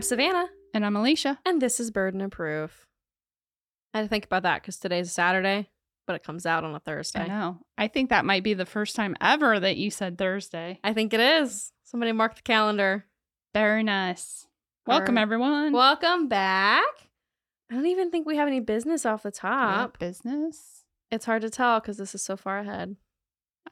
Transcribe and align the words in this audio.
Thursday. 0.00 0.16
Hello, 0.16 0.32
hello. 0.32 0.44
I'm 0.44 0.46
Savannah, 0.46 0.48
And 0.74 0.84
I'm 0.86 0.94
Elysia. 0.94 1.38
and 1.46 1.62
this 1.62 1.78
is 1.78 1.90
Burden 1.90 2.20
of 2.20 2.30
Proof. 2.32 2.86
I 3.92 3.98
had 3.98 4.02
to 4.04 4.08
think 4.08 4.24
about 4.24 4.42
that 4.42 4.62
because 4.62 4.78
today's 4.78 5.12
Saturday, 5.12 5.68
but 6.06 6.16
it 6.16 6.24
comes 6.24 6.46
out 6.46 6.64
on 6.64 6.74
a 6.74 6.80
Thursday. 6.80 7.20
I 7.20 7.26
know. 7.28 7.60
I 7.78 7.88
think 7.88 8.10
that 8.10 8.24
might 8.24 8.42
be 8.42 8.54
the 8.54 8.66
first 8.66 8.96
time 8.96 9.16
ever 9.20 9.60
that 9.60 9.76
you 9.76 9.90
said 9.90 10.18
Thursday. 10.18 10.80
I 10.82 10.92
think 10.92 11.14
it 11.14 11.20
is. 11.20 11.72
Somebody 11.84 12.12
mark 12.12 12.34
the 12.36 12.42
calendar. 12.42 13.04
Very 13.52 13.82
nice. 13.84 14.46
Welcome, 14.86 15.14
right. 15.14 15.22
everyone. 15.22 15.72
Welcome 15.72 16.28
back. 16.28 16.84
I 17.70 17.74
don't 17.76 17.86
even 17.86 18.10
think 18.10 18.26
we 18.26 18.36
have 18.36 18.48
any 18.48 18.60
business 18.60 19.06
off 19.06 19.22
the 19.22 19.30
top. 19.30 19.98
business. 19.98 20.84
It's 21.12 21.24
hard 21.24 21.42
to 21.42 21.50
tell 21.50 21.80
because 21.80 21.96
this 21.96 22.14
is 22.14 22.22
so 22.22 22.36
far 22.36 22.58
ahead. 22.58 22.96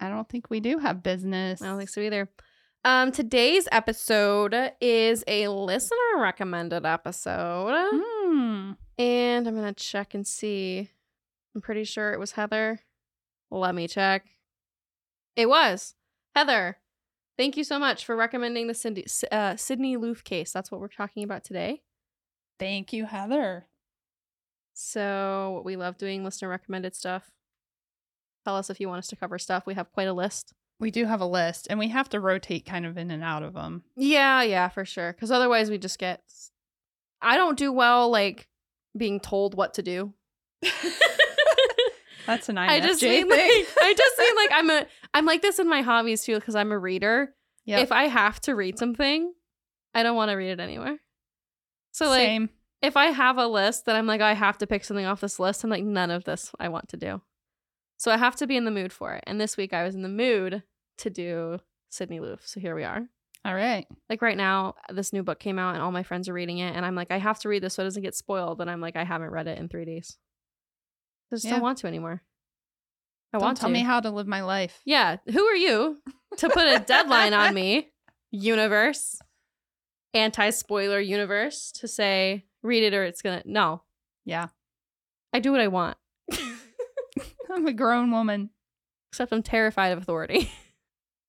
I 0.01 0.09
don't 0.09 0.29
think 0.29 0.51
we 0.51 0.61
do 0.61 0.79
have 0.79 1.03
business. 1.03 1.61
I 1.61 1.67
don't 1.67 1.79
think 1.79 1.91
so 1.91 2.01
either. 2.01 2.29
Um, 2.85 3.13
today's 3.13 3.69
episode 3.71 4.73
is 4.81 5.23
a 5.29 5.47
listener 5.47 6.19
recommended 6.19 6.85
episode. 6.85 7.91
Hmm. 7.95 8.73
And 8.99 9.47
I'm 9.47 9.55
gonna 9.55 9.73
check 9.73 10.15
and 10.15 10.27
see. 10.27 10.91
I'm 11.55 11.61
pretty 11.61 11.85
sure 11.85 12.13
it 12.13 12.19
was 12.19 12.33
Heather. 12.33 12.81
Let 13.53 13.77
me 13.77 13.87
check. 13.87 14.27
It 15.37 15.49
was 15.49 15.95
Heather. 16.35 16.79
Thank 17.39 17.57
you 17.57 17.63
so 17.63 17.79
much 17.79 18.05
for 18.05 18.17
recommending 18.17 18.67
the 18.67 18.75
Cindy, 18.75 19.07
uh, 19.31 19.55
Sydney 19.57 19.97
Loofe 19.97 20.25
case. 20.25 20.51
That's 20.51 20.73
what 20.73 20.81
we're 20.81 20.89
talking 20.89 21.23
about 21.23 21.45
today. 21.45 21.83
Thank 22.59 22.93
you, 22.93 23.07
Heather. 23.07 23.67
So 24.75 25.63
we 25.65 25.77
love 25.77 25.99
doing 25.99 26.25
listener 26.25 26.49
recommended 26.49 26.97
stuff. 26.97 27.31
Tell 28.45 28.57
us 28.57 28.71
if 28.71 28.81
you 28.81 28.89
want 28.89 28.99
us 28.99 29.09
to 29.09 29.17
cover 29.17 29.39
stuff. 29.39 29.67
We 29.67 29.75
have 29.75 29.93
quite 29.93 30.09
a 30.09 30.13
list. 30.13 30.53
We 30.83 30.91
do 30.91 31.05
have 31.05 31.21
a 31.21 31.27
list, 31.27 31.69
and 31.71 31.79
we 31.79 31.91
have 31.91 32.09
to 32.09 32.19
rotate 32.19 32.67
kind 32.67 32.85
of 32.85 32.99
in 32.99 33.13
and 33.13 33.23
out 33.23 33.45
of 33.45 33.55
them. 33.55 33.85
Yeah, 33.95 34.43
yeah, 34.43 34.69
for 34.69 34.85
sure. 34.85 35.13
Because 35.13 35.31
otherwise, 35.31 35.71
we 35.71 35.79
just 35.79 35.97
get. 35.97 36.25
I 37.23 37.37
don't 37.37 37.57
do 37.57 37.73
well 37.73 38.11
like 38.11 38.49
being 38.99 39.21
told 39.21 39.55
what 39.55 39.75
to 39.75 39.83
do. 39.83 40.13
That's 42.27 42.49
an 42.49 42.57
INFJ 42.57 42.69
I 42.69 42.81
just 42.81 43.01
mean 43.01 43.29
like 43.29 43.39
I 43.41 43.95
just 43.97 44.19
mean 44.19 44.35
like 44.35 44.51
I'm 44.53 44.71
a 44.71 44.87
I'm 45.15 45.25
like 45.25 45.41
this 45.41 45.61
in 45.61 45.69
my 45.69 45.83
hobbies 45.83 46.25
too 46.25 46.35
because 46.35 46.57
I'm 46.57 46.73
a 46.73 46.79
reader. 46.79 47.33
Yep. 47.65 47.85
If 47.85 47.93
I 47.93 48.09
have 48.09 48.41
to 48.41 48.57
read 48.57 48.77
something, 48.77 49.33
I 49.95 50.03
don't 50.03 50.17
want 50.17 50.33
to 50.33 50.35
read 50.35 50.51
it 50.51 50.59
anywhere. 50.59 50.99
So 51.93 52.09
like 52.09 52.27
Same. 52.27 52.51
if 52.81 52.97
I 52.97 53.07
have 53.07 53.39
a 53.39 53.47
list 53.47 53.87
that 53.87 53.95
I'm 53.95 54.09
like 54.09 54.21
I 54.21 54.33
have 54.35 54.59
to 54.59 54.67
pick 54.67 54.85
something 54.85 55.07
off 55.07 55.21
this 55.21 55.39
list, 55.39 55.63
I'm 55.63 55.71
like 55.71 55.85
none 55.85 56.11
of 56.11 56.25
this 56.25 56.51
I 56.59 56.71
want 56.71 56.89
to 56.89 56.97
do. 56.97 57.23
So 57.99 58.11
I 58.11 58.17
have 58.17 58.35
to 58.37 58.49
be 58.49 58.57
in 58.57 58.65
the 58.65 58.73
mood 58.73 58.93
for 58.93 59.15
it. 59.15 59.23
And 59.29 59.41
this 59.41 59.57
week 59.57 59.73
I 59.73 59.85
was 59.85 59.95
in 59.95 60.03
the 60.03 60.09
mood 60.09 60.65
to 60.99 61.11
do 61.11 61.59
Sydney 61.91 62.21
Loofe. 62.21 62.47
So 62.47 62.61
here 62.61 62.75
we 62.75 62.85
are. 62.85 63.03
All 63.45 63.55
right. 63.55 63.87
Like 64.09 64.23
right 64.23 64.37
now, 64.37 64.75
this 64.91 65.13
new 65.13 65.23
book 65.23 65.41
came 65.41 65.59
out 65.59 65.75
and 65.75 65.83
all 65.83 65.91
my 65.91 66.03
friends 66.05 66.29
are 66.29 66.33
reading 66.33 66.59
it, 66.59 66.77
and 66.77 66.87
I'm 66.87 66.95
like, 66.95 67.11
I 67.11 67.19
have 67.19 67.39
to 67.41 67.49
read 67.49 67.63
this 67.63 67.75
so 67.75 67.83
it 67.83 67.87
doesn't 67.87 68.03
get 68.03 68.15
spoiled. 68.15 68.61
And 68.61 68.71
I'm 68.71 68.81
like, 68.81 68.97
I 68.97 69.05
haven't 69.05 69.31
read 69.31 69.49
it 69.49 69.59
in 69.59 69.69
three 69.69 69.85
days. 69.85 70.17
I 71.31 71.37
just 71.37 71.45
Yeah. 71.45 71.53
don't 71.53 71.63
want 71.63 71.79
to 71.79 71.87
anymore. 71.89 72.23
I 73.35 73.39
Don't 73.39 73.47
want 73.47 73.59
tell 73.59 73.69
to. 73.71 73.73
me 73.73 73.81
how 73.81 73.99
to 74.01 74.11
live 74.11 74.27
my 74.29 74.43
life. 74.43 74.81
Yeah, 74.85 75.17
who 75.33 75.43
are 75.45 75.57
you 75.57 76.03
to 76.37 76.51
put 76.51 76.69
a 76.69 76.79
deadline 76.79 77.33
on 77.33 77.55
me, 77.55 77.91
universe, 78.31 79.19
anti 80.15 80.51
spoiler 80.51 81.01
universe, 81.01 81.73
to 81.77 81.89
say 81.89 82.45
read 82.63 82.85
it 82.85 82.93
or 82.95 83.05
it's 83.05 83.23
gonna. 83.23 83.43
No, 83.47 83.83
Yeah. 84.25 84.49
I 85.33 85.41
do 85.41 85.51
what 85.51 85.63
I 85.63 85.69
want, 85.69 85.97
I'm 87.51 87.67
a 87.67 87.73
grown 87.73 88.11
woman. 88.11 88.51
except 89.11 89.33
I'm 89.33 89.43
terrified 89.43 89.93
of 89.93 89.99
authority. 89.99 90.51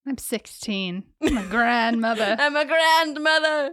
I'm 0.05 0.17
16. 0.17 1.03
I'm 1.21 1.37
a 1.37 1.43
grandmother. 1.47 2.35
I'm 2.39 2.55
a 2.55 2.65
grandmother. 2.65 3.71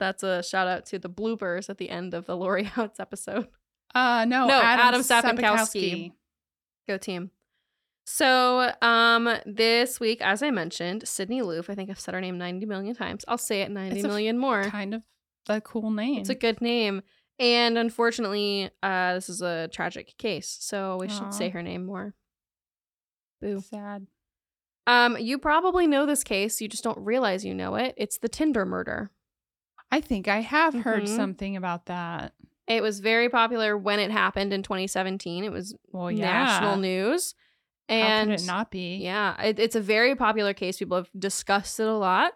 That's 0.00 0.22
a 0.22 0.42
shout 0.42 0.66
out 0.66 0.86
to 0.86 0.98
the 0.98 1.08
bloopers 1.10 1.68
at 1.70 1.78
the 1.78 1.90
end 1.90 2.14
of 2.14 2.26
the 2.26 2.36
Lori 2.36 2.70
Outs 2.76 2.98
episode. 3.00 3.48
Uh, 3.94 4.24
no, 4.24 4.46
No, 4.46 4.60
Adam, 4.60 4.86
Adam 4.86 5.00
Sapkowski. 5.02 5.40
Sapkowski. 5.40 6.12
Go 6.88 6.98
team. 6.98 7.30
So, 8.06 8.72
um, 8.82 9.30
this 9.46 9.98
week, 10.00 10.20
as 10.20 10.42
I 10.42 10.50
mentioned, 10.50 11.08
Sydney 11.08 11.40
Loofe, 11.40 11.70
I 11.70 11.74
think 11.74 11.88
I've 11.90 12.00
said 12.00 12.12
her 12.14 12.20
name 12.20 12.36
90 12.36 12.66
million 12.66 12.94
times. 12.94 13.24
I'll 13.28 13.38
say 13.38 13.62
it 13.62 13.70
90 13.70 13.96
It's 13.96 14.04
a 14.04 14.08
f- 14.08 14.10
million 14.12 14.38
more. 14.38 14.64
Kind 14.64 14.94
of 14.94 15.02
a 15.48 15.60
cool 15.60 15.90
name. 15.90 16.20
It's 16.20 16.28
a 16.28 16.34
good 16.34 16.60
name. 16.60 17.02
And 17.38 17.78
unfortunately, 17.78 18.70
uh, 18.82 19.14
this 19.14 19.28
is 19.28 19.40
a 19.42 19.68
tragic 19.68 20.16
case, 20.18 20.56
so 20.60 20.98
we 21.00 21.06
Aw. 21.06 21.10
should 21.10 21.34
say 21.34 21.48
her 21.50 21.62
name 21.62 21.86
more. 21.86 22.14
Boo. 23.40 23.60
sad. 23.60 24.06
Um, 24.86 25.16
you 25.18 25.38
probably 25.38 25.86
know 25.86 26.04
this 26.06 26.22
case, 26.24 26.60
you 26.60 26.68
just 26.68 26.84
don't 26.84 26.98
realize 26.98 27.44
you 27.44 27.54
know 27.54 27.74
it. 27.76 27.94
It's 27.96 28.18
the 28.18 28.28
Tinder 28.28 28.66
murder. 28.66 29.10
I 29.90 30.00
think 30.00 30.28
I 30.28 30.40
have 30.40 30.74
heard 30.74 31.04
Mhm. 31.04 31.16
something 31.16 31.56
about 31.56 31.86
that. 31.86 32.34
It 32.66 32.82
was 32.82 33.00
very 33.00 33.28
popular 33.28 33.76
when 33.76 33.98
it 34.00 34.10
happened 34.10 34.52
in 34.52 34.62
2017. 34.62 35.44
It 35.44 35.52
was 35.52 35.74
Well, 35.92 36.10
yeah. 36.10 36.26
national 36.44 36.76
news. 36.78 37.34
How 37.88 37.94
And 37.94 38.30
could 38.30 38.40
it 38.40 38.46
not 38.46 38.70
be? 38.70 38.96
Yeah, 38.96 39.40
it, 39.42 39.58
it's 39.58 39.76
a 39.76 39.80
very 39.80 40.14
popular 40.16 40.54
case. 40.54 40.78
People 40.78 40.96
have 40.96 41.10
discussed 41.18 41.78
it 41.80 41.86
a 41.86 41.92
lot. 41.96 42.32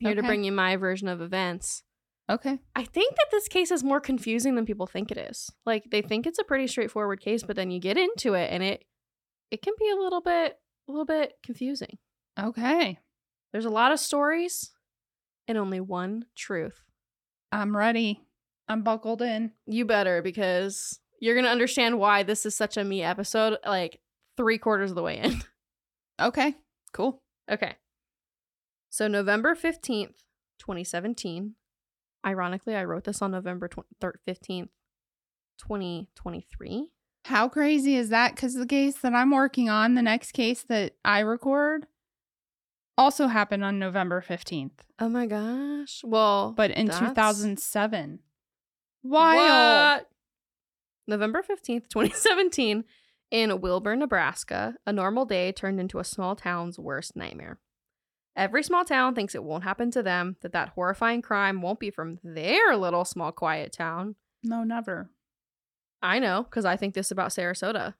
Here 0.00 0.14
to 0.14 0.22
bring 0.22 0.44
you 0.44 0.50
my 0.52 0.76
version 0.76 1.08
of 1.08 1.20
events. 1.20 1.82
Okay. 2.28 2.58
I 2.74 2.84
think 2.84 3.14
that 3.16 3.26
this 3.30 3.48
case 3.48 3.70
is 3.70 3.84
more 3.84 4.00
confusing 4.00 4.54
than 4.54 4.64
people 4.64 4.86
think 4.86 5.10
it 5.10 5.18
is. 5.18 5.50
Like 5.66 5.90
they 5.90 6.00
think 6.00 6.26
it's 6.26 6.38
a 6.38 6.44
pretty 6.44 6.66
straightforward 6.68 7.20
case, 7.20 7.42
but 7.42 7.54
then 7.56 7.70
you 7.70 7.78
get 7.80 7.98
into 7.98 8.34
it 8.34 8.50
and 8.52 8.62
it 8.62 8.84
it 9.50 9.62
can 9.62 9.74
be 9.78 9.90
a 9.90 9.96
little 9.96 10.20
bit 10.20 10.58
a 10.90 10.92
little 10.92 11.06
bit 11.06 11.34
confusing. 11.44 11.98
Okay. 12.38 12.98
There's 13.52 13.64
a 13.64 13.70
lot 13.70 13.92
of 13.92 14.00
stories 14.00 14.70
and 15.48 15.56
only 15.56 15.80
one 15.80 16.24
truth. 16.36 16.82
I'm 17.52 17.76
ready. 17.76 18.20
I'm 18.68 18.82
buckled 18.82 19.22
in. 19.22 19.52
You 19.66 19.84
better 19.84 20.22
because 20.22 20.98
you're 21.20 21.34
gonna 21.34 21.48
understand 21.48 21.98
why 21.98 22.22
this 22.22 22.44
is 22.46 22.54
such 22.54 22.76
a 22.76 22.84
me 22.84 23.02
episode. 23.02 23.58
Like 23.64 24.00
three 24.36 24.58
quarters 24.58 24.90
of 24.90 24.96
the 24.96 25.02
way 25.02 25.18
in. 25.18 25.42
Okay. 26.20 26.54
Cool. 26.92 27.22
Okay. 27.50 27.76
So 28.90 29.08
November 29.08 29.54
15th, 29.54 30.16
2017. 30.58 31.54
Ironically, 32.26 32.74
I 32.74 32.84
wrote 32.84 33.04
this 33.04 33.22
on 33.22 33.30
November 33.30 33.68
20, 33.68 33.88
15th, 34.28 34.68
2023. 35.56 36.90
How 37.24 37.48
crazy 37.48 37.96
is 37.96 38.08
that? 38.08 38.34
Because 38.34 38.54
the 38.54 38.66
case 38.66 38.98
that 38.98 39.14
I'm 39.14 39.30
working 39.30 39.68
on, 39.68 39.94
the 39.94 40.02
next 40.02 40.32
case 40.32 40.62
that 40.64 40.94
I 41.04 41.20
record, 41.20 41.86
also 42.96 43.26
happened 43.28 43.64
on 43.64 43.78
November 43.78 44.22
15th, 44.26 44.72
Oh 44.98 45.08
my 45.08 45.26
gosh. 45.26 46.02
Well, 46.04 46.52
but 46.56 46.70
in 46.70 46.86
that's- 46.86 47.08
2007. 47.10 48.20
Wild. 49.02 50.00
What? 50.02 50.06
November 51.06 51.42
15th, 51.42 51.88
2017, 51.88 52.84
in 53.30 53.60
Wilber, 53.60 53.96
Nebraska, 53.96 54.74
a 54.86 54.92
normal 54.92 55.24
day 55.24 55.52
turned 55.52 55.80
into 55.80 55.98
a 55.98 56.04
small 56.04 56.36
town's 56.36 56.78
worst 56.78 57.16
nightmare. 57.16 57.58
Every 58.36 58.62
small 58.62 58.84
town 58.84 59.14
thinks 59.14 59.34
it 59.34 59.42
won't 59.42 59.64
happen 59.64 59.90
to 59.92 60.02
them, 60.02 60.36
that 60.42 60.52
that 60.52 60.70
horrifying 60.70 61.22
crime 61.22 61.62
won't 61.62 61.80
be 61.80 61.90
from 61.90 62.18
their 62.22 62.76
little 62.76 63.04
small 63.04 63.32
quiet 63.32 63.72
town. 63.72 64.16
No, 64.42 64.62
never. 64.64 65.10
I 66.02 66.18
know, 66.18 66.42
because 66.44 66.64
I 66.64 66.76
think 66.76 66.94
this 66.94 67.10
about 67.10 67.30
Sarasota. 67.30 67.94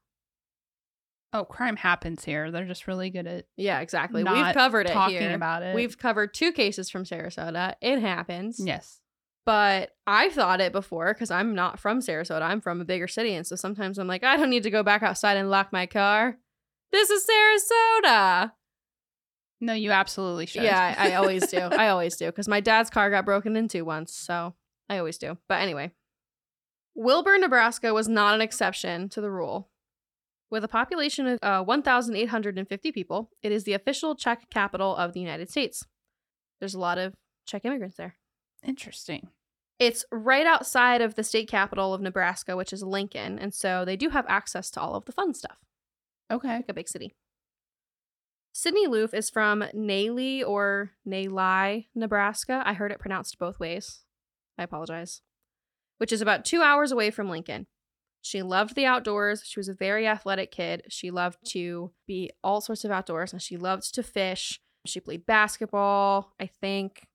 Oh, 1.33 1.44
crime 1.44 1.77
happens 1.77 2.25
here. 2.25 2.50
They're 2.50 2.66
just 2.66 2.88
really 2.88 3.11
good 3.11 3.27
at 3.27 3.47
Yeah, 3.56 3.81
exactly. 3.81 4.25
We've 4.25 4.55
covered 4.55 4.87
it 4.87 4.93
talking 4.93 5.19
here. 5.21 5.34
about 5.34 5.62
it. 5.62 5.75
We've 5.77 5.97
covered 5.97 6.34
two 6.34 6.50
cases 6.53 6.91
from 6.91 7.05
Sarasota. 7.05 7.75
It 7.81 8.00
happens. 8.00 8.61
yes. 8.64 9.00
But 9.47 9.93
I've 10.06 10.32
thought 10.35 10.61
it 10.61 10.70
before 10.70 11.12
because 11.14 11.31
I'm 11.31 11.55
not 11.55 11.81
from 11.81 12.00
Sarasota. 12.00 12.43
I'm 12.43 12.61
from 12.61 12.81
a 12.81 12.85
bigger 12.85 13.08
city. 13.08 13.35
And 13.35 13.47
so 13.47 13.56
sometimes 13.56 13.99
I'm 13.99 14.06
like, 14.06 14.23
I 14.23 14.37
don't 14.37 14.50
need 14.50 14.64
to 14.64 14.70
go 14.70 14.82
back 14.82 15.03
outside 15.03 15.37
and 15.38 15.50
lock 15.50 15.73
my 15.73 15.87
car. 15.87 16.37
This 16.93 17.11
is 17.11 17.26
Sarasota. 17.26 18.53
No, 19.61 19.73
you 19.73 19.93
absolutely 19.93 20.46
should. 20.46 20.62
Yeah, 20.62 20.94
I, 20.99 21.08
I 21.12 21.14
always 21.14 21.46
do. 21.46 21.58
I 21.58 21.88
always 21.88 22.17
do 22.17 22.26
because 22.26 22.49
my 22.49 22.61
dad's 22.61 22.91
car 22.91 23.11
got 23.11 23.25
broken 23.25 23.56
into 23.56 23.85
once. 23.85 24.14
So 24.14 24.55
I 24.88 24.99
always 24.99 25.17
do. 25.19 25.38
But 25.49 25.62
anyway, 25.62 25.91
Wilber, 26.94 27.38
Nebraska 27.38 27.94
was 27.94 28.08
not 28.08 28.34
an 28.34 28.40
exception 28.40 29.08
to 29.10 29.20
the 29.20 29.31
rule. 29.31 29.69
With 30.50 30.64
a 30.64 30.69
population 30.69 31.26
of 31.26 31.38
uh, 31.42 31.62
1,850 31.62 32.92
people, 32.92 33.31
it 33.42 33.52
is 33.52 33.64
the 33.64 33.72
official 33.75 34.16
Czech 34.16 34.50
capital 34.50 34.96
of 34.96 35.12
the 35.12 35.20
United 35.20 35.48
States. 35.48 35.84
There's 36.58 36.75
a 36.75 36.81
lot 36.81 36.98
of 36.98 37.14
Czech 37.46 37.64
immigrants 37.64 37.96
there. 37.96 38.16
Interesting. 38.64 39.28
It's 39.78 40.04
right 40.12 40.46
outside 40.46 41.00
of 41.00 41.14
the 41.14 41.22
state 41.22 41.48
capital 41.48 41.94
of 41.94 42.00
Nebraska, 42.02 42.56
which 42.56 42.72
is 42.72 42.82
Lincoln. 42.82 43.38
And 43.38 43.54
so 43.54 43.84
they 43.84 43.96
do 43.96 44.10
have 44.10 44.26
access 44.28 44.70
to 44.72 44.81
all 44.81 44.94
of 44.94 45.04
the 45.06 45.12
fun 45.12 45.32
stuff, 45.32 45.56
Okay. 46.31 46.56
like 46.56 46.69
a 46.69 46.75
big 46.75 46.88
city. 46.88 47.14
Sydney 48.52 48.86
Loof 48.88 49.14
is 49.14 49.31
from 49.31 49.62
Naily 49.75 50.46
or 50.46 50.90
Naili, 51.08 51.86
Nebraska. 51.94 52.62
I 52.66 52.75
heard 52.75 52.90
it 52.93 52.98
pronounced 52.98 53.38
both 53.38 53.60
ways. 53.60 54.00
I 54.58 54.64
apologize. 54.64 55.22
Which 56.00 56.12
is 56.12 56.23
about 56.23 56.47
two 56.47 56.62
hours 56.62 56.93
away 56.93 57.11
from 57.11 57.29
Lincoln. 57.29 57.67
She 58.23 58.43
loved 58.43 58.75
the 58.75 58.87
outdoors. 58.87 59.43
She 59.44 59.61
was 59.61 59.69
a 59.69 59.75
very 59.75 60.06
athletic 60.06 60.50
kid. 60.50 60.85
She 60.88 61.11
loved 61.11 61.38
to 61.50 61.93
be 62.06 62.31
all 62.43 62.61
sorts 62.61 62.85
of 62.85 62.91
outdoors 62.91 63.32
and 63.32 63.41
she 63.41 63.56
loved 63.56 63.94
to 63.94 64.02
fish. 64.02 64.61
She 64.87 65.00
played 65.00 65.26
basketball, 65.26 66.32
I 66.41 66.47
think. 66.47 67.06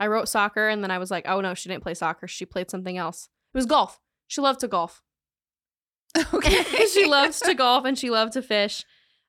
I 0.00 0.08
wrote 0.08 0.28
soccer 0.28 0.68
and 0.68 0.82
then 0.82 0.90
I 0.90 0.98
was 0.98 1.10
like, 1.10 1.24
oh 1.28 1.40
no, 1.40 1.54
she 1.54 1.68
didn't 1.68 1.82
play 1.82 1.94
soccer. 1.94 2.26
She 2.26 2.44
played 2.44 2.70
something 2.70 2.96
else. 2.96 3.28
It 3.54 3.58
was 3.58 3.66
golf. 3.66 4.00
She 4.26 4.40
loved 4.40 4.60
to 4.60 4.68
golf. 4.68 5.02
Okay. 6.34 6.86
she 6.86 7.06
loves 7.06 7.40
to 7.40 7.54
golf 7.56 7.84
and 7.84 7.98
she 7.98 8.10
loved 8.10 8.34
to 8.34 8.42
fish. 8.42 8.84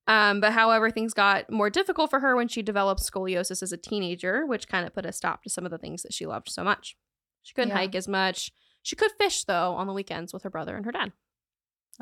Um, 0.05 0.41
but 0.41 0.51
however, 0.51 0.91
things 0.91 1.13
got 1.13 1.49
more 1.49 1.69
difficult 1.69 2.09
for 2.09 2.19
her 2.19 2.35
when 2.35 2.49
she 2.49 2.61
developed 2.61 3.01
scoliosis 3.01 3.63
as 3.63 3.71
a 3.71 3.77
teenager, 3.77 4.45
which 4.45 4.67
kind 4.67 4.85
of 4.85 4.93
put 4.93 5.05
a 5.05 5.13
stop 5.13 5.43
to 5.43 5.49
some 5.49 5.63
of 5.65 5.71
the 5.71 5.77
things 5.77 6.03
that 6.03 6.13
she 6.13 6.25
loved 6.25 6.49
so 6.49 6.63
much. 6.63 6.97
She 7.43 7.53
couldn't 7.53 7.69
Yeah. 7.69 7.75
hike 7.77 7.95
as 7.95 8.07
much. 8.07 8.51
She 8.81 8.95
could 8.95 9.11
fish 9.19 9.43
though 9.43 9.73
on 9.75 9.85
the 9.87 9.93
weekends 9.93 10.33
with 10.33 10.43
her 10.43 10.49
brother 10.49 10.75
and 10.75 10.85
her 10.85 10.91
dad. 10.91 11.11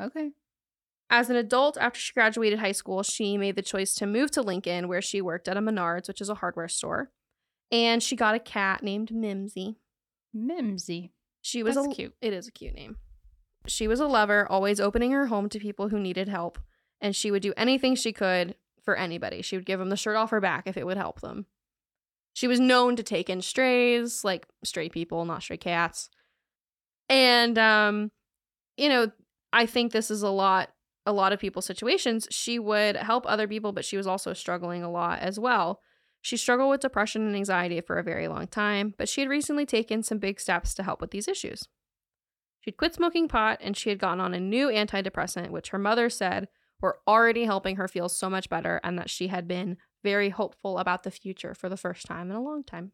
Okay. 0.00 0.30
As 1.10 1.28
an 1.28 1.36
adult, 1.36 1.76
after 1.76 2.00
she 2.00 2.14
graduated 2.14 2.58
high 2.60 2.72
school, 2.72 3.02
she 3.02 3.36
made 3.36 3.54
the 3.56 3.60
choice 3.62 3.94
to 3.96 4.06
move 4.06 4.30
to 4.30 4.40
Lincoln, 4.40 4.88
where 4.88 5.02
she 5.02 5.20
worked 5.20 5.46
at 5.46 5.58
a 5.58 5.60
Menards, 5.60 6.08
which 6.08 6.22
is 6.22 6.30
a 6.30 6.36
hardware 6.36 6.68
store. 6.68 7.10
And 7.70 8.02
she 8.02 8.16
got 8.16 8.34
a 8.34 8.38
cat 8.38 8.82
named 8.82 9.12
Mimsy. 9.12 9.76
Mimsy. 10.32 11.12
She 11.42 11.62
was 11.62 11.74
That's 11.74 11.88
a, 11.88 11.90
cute. 11.90 12.14
It 12.22 12.32
is 12.32 12.48
a 12.48 12.52
cute 12.52 12.74
name. 12.74 12.96
She 13.66 13.86
was 13.86 14.00
a 14.00 14.06
lover, 14.06 14.46
always 14.50 14.80
opening 14.80 15.10
her 15.12 15.26
home 15.26 15.48
to 15.50 15.58
people 15.58 15.88
who 15.90 16.00
needed 16.00 16.28
help, 16.28 16.58
and 17.00 17.14
she 17.14 17.30
would 17.30 17.42
do 17.42 17.52
anything 17.56 17.94
she 17.94 18.12
could 18.12 18.56
for 18.82 18.96
anybody. 18.96 19.42
She 19.42 19.56
would 19.56 19.66
give 19.66 19.78
them 19.78 19.90
the 19.90 19.96
shirt 19.96 20.16
off 20.16 20.30
her 20.30 20.40
back 20.40 20.66
if 20.66 20.76
it 20.76 20.86
would 20.86 20.96
help 20.96 21.20
them. 21.20 21.46
She 22.34 22.48
was 22.48 22.60
known 22.60 22.96
to 22.96 23.02
take 23.02 23.28
in 23.28 23.42
strays, 23.42 24.24
like 24.24 24.46
stray 24.64 24.88
people, 24.88 25.24
not 25.24 25.42
stray 25.42 25.58
cats. 25.58 26.08
And 27.08 27.58
um, 27.58 28.10
you 28.76 28.88
know, 28.88 29.10
I 29.52 29.66
think 29.66 29.92
this 29.92 30.10
is 30.10 30.22
a 30.22 30.30
lot 30.30 30.70
a 31.04 31.12
lot 31.12 31.32
of 31.32 31.40
people's 31.40 31.66
situations. 31.66 32.28
She 32.30 32.58
would 32.58 32.96
help 32.96 33.24
other 33.26 33.48
people, 33.48 33.72
but 33.72 33.84
she 33.84 33.96
was 33.96 34.06
also 34.06 34.32
struggling 34.32 34.82
a 34.82 34.90
lot 34.90 35.18
as 35.18 35.38
well. 35.38 35.80
She 36.20 36.36
struggled 36.36 36.70
with 36.70 36.80
depression 36.80 37.26
and 37.26 37.34
anxiety 37.34 37.80
for 37.80 37.98
a 37.98 38.04
very 38.04 38.28
long 38.28 38.46
time, 38.46 38.94
but 38.96 39.08
she 39.08 39.20
had 39.20 39.28
recently 39.28 39.66
taken 39.66 40.04
some 40.04 40.18
big 40.18 40.38
steps 40.38 40.72
to 40.74 40.84
help 40.84 41.00
with 41.00 41.10
these 41.10 41.26
issues. 41.26 41.66
She'd 42.60 42.76
quit 42.76 42.94
smoking 42.94 43.26
pot 43.26 43.58
and 43.60 43.76
she 43.76 43.88
had 43.88 43.98
gotten 43.98 44.20
on 44.20 44.32
a 44.32 44.38
new 44.38 44.68
antidepressant, 44.68 45.50
which 45.50 45.70
her 45.70 45.78
mother 45.78 46.08
said 46.08 46.46
were 46.80 47.00
already 47.08 47.44
helping 47.44 47.74
her 47.76 47.88
feel 47.88 48.08
so 48.08 48.30
much 48.30 48.48
better 48.48 48.80
and 48.84 48.96
that 48.98 49.10
she 49.10 49.26
had 49.26 49.48
been 49.48 49.78
very 50.02 50.30
hopeful 50.30 50.78
about 50.78 51.02
the 51.02 51.10
future 51.10 51.54
for 51.54 51.68
the 51.68 51.76
first 51.76 52.06
time 52.06 52.30
in 52.30 52.36
a 52.36 52.42
long 52.42 52.64
time. 52.64 52.92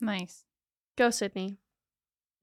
Nice. 0.00 0.44
Go, 0.96 1.10
Sydney. 1.10 1.58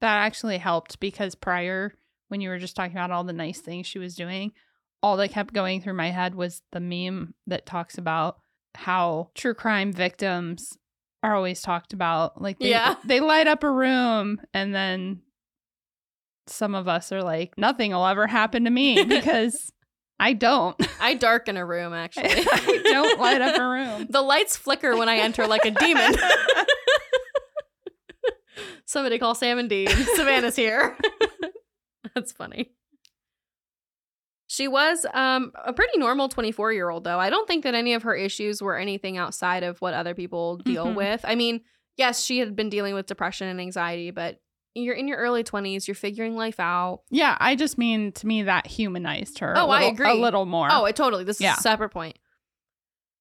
That 0.02 0.18
actually 0.18 0.58
helped 0.58 1.00
because 1.00 1.36
prior, 1.36 1.94
when 2.28 2.42
you 2.42 2.50
were 2.50 2.60
just 2.60 2.76
talking 2.76 2.98
about 2.98 3.12
all 3.12 3.24
the 3.24 3.34
nice 3.34 3.62
things 3.62 3.88
she 3.88 4.00
was 4.00 4.16
doing, 4.16 4.52
all 5.02 5.18
that 5.18 5.32
kept 5.32 5.54
going 5.54 5.82
through 5.82 5.94
my 5.94 6.10
head 6.12 6.36
was 6.36 6.62
the 6.72 6.80
meme 6.80 7.34
that 7.48 7.66
talks 7.66 7.98
about 7.98 8.40
how 8.76 9.30
true 9.36 9.54
crime 9.54 9.94
victims 9.94 10.78
are 11.22 11.36
always 11.36 11.62
talked 11.62 11.94
about. 11.94 12.42
Like 12.42 12.60
they, 12.60 12.70
Yeah. 12.72 12.96
they 13.06 13.20
light 13.20 13.48
up 13.48 13.64
a 13.64 13.72
room 13.72 14.42
and 14.54 14.74
then 14.76 15.22
some 16.48 16.76
of 16.76 16.88
us 16.88 17.12
are 17.12 17.24
like, 17.24 17.58
nothing 17.58 17.92
will 17.92 18.06
ever 18.06 18.28
happen 18.28 18.66
to 18.66 18.70
me 18.70 19.04
because 19.08 19.72
I 20.20 20.34
don't. 20.34 20.76
I 21.02 21.16
darken 21.16 21.58
a 21.58 21.66
room, 21.66 21.94
actually. 21.94 22.26
I 22.30 22.80
don't 22.84 23.20
light 23.20 23.42
up 23.42 23.60
a 23.60 23.68
room. 23.68 24.08
The 24.10 24.22
lights 24.22 24.56
flicker 24.56 24.96
when 24.96 25.10
I 25.10 25.18
enter 25.18 25.48
like 25.48 25.66
a 25.66 25.72
demon. 25.72 26.16
Somebody 28.86 29.18
call 29.18 29.34
Sam 29.36 29.58
and 29.58 29.70
Dean. 29.70 29.88
Savannah's 30.16 30.56
here. 30.56 30.96
That's 32.14 32.32
funny. 32.32 32.72
She 34.48 34.68
was 34.68 35.06
um, 35.14 35.52
a 35.66 35.74
pretty 35.74 35.98
normal 35.98 36.30
24 36.30 36.74
year 36.74 36.90
old, 36.90 37.04
though. 37.04 37.20
I 37.20 37.32
don't 37.32 37.48
think 37.48 37.64
that 37.64 37.74
any 37.74 37.96
of 37.96 38.04
her 38.04 38.14
issues 38.16 38.62
were 38.62 38.78
anything 38.78 39.18
outside 39.18 39.64
of 39.64 39.80
what 39.82 39.96
other 39.96 40.14
people 40.14 40.58
deal 40.58 40.86
Mhm. 40.88 40.96
with. 40.96 41.22
I 41.24 41.34
mean, 41.34 41.62
yes, 41.98 42.24
she 42.24 42.38
had 42.38 42.56
been 42.56 42.70
dealing 42.70 42.94
with 42.94 43.08
depression 43.08 43.48
and 43.48 43.60
anxiety, 43.60 44.12
but 44.12 44.40
you're 44.76 44.96
in 44.96 45.08
your 45.08 45.18
early 45.18 45.44
20s, 45.44 45.88
you're 45.88 45.96
figuring 45.96 46.36
life 46.36 46.60
out. 46.60 47.02
Yeah, 47.12 47.38
I 47.40 47.56
just 47.56 47.78
mean 47.78 48.12
to 48.14 48.28
me 48.28 48.44
that 48.44 48.68
humanized 48.68 49.40
her. 49.40 49.54
Oh, 49.56 49.66
a 49.66 49.68
I 49.70 49.78
little- 49.80 49.90
agree. 49.94 50.10
A 50.12 50.14
little 50.16 50.46
more. 50.46 50.68
Oh, 50.72 50.86
it 50.86 50.96
totally. 50.96 51.24
This 51.24 51.40
is 51.40 51.48
a 51.58 51.62
separate 51.62 51.90
point. 51.90 52.18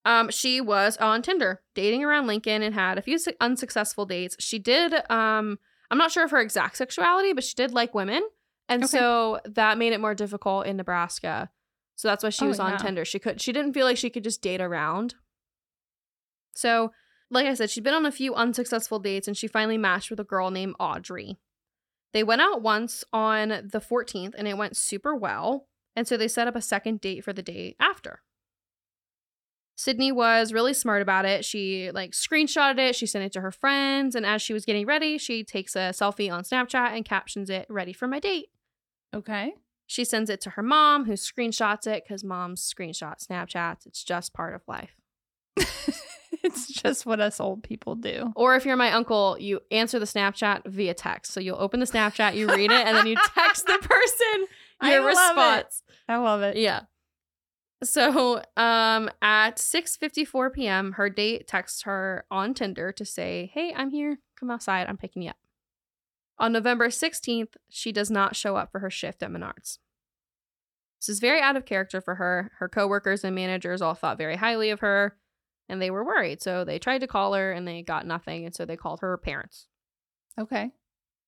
Um, 0.04 0.31
she 0.31 0.60
was 0.60 0.96
on 0.96 1.22
Tinder, 1.22 1.62
dating 1.75 2.02
around 2.04 2.26
Lincoln, 2.26 2.62
and 2.62 2.75
had 2.75 2.99
a 2.99 3.02
few 3.02 3.19
su- 3.19 3.34
unsuccessful 3.40 4.04
dates. 4.06 4.34
She 4.40 4.58
did. 4.58 4.94
Um, 5.10 5.58
I'm 5.90 5.99
not 5.99 6.10
sure 6.10 6.25
of 6.25 6.31
her 6.32 6.40
exact 6.40 6.76
sexuality, 6.76 7.32
but 7.32 7.44
she 7.44 7.55
did 7.55 7.72
like 7.72 7.94
women, 7.94 8.22
and 8.69 8.82
Okay. 8.82 8.98
so 8.98 9.40
that 9.44 9.78
made 9.78 9.93
it 9.93 10.00
more 10.00 10.14
difficult 10.14 10.66
in 10.66 10.76
Nebraska. 10.76 11.50
So 11.94 12.08
that's 12.08 12.25
why 12.25 12.31
she 12.31 12.46
Oh, 12.46 12.48
was 12.48 12.58
on 12.58 12.72
yeah. 12.72 12.76
Tinder. 12.78 13.05
She 13.05 13.19
could. 13.20 13.40
She 13.40 13.52
didn't 13.52 13.75
feel 13.75 13.84
like 13.87 13.96
she 13.98 14.10
could 14.10 14.25
just 14.25 14.43
date 14.43 14.60
around. 14.60 15.14
So, 16.55 16.93
like 17.32 17.46
I 17.46 17.55
said, 17.55 17.70
she'd 17.70 17.84
been 17.84 17.94
on 17.94 18.06
a 18.06 18.12
few 18.12 18.34
unsuccessful 18.34 18.99
dates, 18.99 19.26
and 19.26 19.37
she 19.37 19.49
finally 19.49 19.79
matched 19.79 20.11
with 20.11 20.20
a 20.20 20.25
girl 20.25 20.50
named 20.50 20.75
Audrey. 20.79 21.38
They 22.12 22.23
went 22.23 22.43
out 22.43 22.62
once 22.62 23.05
on 23.12 23.49
the 23.49 23.81
14th, 23.81 24.34
and 24.37 24.46
it 24.46 24.58
went 24.58 24.76
super 24.76 25.17
well. 25.17 25.67
And 25.96 26.06
so 26.06 26.17
they 26.17 26.29
set 26.29 26.46
up 26.46 26.56
a 26.56 26.62
second 26.62 27.00
date 27.00 27.25
for 27.25 27.32
the 27.32 27.43
day 27.43 27.75
after. 27.81 28.20
Sydney 29.75 30.12
was 30.12 30.52
really 30.52 30.75
smart 30.75 31.02
about 31.02 31.25
it. 31.25 31.44
She 31.44 31.90
like 31.93 32.12
screenshotted 32.12 32.79
it, 32.79 32.94
she 32.94 33.06
sent 33.06 33.25
it 33.25 33.32
to 33.32 33.40
her 33.40 33.50
friends, 33.50 34.14
and 34.14 34.25
as 34.26 34.43
she 34.43 34.52
was 34.52 34.64
getting 34.64 34.87
ready, 34.87 35.19
she 35.19 35.43
takes 35.43 35.75
a 35.75 35.90
selfie 35.90 36.32
on 36.32 36.44
Snapchat 36.44 36.94
and 36.94 37.05
captions 37.05 37.50
it, 37.50 37.67
ready 37.69 37.93
for 37.93 38.06
my 38.06 38.20
date. 38.20 38.50
Okay. 39.14 39.55
She 39.87 40.05
sends 40.05 40.31
it 40.31 40.40
to 40.43 40.50
her 40.50 40.62
mom, 40.62 41.06
who 41.06 41.12
screenshots 41.12 41.87
it 41.87 42.05
because 42.05 42.23
moms 42.23 42.62
screenshot 42.62 43.26
Snapchats. 43.26 43.87
It's 43.87 44.05
just 44.05 44.32
part 44.32 44.55
of 44.55 44.62
life. 44.69 44.96
it's 46.44 46.67
just 46.67 47.06
what 47.06 47.21
us 47.21 47.41
old 47.41 47.62
people 47.62 47.94
do. 47.94 48.33
Or 48.37 48.56
if 48.56 48.65
you're 48.65 48.77
my 48.77 48.93
uncle, 48.93 49.37
you 49.39 49.61
answer 49.71 49.99
the 49.99 50.06
Snapchat 50.06 50.67
via 50.67 50.94
text. 50.94 51.33
So 51.33 51.41
you'll 51.41 51.61
open 51.61 51.81
the 51.81 51.87
Snapchat, 51.87 52.35
you 52.35 52.49
read 52.49 52.71
it, 52.71 52.87
and 52.87 52.97
then 52.97 53.06
you 53.06 53.17
text 53.35 53.67
the 53.67 53.79
person 53.81 54.47
your 54.83 54.93
I 54.93 54.99
love 54.99 55.05
it. 55.05 55.09
response. 55.09 55.83
I 56.09 56.17
love 56.17 56.43
it. 56.43 56.56
Yeah. 56.56 56.81
So, 57.85 58.43
um, 58.56 59.11
at 59.21 59.56
6:54 59.56 60.53
p.m., 60.53 60.93
her 60.93 61.11
date 61.11 61.49
texts 61.49 61.83
her 61.83 62.25
on 62.31 62.55
Tinder 62.55 62.93
to 62.93 63.05
say, 63.05 63.50
"Hey, 63.53 63.73
I'm 63.77 63.91
here. 63.91 64.21
Come 64.39 64.50
outside. 64.50 64.87
I'm 64.89 64.96
picking 64.96 65.22
you 65.22 65.31
up." 65.31 65.37
On 66.39 66.53
November 66.53 66.89
16th, 66.89 67.56
she 67.69 67.93
does 67.93 68.11
not 68.11 68.37
show 68.37 68.56
up 68.56 68.70
for 68.70 68.79
her 68.81 68.91
shift 68.91 69.22
at 69.22 69.31
Menards. 69.31 69.79
This 71.01 71.08
is 71.08 71.20
very 71.20 71.41
out 71.41 71.56
of 71.56 71.65
character 71.65 72.01
for 72.01 72.17
her. 72.17 72.53
Her 72.58 72.69
coworkers 72.69 73.25
and 73.25 73.34
managers 73.34 73.82
all 73.82 73.94
thought 73.94 74.19
very 74.19 74.37
highly 74.37 74.70
of 74.70 74.81
her, 74.81 75.17
and 75.72 75.82
they 75.82 75.91
were 75.91 76.05
worried. 76.05 76.43
So 76.43 76.64
they 76.64 76.79
tried 76.79 77.00
to 77.00 77.06
call 77.08 77.32
her, 77.34 77.50
and 77.50 77.67
they 77.67 77.82
got 77.82 78.06
nothing. 78.06 78.44
And 78.44 78.55
so 78.55 78.64
they 78.64 78.76
called 78.76 79.00
her 79.00 79.17
parents. 79.17 79.67
Okay. 80.38 80.70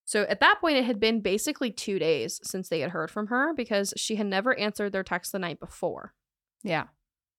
So 0.04 0.22
at 0.24 0.40
that 0.40 0.60
point, 0.60 0.76
it 0.76 0.84
had 0.84 1.00
been 1.00 1.20
basically 1.20 1.70
two 1.70 1.98
days 1.98 2.38
since 2.44 2.68
they 2.68 2.80
had 2.80 2.90
heard 2.90 3.10
from 3.10 3.28
her 3.28 3.54
because 3.54 3.94
she 3.96 4.16
had 4.16 4.26
never 4.26 4.56
answered 4.56 4.92
their 4.92 5.02
text 5.02 5.32
the 5.32 5.38
night 5.38 5.58
before. 5.58 6.12
Yeah. 6.62 6.84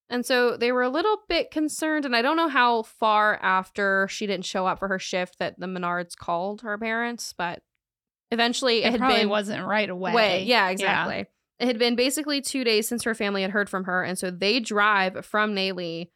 And 0.09 0.25
so 0.25 0.57
they 0.57 0.71
were 0.71 0.81
a 0.81 0.89
little 0.89 1.17
bit 1.29 1.51
concerned. 1.51 2.05
And 2.05 2.15
I 2.15 2.23
don't 2.23 2.37
know 2.37 2.49
how 2.49 2.81
far 2.83 3.39
after 3.41 4.07
she 4.09 4.25
didn't 4.25 4.45
show 4.45 4.65
up 4.65 4.79
for 4.79 4.87
her 4.87 4.99
shift 4.99 5.37
that 5.39 5.59
the 5.59 5.67
Menards 5.67 6.17
called 6.17 6.61
her 6.61 6.77
parents, 6.77 7.33
but 7.37 7.61
eventually 8.31 8.83
it, 8.83 8.87
It, 8.87 8.91
had 8.93 8.99
probably 8.99 9.17
been 9.19 9.29
wasn't 9.29 9.65
right 9.65 9.89
away. 9.89 10.13
way. 10.13 10.43
Yeah, 10.43 10.69
exactly. 10.69 11.25
It 11.59 11.67
had 11.67 11.79
been 11.79 11.95
basically 11.95 12.41
two 12.41 12.63
days 12.63 12.87
since 12.87 13.03
her 13.03 13.13
family 13.15 13.43
had 13.43 13.51
heard 13.51 13.69
from 13.69 13.85
her. 13.85 14.03
And 14.03 14.17
so 14.17 14.29
they 14.31 14.59
drive 14.59 15.25
from 15.25 15.55
Naley 15.55 16.09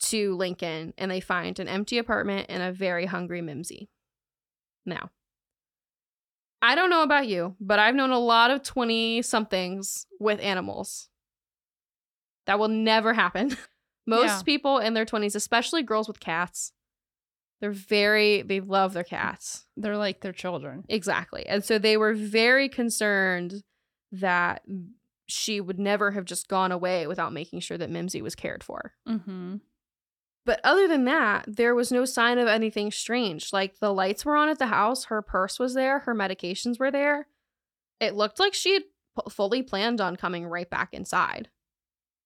to 0.00 0.34
Lincoln 0.36 0.94
and 0.98 1.10
they 1.10 1.20
find 1.20 1.58
an 1.58 1.68
empty 1.68 1.98
apartment 1.98 2.46
and 2.48 2.62
a 2.62 2.72
very 2.72 3.06
hungry 3.06 3.42
Mimsy. 3.42 3.88
Now, 4.86 5.10
I 6.60 6.74
don't 6.74 6.90
know 6.90 7.02
about 7.02 7.26
you, 7.26 7.56
but 7.60 7.78
I've 7.78 7.94
known 7.94 8.10
a 8.10 8.18
lot 8.18 8.50
of 8.50 8.62
20 8.62 9.22
somethings 9.22 10.06
with 10.20 10.40
animals. 10.40 11.08
That 12.46 12.58
will 12.58 12.68
never 12.68 13.12
happen. 13.12 13.56
Most 14.06 14.28
Yeah. 14.28 14.42
people 14.42 14.78
in 14.78 14.94
their 14.94 15.04
20s, 15.06 15.34
especially 15.36 15.82
girls 15.82 16.08
with 16.08 16.20
cats, 16.20 16.72
they're 17.60 17.70
very, 17.70 18.42
they 18.42 18.60
love 18.60 18.92
their 18.92 19.04
cats. 19.04 19.66
They're 19.76 19.96
like 19.96 20.20
their 20.20 20.32
children. 20.32 20.84
Exactly. 20.88 21.46
And 21.46 21.64
so 21.64 21.78
they 21.78 21.96
were 21.96 22.14
very 22.14 22.68
concerned 22.68 23.62
that 24.10 24.62
she 25.28 25.60
would 25.60 25.78
never 25.78 26.10
have 26.10 26.24
just 26.24 26.48
gone 26.48 26.72
away 26.72 27.06
without 27.06 27.32
making 27.32 27.60
sure 27.60 27.78
that 27.78 27.90
Mimsy 27.90 28.20
was 28.20 28.34
cared 28.34 28.64
for. 28.64 28.92
Mm-hmm. 29.08 29.56
But 30.44 30.60
other 30.64 30.88
than 30.88 31.04
that, 31.04 31.44
there 31.46 31.74
was 31.74 31.92
no 31.92 32.04
sign 32.04 32.38
of 32.38 32.48
anything 32.48 32.90
strange. 32.90 33.52
Like 33.52 33.78
the 33.78 33.92
lights 33.92 34.24
were 34.24 34.34
on 34.36 34.48
at 34.48 34.58
the 34.58 34.66
house, 34.66 35.04
her 35.04 35.22
purse 35.22 35.58
was 35.60 35.74
there, 35.74 36.00
her 36.00 36.14
medications 36.14 36.80
were 36.80 36.90
there. 36.90 37.28
It 38.00 38.14
looked 38.16 38.40
like 38.40 38.52
she 38.52 38.72
had 38.74 38.82
p- 38.82 39.30
fully 39.30 39.62
planned 39.62 40.00
on 40.00 40.16
coming 40.16 40.44
right 40.46 40.68
back 40.68 40.92
inside. 40.92 41.48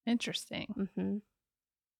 Interesting. 0.06 0.88
hmm 0.94 1.18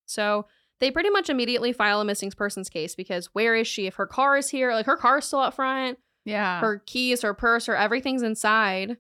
So 0.06 0.46
they 0.80 0.90
pretty 0.90 1.10
much 1.10 1.28
immediately 1.28 1.72
file 1.72 2.00
a 2.00 2.04
missing 2.04 2.30
persons 2.30 2.68
case 2.70 2.94
because 2.94 3.26
where 3.34 3.54
is 3.54 3.66
she? 3.66 3.86
If 3.86 3.96
her 3.96 4.06
car 4.06 4.36
is 4.36 4.48
here, 4.48 4.72
like 4.72 4.86
her 4.86 4.96
car's 4.96 5.26
still 5.26 5.40
up 5.40 5.54
front, 5.54 5.98
Yeah. 6.24 6.60
her 6.60 6.78
keys, 6.86 7.22
her 7.22 7.34
purse, 7.34 7.66
her 7.66 7.76
everything's 7.76 8.22
inside. 8.22 8.96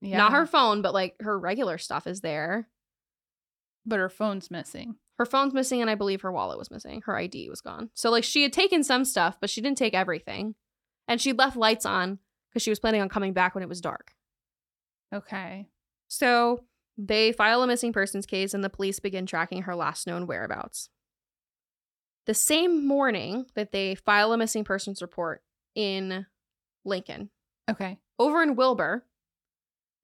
yeah. 0.00 0.16
Not 0.18 0.32
her 0.32 0.46
phone, 0.46 0.82
but 0.82 0.94
like 0.94 1.14
her 1.20 1.38
regular 1.38 1.78
stuff 1.78 2.06
is 2.08 2.22
there. 2.22 2.68
but 3.88 4.00
her 4.00 4.08
phone's 4.08 4.50
missing. 4.50 4.96
Her 5.18 5.24
phone's 5.26 5.54
missing, 5.54 5.80
and 5.80 5.88
I 5.90 5.94
believe 5.94 6.20
her 6.22 6.32
wallet 6.32 6.58
was 6.58 6.70
missing. 6.70 7.02
Her 7.06 7.16
ID 7.16 7.48
was 7.48 7.60
gone. 7.60 7.90
So, 7.94 8.10
like, 8.10 8.24
she 8.24 8.42
had 8.42 8.52
taken 8.52 8.84
some 8.84 9.04
stuff, 9.04 9.38
but 9.40 9.48
she 9.48 9.60
didn't 9.60 9.78
take 9.78 9.94
everything. 9.94 10.54
And 11.08 11.20
she 11.20 11.32
left 11.32 11.56
lights 11.56 11.86
on 11.86 12.18
because 12.50 12.62
she 12.62 12.70
was 12.70 12.80
planning 12.80 13.00
on 13.00 13.08
coming 13.08 13.32
back 13.32 13.54
when 13.54 13.62
it 13.62 13.68
was 13.68 13.80
dark. 13.80 14.12
Okay. 15.14 15.68
So, 16.08 16.64
they 16.98 17.32
file 17.32 17.62
a 17.62 17.66
missing 17.66 17.92
persons 17.92 18.26
case, 18.26 18.52
and 18.54 18.62
the 18.64 18.70
police 18.70 19.00
begin 19.00 19.26
tracking 19.26 19.62
her 19.62 19.74
last 19.74 20.06
known 20.06 20.26
whereabouts. 20.26 20.88
The 22.26 22.34
same 22.34 22.86
morning 22.86 23.46
that 23.54 23.72
they 23.72 23.94
file 23.94 24.32
a 24.32 24.38
missing 24.38 24.64
persons 24.64 25.00
report 25.00 25.42
in 25.74 26.26
Lincoln, 26.84 27.30
Okay. 27.70 27.98
over 28.18 28.42
in 28.42 28.56
Wilber, 28.56 29.04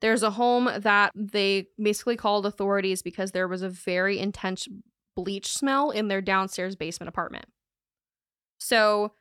there's 0.01 0.23
a 0.23 0.31
home 0.31 0.69
that 0.79 1.13
they 1.15 1.69
basically 1.81 2.17
called 2.17 2.45
authorities 2.45 3.03
because 3.03 3.33
there 3.33 3.49
was 3.49 3.63
a 3.63 3.69
very 3.69 4.19
intense 4.19 4.69
bleach 5.15 5.53
smell 5.53 5.91
in 5.91 6.09
their 6.09 6.21
downstairs 6.21 6.77
basement 6.77 7.09
apartment. 7.09 7.47
So 8.59 9.13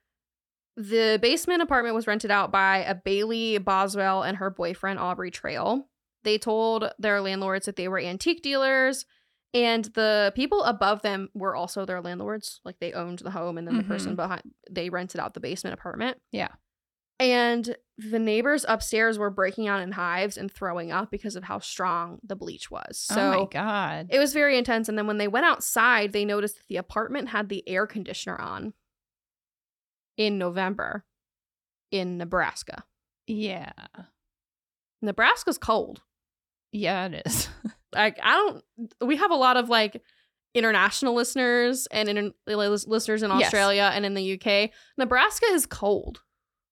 the 0.78 1.20
basement 1.22 1.62
apartment 1.62 1.96
was 1.96 2.08
rented 2.08 2.32
out 2.32 2.52
by 2.52 2.80
a 2.80 2.96
Bailey 2.96 3.58
Boswell 3.58 4.24
and 4.24 4.38
her 4.38 4.50
boyfriend 4.50 5.00
Aubrey 5.00 5.32
Trail. 5.32 5.88
They 6.24 6.38
told 6.38 6.92
their 7.00 7.20
landlords 7.22 7.66
that 7.66 7.76
they 7.76 7.88
were 7.88 8.00
antique 8.00 8.42
dealers 8.42 9.06
and 9.54 9.86
the 9.86 10.32
people 10.36 10.64
above 10.64 11.02
them 11.02 11.30
were 11.34 11.56
also 11.56 11.86
their 11.86 12.02
landlords, 12.02 12.62
like 12.64 12.80
they 12.80 12.94
owned 12.94 13.20
the 13.20 13.32
home 13.32 13.58
and 13.58 13.68
then 13.68 13.78
the 13.78 13.84
person 13.84 14.10
mm-hmm. 14.10 14.16
behind 14.16 14.42
they 14.70 14.90
rented 14.90 15.20
out 15.20 15.34
the 15.34 15.42
basement 15.42 15.74
apartment. 15.74 16.18
Yeah. 16.32 16.50
And 17.22 17.76
the 17.98 18.18
neighbors 18.20 18.66
upstairs 18.68 19.20
were 19.20 19.30
breaking 19.30 19.68
out 19.68 19.82
in 19.82 19.92
hives 19.92 20.38
and 20.38 20.52
throwing 20.52 20.92
up 20.92 21.12
because 21.12 21.36
of 21.36 21.44
how 21.44 21.60
strong 21.60 22.20
the 22.24 22.36
bleach 22.36 22.72
was. 22.72 22.98
So 22.98 23.16
oh 23.22 23.40
my 23.42 23.48
god. 23.52 24.08
it 24.10 24.18
was 24.20 24.34
very 24.34 24.58
intense. 24.58 24.90
And 24.90 24.98
then 24.98 25.06
when 25.08 25.20
they 25.20 25.28
went 25.28 25.46
outside, 25.46 26.12
they 26.14 26.26
noticed 26.26 26.56
that 26.58 26.68
the 26.68 26.78
apartment 26.78 27.30
had 27.30 27.48
the 27.50 27.68
air 27.70 27.86
conditioner 27.86 28.40
on 28.40 28.74
in 30.18 30.38
November 30.38 31.06
in 31.92 32.18
Nebraska. 32.18 32.84
yeah. 33.28 33.72
Nebraska's 35.04 35.58
cold. 35.58 36.02
Yeah, 36.72 37.06
it 37.08 37.24
is. 37.26 37.50
Like, 37.94 38.20
I 38.24 38.36
don't, 38.36 38.94
we 39.06 39.18
have 39.18 39.32
a 39.32 39.36
lot 39.36 39.58
of 39.58 39.68
like 39.68 40.02
international 40.56 41.14
listeners 41.14 41.88
and 41.92 42.08
inter- 42.08 42.32
listeners 42.48 43.22
in 43.22 43.30
Yes. 43.32 43.48
Australia 43.48 43.92
and 43.94 44.06
in 44.06 44.14
the 44.14 44.40
UK. 44.42 44.70
Nebraska 44.98 45.48
is 45.48 45.66
cold. 45.66 46.22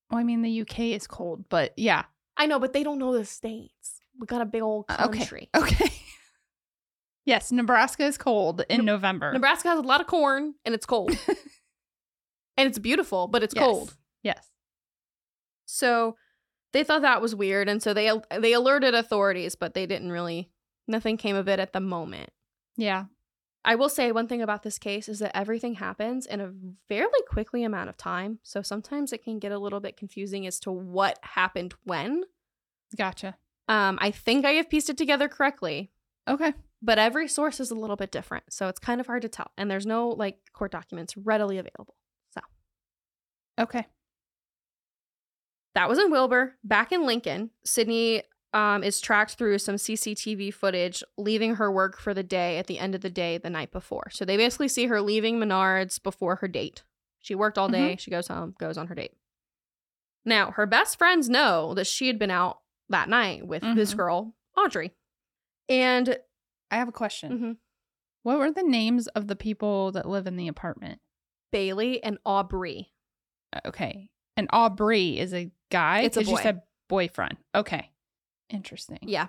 Well, 0.09 0.19
I 0.19 0.23
mean, 0.23 0.41
the 0.41 0.61
UK 0.61 0.79
is 0.95 1.07
cold, 1.07 1.45
but 1.49 1.73
yeah. 1.77 2.03
I 2.37 2.45
know, 2.45 2.59
but 2.59 2.73
they 2.73 2.83
don't 2.83 2.99
know 2.99 3.13
the 3.13 3.25
states. 3.25 4.01
We 4.19 4.25
got 4.25 4.41
a 4.41 4.45
big 4.45 4.61
old 4.61 4.85
Uh, 4.89 5.05
okay. 5.07 5.19
country. 5.19 5.49
Okay. 5.55 5.91
yes, 7.25 7.51
Nebraska 7.51 8.05
is 8.05 8.17
cold 8.17 8.63
in 8.69 8.79
Ne- 8.79 8.85
November. 8.85 9.31
Nebraska 9.33 9.69
has 9.69 9.79
a 9.79 9.83
lot 9.83 10.01
of 10.01 10.07
corn 10.07 10.55
and 10.65 10.73
it's 10.75 10.85
cold. 10.85 11.11
and 12.57 12.67
it's 12.67 12.79
beautiful, 12.79 13.27
but 13.27 13.43
it's 13.43 13.53
Yes. 13.55 13.63
cold. 13.63 13.95
Yes. 14.23 14.47
So 15.65 16.15
they 16.73 16.83
thought 16.83 17.01
that 17.03 17.21
was 17.21 17.35
weird 17.35 17.69
and 17.69 17.81
so 17.81 17.93
they 17.93 18.11
they 18.39 18.53
alerted 18.53 18.93
authorities, 18.95 19.55
but 19.55 19.73
they 19.73 19.85
didn't 19.85 20.11
really 20.11 20.49
nothing 20.87 21.17
came 21.17 21.35
of 21.35 21.47
it 21.47 21.59
at 21.59 21.73
the 21.73 21.79
moment. 21.79 22.31
Yeah. 22.77 23.05
I 23.65 23.75
will 23.75 23.89
say 23.89 24.11
one 24.11 24.27
thing 24.27 24.41
about 24.41 24.63
this 24.63 24.79
case 24.79 25.09
is 25.09 25.19
that 25.19 25.35
everything 25.35 25.75
happens 25.75 26.25
in 26.25 26.39
a 26.39 26.53
fairly 26.87 27.19
quickly 27.29 27.63
amount 27.63 27.89
of 27.89 27.97
time. 27.97 28.39
So 28.41 28.61
sometimes 28.61 29.11
it 29.11 29.23
can 29.23 29.37
get 29.37 29.51
a 29.51 29.59
little 29.59 29.81
bit 29.81 29.97
confusing 29.97 30.47
as 30.47 30.59
to 30.61 30.71
what 30.71 31.19
happened 31.21 31.73
when. 31.83 32.23
Gotcha. 32.97 33.35
Um, 33.67 33.99
I 34.01 34.11
think 34.11 34.45
I 34.45 34.51
have 34.51 34.69
pieced 34.69 34.89
it 34.89 34.97
together 34.97 35.27
correctly, 35.27 35.91
Okay. 36.27 36.53
but 36.81 36.97
every 36.97 37.27
source 37.27 37.59
is 37.59 37.69
a 37.69 37.75
little 37.75 37.97
bit 37.97 38.11
different. 38.11 38.45
So 38.51 38.67
it's 38.69 38.79
kind 38.79 39.01
of 39.01 39.07
hard 39.07 39.21
to 39.23 39.29
tell. 39.29 39.51
And 39.57 39.69
there's 39.69 39.85
no 39.85 40.07
like 40.09 40.37
court 40.53 40.71
documents 40.71 41.15
readily 41.17 41.57
available. 41.57 41.95
So 42.33 42.41
Okay. 43.59 43.85
that 45.75 45.89
was 45.89 45.99
in 45.99 46.09
Wilber. 46.11 46.55
Back 46.63 46.91
in 46.91 47.05
Lincoln, 47.05 47.51
Sydney 47.65 48.23
um, 48.53 48.83
is 48.83 48.99
tracked 48.99 49.35
through 49.35 49.59
some 49.59 49.75
CCTV 49.75 50.53
footage, 50.53 51.03
leaving 51.17 51.55
her 51.55 51.71
work 51.71 51.99
for 51.99 52.13
the 52.13 52.23
day 52.23 52.57
at 52.57 52.67
the 52.67 52.79
end 52.79 52.95
of 52.95 53.01
the 53.01 53.09
day 53.09 53.37
the 53.37 53.49
night 53.49 53.71
before. 53.71 54.09
So 54.11 54.25
they 54.25 54.37
basically 54.37 54.67
see 54.69 54.87
her 54.87 55.01
leaving 55.01 55.37
Menards 55.39 56.01
before 56.01 56.37
her 56.37 56.47
date. 56.47 56.83
She 57.19 57.35
worked 57.35 57.57
all 57.57 57.69
day. 57.69 57.95
She 57.99 58.09
goes 58.11 58.27
home, 58.27 58.55
goes 58.59 58.77
on 58.77 58.87
her 58.87 58.95
date. 58.95 59.13
Now, 60.25 60.51
her 60.51 60.65
best 60.65 60.97
friends 60.97 61.29
know 61.29 61.73
that 61.75 61.87
she 61.87 62.07
had 62.07 62.19
been 62.19 62.31
out 62.31 62.59
that 62.89 63.09
night 63.09 63.45
with 63.45 63.61
this 63.75 63.93
Mhm. 63.93 63.97
girl, 63.97 64.35
Audrey. 64.57 64.91
And 65.67 66.17
I 66.71 66.77
have 66.77 66.87
a 66.87 66.91
question. 66.93 67.39
mhm, 67.39 67.57
What 68.23 68.37
were 68.39 68.51
the 68.51 68.63
names 68.63 69.07
of 69.09 69.27
the 69.27 69.35
people 69.35 69.91
that 69.93 70.07
live 70.07 70.27
in 70.27 70.35
the 70.35 70.47
apartment? 70.49 70.99
Bailey 71.51 72.03
and 72.03 72.17
Aubrey. 72.25 72.93
Uh, 73.53 73.61
Okay. 73.65 74.09
And 74.35 74.47
Aubrey 74.51 75.17
is 75.19 75.33
a 75.33 75.51
guy? 75.69 76.01
It's 76.01 76.17
a 76.17 76.21
'Cause 76.21 76.29
you 76.29 76.37
said 76.37 76.61
boyfriend. 76.87 77.37
Okay. 77.55 77.91
Interesting. 78.49 78.99
Yeah. 79.01 79.27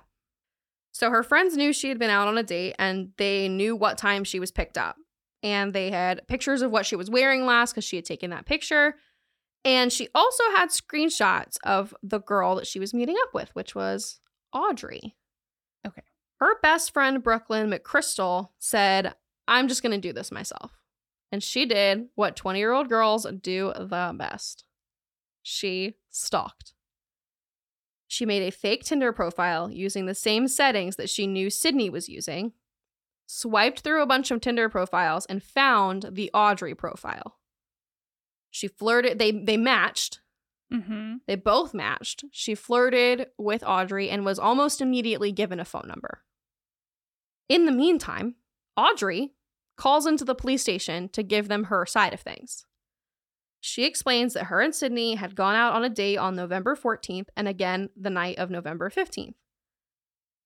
So 0.92 1.10
her 1.10 1.22
friends 1.22 1.56
knew 1.56 1.72
she 1.72 1.88
had 1.88 1.98
been 1.98 2.10
out 2.10 2.28
on 2.28 2.38
a 2.38 2.42
date 2.42 2.74
and 2.78 3.10
they 3.16 3.48
knew 3.48 3.76
what 3.76 3.98
time 3.98 4.24
she 4.24 4.40
was 4.40 4.50
picked 4.50 4.76
up. 4.76 4.96
And 5.42 5.72
they 5.72 5.90
had 5.90 6.26
pictures 6.28 6.62
of 6.62 6.70
what 6.70 6.84
she 6.84 6.96
was 6.96 7.10
wearing 7.10 7.46
last 7.46 7.72
because 7.72 7.84
she 7.84 7.96
had 7.96 8.04
taken 8.04 8.30
that 8.30 8.46
picture. 8.46 8.96
And 9.64 9.92
she 9.92 10.08
also 10.14 10.44
had 10.56 10.70
screenshots 10.70 11.56
of 11.64 11.94
the 12.02 12.20
girl 12.20 12.56
that 12.56 12.66
she 12.66 12.80
was 12.80 12.94
meeting 12.94 13.16
up 13.22 13.34
with, 13.34 13.54
which 13.54 13.74
was 13.74 14.20
Audrey. 14.52 15.16
Okay. 15.86 16.02
Her 16.40 16.58
best 16.60 16.92
friend, 16.92 17.22
Brooklyn 17.22 17.70
McChrystal, 17.70 18.48
said, 18.58 19.14
I'm 19.46 19.68
just 19.68 19.82
going 19.82 19.92
to 19.92 20.08
do 20.08 20.12
this 20.12 20.32
myself. 20.32 20.72
And 21.32 21.42
she 21.42 21.66
did 21.66 22.08
what 22.14 22.36
20 22.36 22.58
year 22.58 22.72
old 22.72 22.88
girls 22.88 23.26
do 23.42 23.72
the 23.76 24.14
best 24.16 24.64
she 25.42 25.96
stalked. 26.10 26.74
She 28.11 28.26
made 28.26 28.43
a 28.43 28.50
fake 28.50 28.83
Tinder 28.83 29.12
profile 29.12 29.71
using 29.71 30.07
the 30.07 30.17
same 30.17 30.49
settings 30.49 30.97
that 30.97 31.09
she 31.09 31.29
knew 31.29 31.49
Sydney 31.49 31.88
was 31.88 32.09
using, 32.09 32.55
swiped 33.25 33.83
through 33.83 34.02
a 34.02 34.07
bunch 34.07 34.33
of 34.33 34.40
Tinder 34.40 34.69
profiles, 34.69 35.26
and 35.26 35.40
found 35.40 36.09
the 36.11 36.29
Audrey 36.35 36.75
profile. 36.75 37.37
She 38.50 38.67
flirted, 38.67 39.21
they 39.21 39.31
they 39.31 39.57
matched. 39.57 40.19
Mm-hmm. 40.73 41.19
They 41.29 41.37
both 41.37 41.73
matched. 41.73 42.25
She 42.33 42.57
flirted 42.57 43.29
with 43.38 43.62
Audrey 43.64 44.11
and 44.11 44.25
was 44.25 44.40
almost 44.40 44.81
immediately 44.81 45.31
given 45.31 45.61
a 45.61 45.64
phone 45.64 45.87
number. 45.87 46.25
In 47.49 47.64
the 47.64 47.71
meantime, 47.71 48.35
Audrey 48.76 49.35
calls 49.76 50.05
into 50.05 50.25
the 50.25 50.35
police 50.35 50.62
station 50.62 51.11
to 51.11 51.23
give 51.23 51.47
them 51.47 51.64
her 51.64 51.87
side 51.87 52.12
of 52.12 52.21
things. 52.21 52.67
She 53.61 53.85
explains 53.85 54.35
that 54.35 54.45
her 54.45 54.61
and 54.61 54.75
Sydney 54.75 55.17
had 55.17 55.37
gone 55.37 55.55
out 55.55 55.75
on 55.75 55.85
a 55.85 55.90
date 55.90 56.17
on 56.17 56.35
November 56.35 56.75
14th 56.75 57.29
and 57.37 57.47
again 57.47 57.90
the 57.97 58.11
night 58.11 58.38
of 58.38 58.50
November 58.50 58.90
15th. 58.90 59.35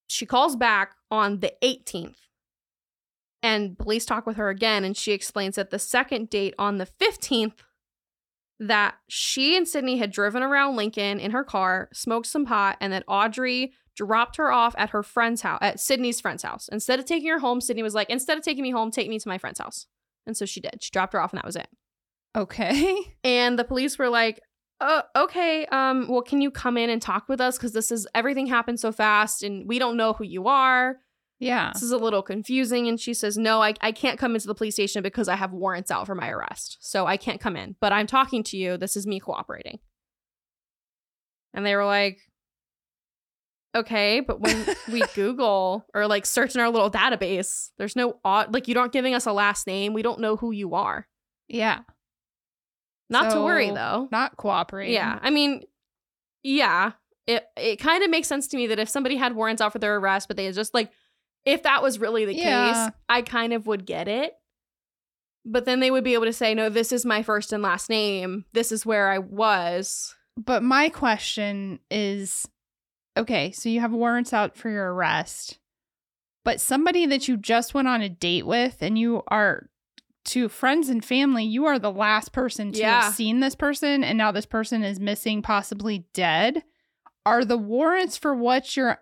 She 0.08 0.26
calls 0.26 0.56
back 0.56 0.94
on 1.10 1.40
the 1.40 1.54
18th 1.62 2.16
and 3.42 3.78
police 3.78 4.04
talk 4.04 4.26
with 4.26 4.36
her 4.36 4.48
again 4.48 4.84
and 4.84 4.96
she 4.96 5.12
explains 5.12 5.56
that 5.56 5.70
the 5.70 5.78
second 5.78 6.28
date 6.28 6.54
on 6.58 6.78
the 6.78 6.86
15th 6.86 7.60
that 8.60 8.94
she 9.08 9.56
and 9.56 9.66
Sydney 9.66 9.98
had 9.98 10.10
driven 10.10 10.42
around 10.42 10.76
Lincoln 10.76 11.18
in 11.18 11.32
her 11.32 11.44
car, 11.44 11.88
smoked 11.92 12.26
some 12.26 12.46
pot, 12.46 12.76
and 12.80 12.92
that 12.92 13.04
Audrey 13.08 13.72
dropped 13.96 14.36
her 14.36 14.52
off 14.52 14.74
at 14.78 14.90
her 14.90 15.02
friend's 15.02 15.42
house, 15.42 15.58
at 15.60 15.80
Sydney's 15.80 16.20
friend's 16.20 16.42
house. 16.42 16.68
Instead 16.68 16.98
of 16.98 17.04
taking 17.04 17.28
her 17.30 17.40
home, 17.40 17.60
Sydney 17.60 17.82
was 17.82 17.94
like, 17.94 18.10
instead 18.10 18.38
of 18.38 18.44
taking 18.44 18.62
me 18.62 18.70
home, 18.70 18.90
take 18.90 19.08
me 19.08 19.18
to 19.18 19.28
my 19.28 19.38
friend's 19.38 19.58
house. 19.58 19.86
And 20.26 20.36
so 20.36 20.46
she 20.46 20.60
did. 20.60 20.82
She 20.82 20.90
dropped 20.90 21.12
her 21.12 21.20
off 21.20 21.32
and 21.32 21.38
that 21.38 21.46
was 21.46 21.56
it. 21.56 21.68
Okay. 22.36 22.96
And 23.24 23.58
the 23.58 23.64
police 23.64 23.98
were 23.98 24.10
like, 24.10 24.42
uh, 24.82 25.00
okay, 25.16 25.64
um, 25.66 26.08
well, 26.08 26.20
can 26.20 26.42
you 26.42 26.50
come 26.50 26.76
in 26.76 26.90
and 26.90 27.00
talk 27.00 27.26
with 27.26 27.40
us? 27.40 27.56
Because 27.56 27.72
this 27.72 27.90
is 27.90 28.06
everything 28.14 28.46
happened 28.46 28.78
so 28.78 28.92
fast 28.92 29.42
and 29.42 29.66
we 29.66 29.78
don't 29.78 29.96
know 29.96 30.12
who 30.12 30.24
you 30.24 30.46
are. 30.46 30.96
Yeah. 31.40 31.70
This 31.72 31.82
is 31.82 31.90
a 31.90 31.96
little 31.96 32.22
confusing. 32.22 32.86
And 32.86 33.00
she 33.00 33.14
says, 33.14 33.38
No, 33.38 33.62
I, 33.62 33.74
I 33.80 33.92
can't 33.92 34.18
come 34.18 34.34
into 34.34 34.46
the 34.46 34.54
police 34.54 34.74
station 34.74 35.02
because 35.02 35.26
I 35.26 35.36
have 35.36 35.52
warrants 35.52 35.90
out 35.90 36.06
for 36.06 36.14
my 36.14 36.28
arrest. 36.28 36.78
So 36.80 37.06
I 37.06 37.16
can't 37.16 37.40
come 37.40 37.56
in. 37.56 37.76
But 37.80 37.92
I'm 37.92 38.06
talking 38.06 38.42
to 38.44 38.56
you. 38.58 38.76
This 38.76 38.96
is 38.96 39.06
me 39.06 39.20
cooperating. 39.20 39.78
And 41.54 41.64
they 41.64 41.76
were 41.76 41.86
like, 41.86 42.18
Okay, 43.74 44.20
but 44.20 44.40
when 44.40 44.66
we 44.92 45.02
Google 45.14 45.86
or 45.94 46.06
like 46.06 46.26
search 46.26 46.54
in 46.54 46.60
our 46.60 46.70
little 46.70 46.90
database, 46.90 47.70
there's 47.78 47.96
no 47.96 48.18
odd, 48.24 48.52
like, 48.52 48.68
you 48.68 48.78
aren't 48.78 48.92
giving 48.92 49.14
us 49.14 49.26
a 49.26 49.32
last 49.32 49.66
name. 49.66 49.94
We 49.94 50.02
don't 50.02 50.20
know 50.20 50.36
who 50.36 50.52
you 50.52 50.74
are. 50.74 51.08
Yeah. 51.48 51.80
Not 53.22 53.32
to 53.32 53.40
worry 53.40 53.70
though. 53.70 54.08
Not 54.12 54.36
cooperating. 54.36 54.94
Yeah. 54.94 55.18
I 55.22 55.30
mean, 55.30 55.62
yeah. 56.42 56.92
It 57.26 57.44
it 57.56 57.76
kind 57.76 58.04
of 58.04 58.10
makes 58.10 58.28
sense 58.28 58.46
to 58.48 58.56
me 58.56 58.66
that 58.66 58.78
if 58.78 58.88
somebody 58.88 59.16
had 59.16 59.34
warrants 59.34 59.62
out 59.62 59.72
for 59.72 59.78
their 59.78 59.96
arrest, 59.96 60.28
but 60.28 60.36
they 60.36 60.50
just 60.52 60.74
like 60.74 60.90
if 61.46 61.62
that 61.62 61.82
was 61.82 61.98
really 61.98 62.24
the 62.24 62.34
Yeah. 62.34 62.72
case, 62.86 62.94
I 63.08 63.22
kind 63.22 63.52
of 63.52 63.66
would 63.66 63.86
get 63.86 64.08
it. 64.08 64.34
But 65.46 65.64
then 65.66 65.80
they 65.80 65.90
would 65.90 66.04
be 66.04 66.14
able 66.14 66.24
to 66.24 66.32
say, 66.32 66.54
no, 66.54 66.68
this 66.70 66.90
is 66.92 67.04
my 67.04 67.22
first 67.22 67.52
and 67.52 67.62
last 67.62 67.90
name. 67.90 68.44
This 68.54 68.72
is 68.72 68.86
where 68.86 69.10
I 69.10 69.18
was. 69.18 70.14
But 70.36 70.62
my 70.62 70.88
question 70.88 71.80
is 71.90 72.46
okay, 73.16 73.52
so 73.52 73.68
you 73.68 73.80
have 73.80 73.92
warrants 73.92 74.32
out 74.32 74.56
for 74.56 74.68
your 74.70 74.92
arrest. 74.92 75.58
But 76.44 76.60
somebody 76.60 77.06
that 77.06 77.26
you 77.28 77.36
just 77.38 77.72
went 77.72 77.88
on 77.88 78.02
a 78.02 78.08
date 78.08 78.44
with 78.46 78.78
and 78.82 78.98
you 78.98 79.22
are 79.28 79.70
to 80.26 80.48
friends 80.48 80.88
and 80.88 81.04
family, 81.04 81.44
you 81.44 81.66
are 81.66 81.78
the 81.78 81.90
last 81.92 82.32
person 82.32 82.72
to 82.72 82.78
Yeah. 82.78 83.02
have 83.02 83.14
seen 83.14 83.40
this 83.40 83.54
person 83.54 84.02
and 84.02 84.16
now 84.16 84.32
this 84.32 84.46
person 84.46 84.82
is 84.82 84.98
missing, 84.98 85.42
possibly 85.42 86.06
dead. 86.14 86.62
Are 87.26 87.44
the 87.44 87.58
warrants 87.58 88.16
for 88.16 88.34
what 88.34 88.76
you're 88.76 88.98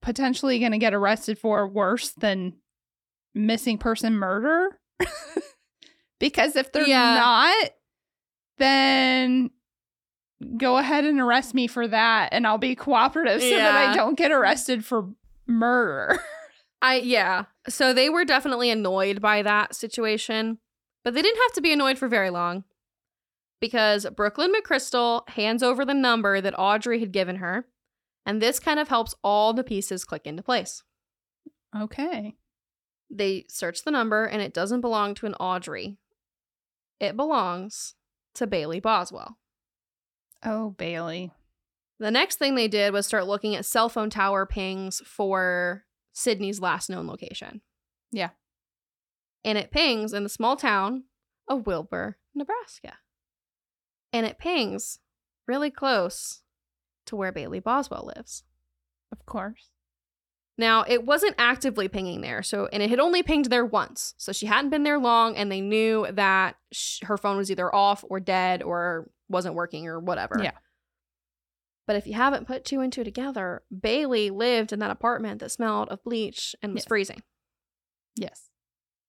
potentially 0.00 0.58
going 0.58 0.72
to 0.72 0.78
get 0.78 0.94
arrested 0.94 1.38
for 1.38 1.66
worse 1.68 2.10
than 2.10 2.54
missing 3.34 3.78
person 3.78 4.14
murder? 4.14 4.78
because 6.20 6.56
if 6.56 6.72
they're 6.72 6.86
Yeah. 6.86 7.14
not, 7.14 7.70
then 8.58 9.50
go 10.56 10.78
ahead 10.78 11.04
and 11.04 11.20
arrest 11.20 11.54
me 11.54 11.66
for 11.66 11.86
that 11.88 12.30
and 12.32 12.46
I'll 12.46 12.58
be 12.58 12.74
cooperative 12.74 13.40
so 13.40 13.48
that 13.56 13.76
I 13.76 13.94
don't 13.94 14.16
get 14.18 14.32
arrested 14.32 14.84
for 14.84 15.08
murder. 15.46 16.20
I 16.82 16.96
yeah. 16.96 17.44
So 17.68 17.92
they 17.92 18.08
were 18.08 18.24
definitely 18.24 18.70
annoyed 18.70 19.20
by 19.20 19.42
that 19.42 19.74
situation, 19.74 20.58
but 21.04 21.14
they 21.14 21.22
didn't 21.22 21.42
have 21.42 21.52
to 21.54 21.60
be 21.60 21.72
annoyed 21.72 21.98
for 21.98 22.08
very 22.08 22.30
long. 22.30 22.64
Because 23.60 24.06
Brooklyn 24.16 24.52
McChrystal 24.52 25.28
hands 25.30 25.62
over 25.62 25.84
the 25.84 25.94
number 25.94 26.40
that 26.40 26.58
Audrey 26.58 26.98
had 26.98 27.12
given 27.12 27.36
her, 27.36 27.66
and 28.26 28.42
this 28.42 28.58
kind 28.58 28.80
of 28.80 28.88
helps 28.88 29.14
all 29.22 29.52
the 29.52 29.64
pieces 29.64 30.04
click 30.04 30.22
into 30.26 30.42
place. 30.42 30.82
okay. 31.76 32.34
They 33.14 33.44
search 33.48 33.84
the 33.84 33.90
number 33.90 34.24
and 34.24 34.40
it 34.40 34.54
doesn't 34.54 34.80
belong 34.80 35.14
to 35.16 35.26
an 35.26 35.34
Audrey. 35.34 35.98
It 36.98 37.14
belongs 37.16 37.94
to 38.34 38.46
Bailey 38.46 38.80
Boswell. 38.80 39.36
Oh, 40.44 40.70
Bailey. 40.70 41.30
The 41.98 42.10
next 42.10 42.38
thing 42.38 42.54
they 42.54 42.68
did 42.68 42.92
was 42.92 43.06
start 43.06 43.26
looking 43.26 43.54
at 43.54 43.66
cell 43.66 43.88
phone 43.88 44.08
tower 44.08 44.46
pings 44.46 45.02
for 45.04 45.84
Sydney's 46.12 46.60
last 46.60 46.90
known 46.90 47.06
location. 47.06 47.60
Yeah. 48.10 48.30
And 49.44 49.58
it 49.58 49.70
pings 49.70 50.12
in 50.12 50.22
the 50.22 50.28
small 50.28 50.56
town 50.56 51.04
of 51.48 51.66
Wilber, 51.66 52.18
Nebraska. 52.34 52.94
And 54.12 54.26
it 54.26 54.38
pings 54.38 54.98
really 55.48 55.70
close 55.70 56.42
to 57.06 57.16
where 57.16 57.32
Bailey 57.32 57.60
Boswell 57.60 58.10
lives. 58.14 58.44
Of 59.10 59.26
course. 59.26 59.70
Now, 60.58 60.84
it 60.86 61.04
wasn't 61.04 61.34
actively 61.38 61.88
pinging 61.88 62.20
there, 62.20 62.42
so 62.42 62.68
and 62.72 62.82
it 62.82 62.90
had 62.90 63.00
only 63.00 63.22
pinged 63.22 63.46
there 63.46 63.64
once. 63.64 64.14
So 64.18 64.32
she 64.32 64.46
hadn't 64.46 64.70
been 64.70 64.82
there 64.82 64.98
long 64.98 65.34
and 65.34 65.50
they 65.50 65.62
knew 65.62 66.06
that 66.12 66.56
sh- 66.72 67.00
her 67.04 67.16
phone 67.16 67.38
was 67.38 67.50
either 67.50 67.74
off 67.74 68.04
or 68.08 68.20
dead 68.20 68.62
or 68.62 69.10
wasn't 69.28 69.54
working 69.54 69.88
or 69.88 69.98
whatever. 69.98 70.40
Yeah. 70.42 70.52
But 71.86 71.96
if 71.96 72.06
you 72.06 72.14
haven't 72.14 72.46
put 72.46 72.64
two 72.64 72.80
and 72.80 72.92
two 72.92 73.04
together, 73.04 73.62
Bailey 73.76 74.30
lived 74.30 74.72
in 74.72 74.78
that 74.78 74.90
apartment 74.90 75.40
that 75.40 75.50
smelled 75.50 75.88
of 75.88 76.02
bleach 76.04 76.54
and 76.62 76.74
was 76.74 76.82
Yes. 76.82 76.88
freezing. 76.88 77.22
Yes. 78.14 78.50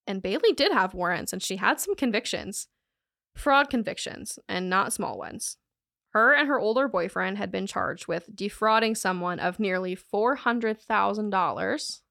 And 0.08 0.22
Bailey 0.22 0.53
did 0.53 0.72
have 0.72 0.94
warrants 0.94 1.34
and 1.34 1.42
she 1.42 1.58
had 1.58 1.80
some 1.80 1.96
convictions, 1.96 2.68
fraud 3.36 3.70
convictions, 3.70 4.39
and 4.48 4.70
not 4.70 4.94
small 4.94 5.18
ones. 5.18 5.58
Her 6.10 6.34
and 6.34 6.48
her 6.48 6.60
older 6.60 6.88
boyfriend 6.88 7.38
had 7.38 7.51
been 7.51 7.68
charged 7.68 8.08
with 8.08 8.36
defrauding 8.36 8.96
someone 8.96 9.39
of 9.39 9.60
nearly 9.60 9.96
$400,000 9.96 12.01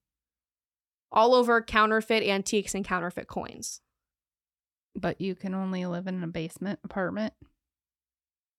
all 1.11 1.35
over 1.35 1.63
counterfeit 1.63 2.23
antiques 2.23 2.75
and 2.75 2.85
counterfeit 2.85 3.29
coins. 3.29 3.81
But 4.95 5.21
you 5.21 5.35
can 5.35 5.55
only 5.55 5.87
live 5.87 6.07
in 6.07 6.23
a 6.23 6.27
basement 6.27 6.81
apartment. 6.85 7.35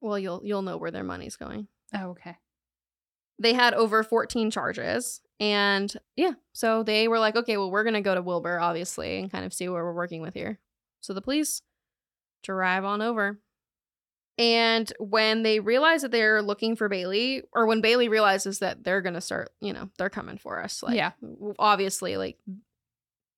Well, 0.01 0.19
you'll 0.19 0.41
you'll 0.43 0.61
know 0.61 0.77
where 0.77 0.91
their 0.91 1.03
money's 1.03 1.35
going. 1.35 1.67
Oh, 1.93 2.09
okay. 2.11 2.35
They 3.39 3.53
had 3.53 3.73
over 3.73 4.03
14 4.03 4.51
charges 4.51 5.19
and 5.39 5.93
yeah, 6.15 6.33
so 6.53 6.83
they 6.83 7.07
were 7.07 7.19
like, 7.19 7.35
"Okay, 7.35 7.57
well, 7.57 7.71
we're 7.71 7.83
going 7.83 7.95
to 7.95 8.01
go 8.01 8.13
to 8.15 8.21
Wilber 8.21 8.59
obviously 8.59 9.19
and 9.19 9.31
kind 9.31 9.43
of 9.43 9.53
see 9.53 9.67
what 9.67 9.75
we're 9.81 9.93
working 9.93 10.21
with 10.21 10.33
here." 10.35 10.59
So 11.01 11.13
the 11.13 11.21
police 11.21 11.61
drive 12.43 12.85
on 12.85 13.01
over. 13.01 13.39
And 14.37 14.91
when 14.99 15.43
they 15.43 15.59
realize 15.59 16.01
that 16.03 16.11
they're 16.11 16.41
looking 16.41 16.75
for 16.75 16.87
Bailey, 16.89 17.43
or 17.51 17.65
when 17.65 17.81
Bailey 17.81 18.07
realizes 18.07 18.59
that 18.59 18.83
they're 18.83 19.01
gonna 19.01 19.21
start, 19.21 19.49
you 19.59 19.73
know, 19.73 19.89
they're 19.97 20.09
coming 20.09 20.37
for 20.37 20.61
us. 20.63 20.81
Like, 20.83 20.95
Yeah. 20.95 21.11
obviously, 21.59 22.15
like, 22.17 22.37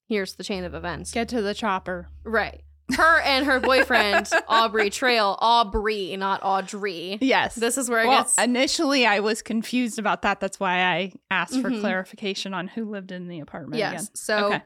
here's 0.08 0.36
the 0.36 0.44
chain 0.44 0.64
of 0.66 0.74
events. 0.76 1.12
Get 1.12 1.30
to 1.30 1.42
the 1.42 1.54
chopper. 1.54 2.10
right. 2.24 2.64
Her 2.96 3.20
and 3.22 3.46
her 3.48 3.60
boyfriend 3.60 4.30
Aubrey 4.48 4.90
Trail, 4.92 5.38
Aubrey, 5.42 6.16
not 6.18 6.42
Audrey. 6.44 7.18
Yes. 7.20 7.56
This 7.56 7.78
is 7.80 7.90
where 7.90 8.04
it 8.04 8.08
well, 8.08 8.22
gets. 8.24 8.38
initially 8.38 9.06
I 9.08 9.22
was 9.22 9.42
confused 9.42 9.98
about 9.98 10.22
that. 10.22 10.40
That's 10.40 10.60
why 10.60 10.82
I 10.84 11.14
asked 11.32 11.60
for 11.62 11.72
Mhm. 11.72 11.80
clarification 11.82 12.54
on 12.54 12.68
who 12.68 12.86
lived 12.86 13.12
in 13.12 13.28
the 13.28 13.40
apartment 13.40 13.80
yes. 13.80 13.92
again. 13.94 14.08
So 14.14 14.46
Okay. 14.48 14.62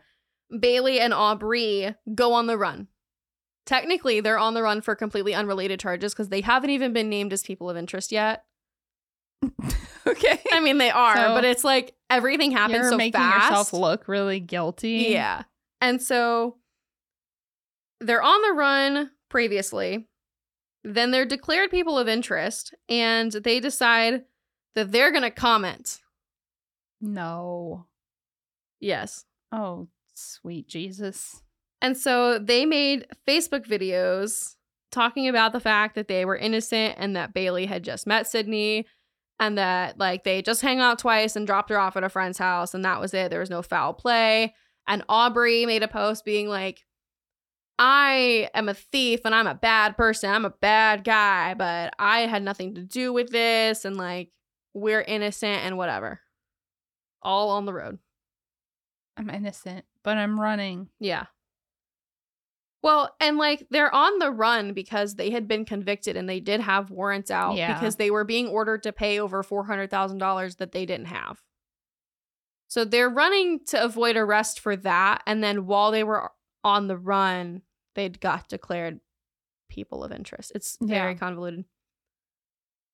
Bailey 0.60 1.00
and 1.00 1.14
Aubrey 1.14 1.96
go 2.14 2.34
on 2.34 2.48
the 2.48 2.58
run. 2.58 2.88
Technically, 3.66 4.20
they're 4.20 4.40
on 4.40 4.54
the 4.56 4.64
run 4.64 4.82
for 4.82 4.96
completely 4.96 5.34
unrelated 5.36 5.80
charges 5.80 6.14
because 6.14 6.30
they 6.30 6.42
haven't 6.42 6.72
even 6.72 6.92
been 6.92 7.08
named 7.08 7.32
as 7.32 7.44
people 7.44 7.70
of 7.70 7.78
interest 7.78 8.12
yet. 8.12 8.44
okay. 10.08 10.40
I 10.52 10.60
mean, 10.60 10.78
they 10.78 10.90
are, 10.90 11.16
So- 11.16 11.36
but 11.36 11.46
it's 11.46 11.64
like 11.64 11.96
everything 12.10 12.52
happens 12.52 12.80
You're 12.80 12.90
so 12.92 12.98
making 12.98 13.20
fast. 13.22 13.50
yourself 13.50 13.74
look 13.74 14.08
really 14.08 14.40
guilty. 14.40 15.08
Yeah. 15.10 15.44
And 15.82 16.02
so 16.02 16.58
they're 18.00 18.22
on 18.22 18.42
the 18.42 18.54
run 18.54 19.12
previously. 19.30 20.08
Then 20.84 21.12
they're 21.12 21.26
declared 21.26 21.72
people 21.72 21.98
of 21.98 22.08
interest 22.08 22.74
and 22.88 23.32
they 23.32 23.60
decide 23.60 24.24
that 24.76 24.92
they're 24.92 25.12
going 25.12 25.24
to 25.24 25.32
comment. 25.32 26.00
No. 27.02 27.86
Yes. 28.80 29.26
Oh, 29.52 29.88
sweet 30.14 30.68
Jesus. 30.68 31.42
And 31.82 31.98
so 31.98 32.40
they 32.40 32.66
made 32.66 33.08
Facebook 33.28 33.66
videos 33.68 34.56
talking 34.92 35.28
about 35.28 35.54
the 35.54 35.60
fact 35.60 35.96
that 35.96 36.08
they 36.08 36.26
were 36.26 36.36
innocent 36.36 36.96
and 36.98 37.16
that 37.16 37.34
Bailey 37.34 37.66
had 37.66 37.84
just 37.84 38.08
met 38.08 38.28
Sydney 38.28 38.86
and 39.40 39.58
that 39.58 39.98
like 39.98 40.24
they 40.24 40.42
just 40.42 40.62
hang 40.62 40.80
out 40.80 41.00
twice 41.00 41.36
and 41.36 41.48
dropped 41.48 41.70
her 41.70 41.80
off 41.80 41.96
at 41.96 42.04
a 42.04 42.10
friend's 42.10 42.38
house 42.38 42.74
and 42.74 42.84
that 42.84 43.00
was 43.00 43.14
it. 43.14 43.30
There 43.30 43.40
was 43.40 43.50
no 43.50 43.62
foul 43.62 43.94
play. 43.94 44.54
And 44.88 45.04
Aubrey 45.08 45.66
made 45.66 45.84
a 45.84 45.88
post 45.88 46.26
being 46.26 46.48
like, 46.48 46.84
I 47.82 48.50
am 48.54 48.68
a 48.68 48.74
thief 48.74 49.22
and 49.24 49.34
I'm 49.34 49.48
a 49.48 49.56
bad 49.56 49.96
person. 49.96 50.30
I'm 50.30 50.44
a 50.44 50.50
bad 50.50 51.06
guy, 51.06 51.54
but 51.54 51.94
I 51.98 52.22
had 52.22 52.44
nothing 52.44 52.76
to 52.76 52.84
do 52.84 53.14
with 53.14 53.30
this 53.32 53.86
and 53.86 53.96
like 53.96 54.32
we're 54.74 55.02
innocent 55.02 55.64
and 55.64 55.78
whatever. 55.78 56.20
All 57.22 57.52
on 57.52 57.66
the 57.66 57.74
road. 57.74 58.00
I'm 59.16 59.30
innocent, 59.30 59.86
but 60.04 60.18
I'm 60.18 60.40
running. 60.40 60.90
Yeah. 61.00 61.26
Well, 62.84 63.14
and 63.20 63.38
like 63.38 63.68
they're 63.70 63.94
on 63.94 64.20
the 64.20 64.32
run 64.32 64.74
because 64.74 65.16
they 65.16 65.30
had 65.30 65.48
been 65.48 65.64
convicted 65.66 66.16
and 66.18 66.30
they 66.30 66.40
did 66.42 66.60
have 66.62 66.92
warrants 66.92 67.32
out 67.32 67.56
Yeah. 67.56 67.74
because 67.74 67.96
they 67.96 68.12
were 68.12 68.24
being 68.26 68.48
ordered 68.48 68.84
to 68.84 68.94
pay 68.94 69.20
over 69.20 69.42
$400,000 69.44 70.58
that 70.58 70.72
they 70.74 70.86
didn't 70.86 71.08
have. 71.08 71.42
So 72.68 72.84
they're 72.86 73.10
running 73.10 73.62
to 73.68 73.82
avoid 73.84 74.16
arrest 74.18 74.60
for 74.60 74.76
that. 74.78 75.24
And 75.26 75.42
then 75.44 75.66
while 75.66 75.92
they 75.92 76.04
were 76.04 76.32
on 76.64 76.88
the 76.88 76.98
run, 76.98 77.62
they'd 77.96 78.20
got 78.20 78.48
declared 78.50 79.00
people 79.70 80.04
of 80.04 80.12
interest. 80.12 80.52
It's 80.56 80.78
very 80.82 81.12
Yeah. 81.14 81.18
convoluted. 81.18 81.66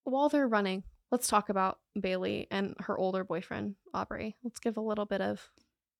While 0.04 0.30
they're 0.30 0.48
running, 0.48 0.84
let's 1.12 1.28
talk 1.28 1.50
about 1.50 1.80
Bailey 2.00 2.48
and 2.52 2.76
her 2.80 2.98
older 2.98 3.24
boyfriend, 3.24 3.76
Aubrey. 3.94 4.36
Let's 4.44 4.60
give 4.60 4.78
a 4.78 4.82
little 4.82 5.06
bit 5.06 5.22
of 5.22 5.50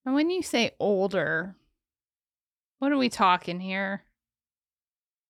And 0.06 0.14
when 0.14 0.30
you 0.30 0.44
say 0.44 0.72
older, 0.80 1.56
what 2.80 2.92
are 2.92 2.98
we 2.98 3.10
talking 3.10 3.60
here? 3.60 4.04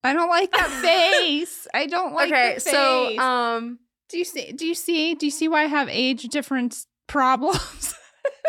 I 0.03 0.13
don't 0.13 0.29
like 0.29 0.51
that 0.51 0.69
face. 0.81 1.67
I 1.73 1.85
don't 1.87 2.13
like 2.13 2.29
that 2.31 2.61
face. 2.61 2.67
okay, 2.67 3.15
the 3.15 3.17
so 3.17 3.23
um 3.23 3.79
do 4.09 4.17
you 4.17 4.25
see 4.25 4.51
do 4.51 4.67
you 4.67 4.75
see 4.75 5.15
do 5.15 5.25
you 5.25 5.31
see 5.31 5.47
why 5.47 5.63
I 5.63 5.67
have 5.67 5.87
age 5.89 6.23
difference 6.23 6.87
problems? 7.07 7.95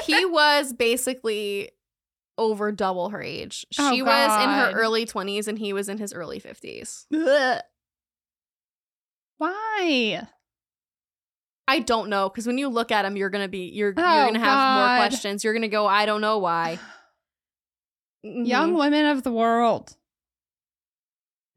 he 0.05 0.25
was 0.27 0.73
basically 0.73 1.71
over 2.39 2.71
double 2.73 3.09
her 3.11 3.23
age. 3.23 3.67
She 3.71 3.83
Oh, 3.83 4.05
was 4.05 4.43
in 4.45 4.49
her 4.51 4.73
early 4.73 5.07
20s 5.07 5.49
and 5.49 5.59
he 5.59 5.73
was 5.73 5.89
in 5.89 5.99
his 5.99 6.13
early 6.13 6.41
50s. 6.41 7.07
Ugh. 7.15 7.63
why? 9.39 10.27
I 11.69 11.79
don't 11.81 12.09
know 12.09 12.29
because 12.29 12.47
when 12.47 12.59
you 12.59 12.69
look 12.69 12.93
at 12.93 13.05
him, 13.05 13.17
you're 13.17 13.31
gonna 13.31 13.49
be 13.49 13.69
you're 13.71 13.93
Oh, 13.97 14.15
you're 14.17 14.27
gonna 14.27 14.39
have 14.39 14.77
more 14.77 14.97
questions. 15.09 15.43
You're 15.45 15.53
gonna 15.55 15.69
go, 15.69 15.87
I 15.87 16.07
don't 16.07 16.21
know 16.21 16.39
why. 16.39 16.79
Young 18.23 18.73
Mhm. 18.75 18.79
women 18.79 19.07
of 19.07 19.23
the 19.25 19.33
world. 19.33 19.97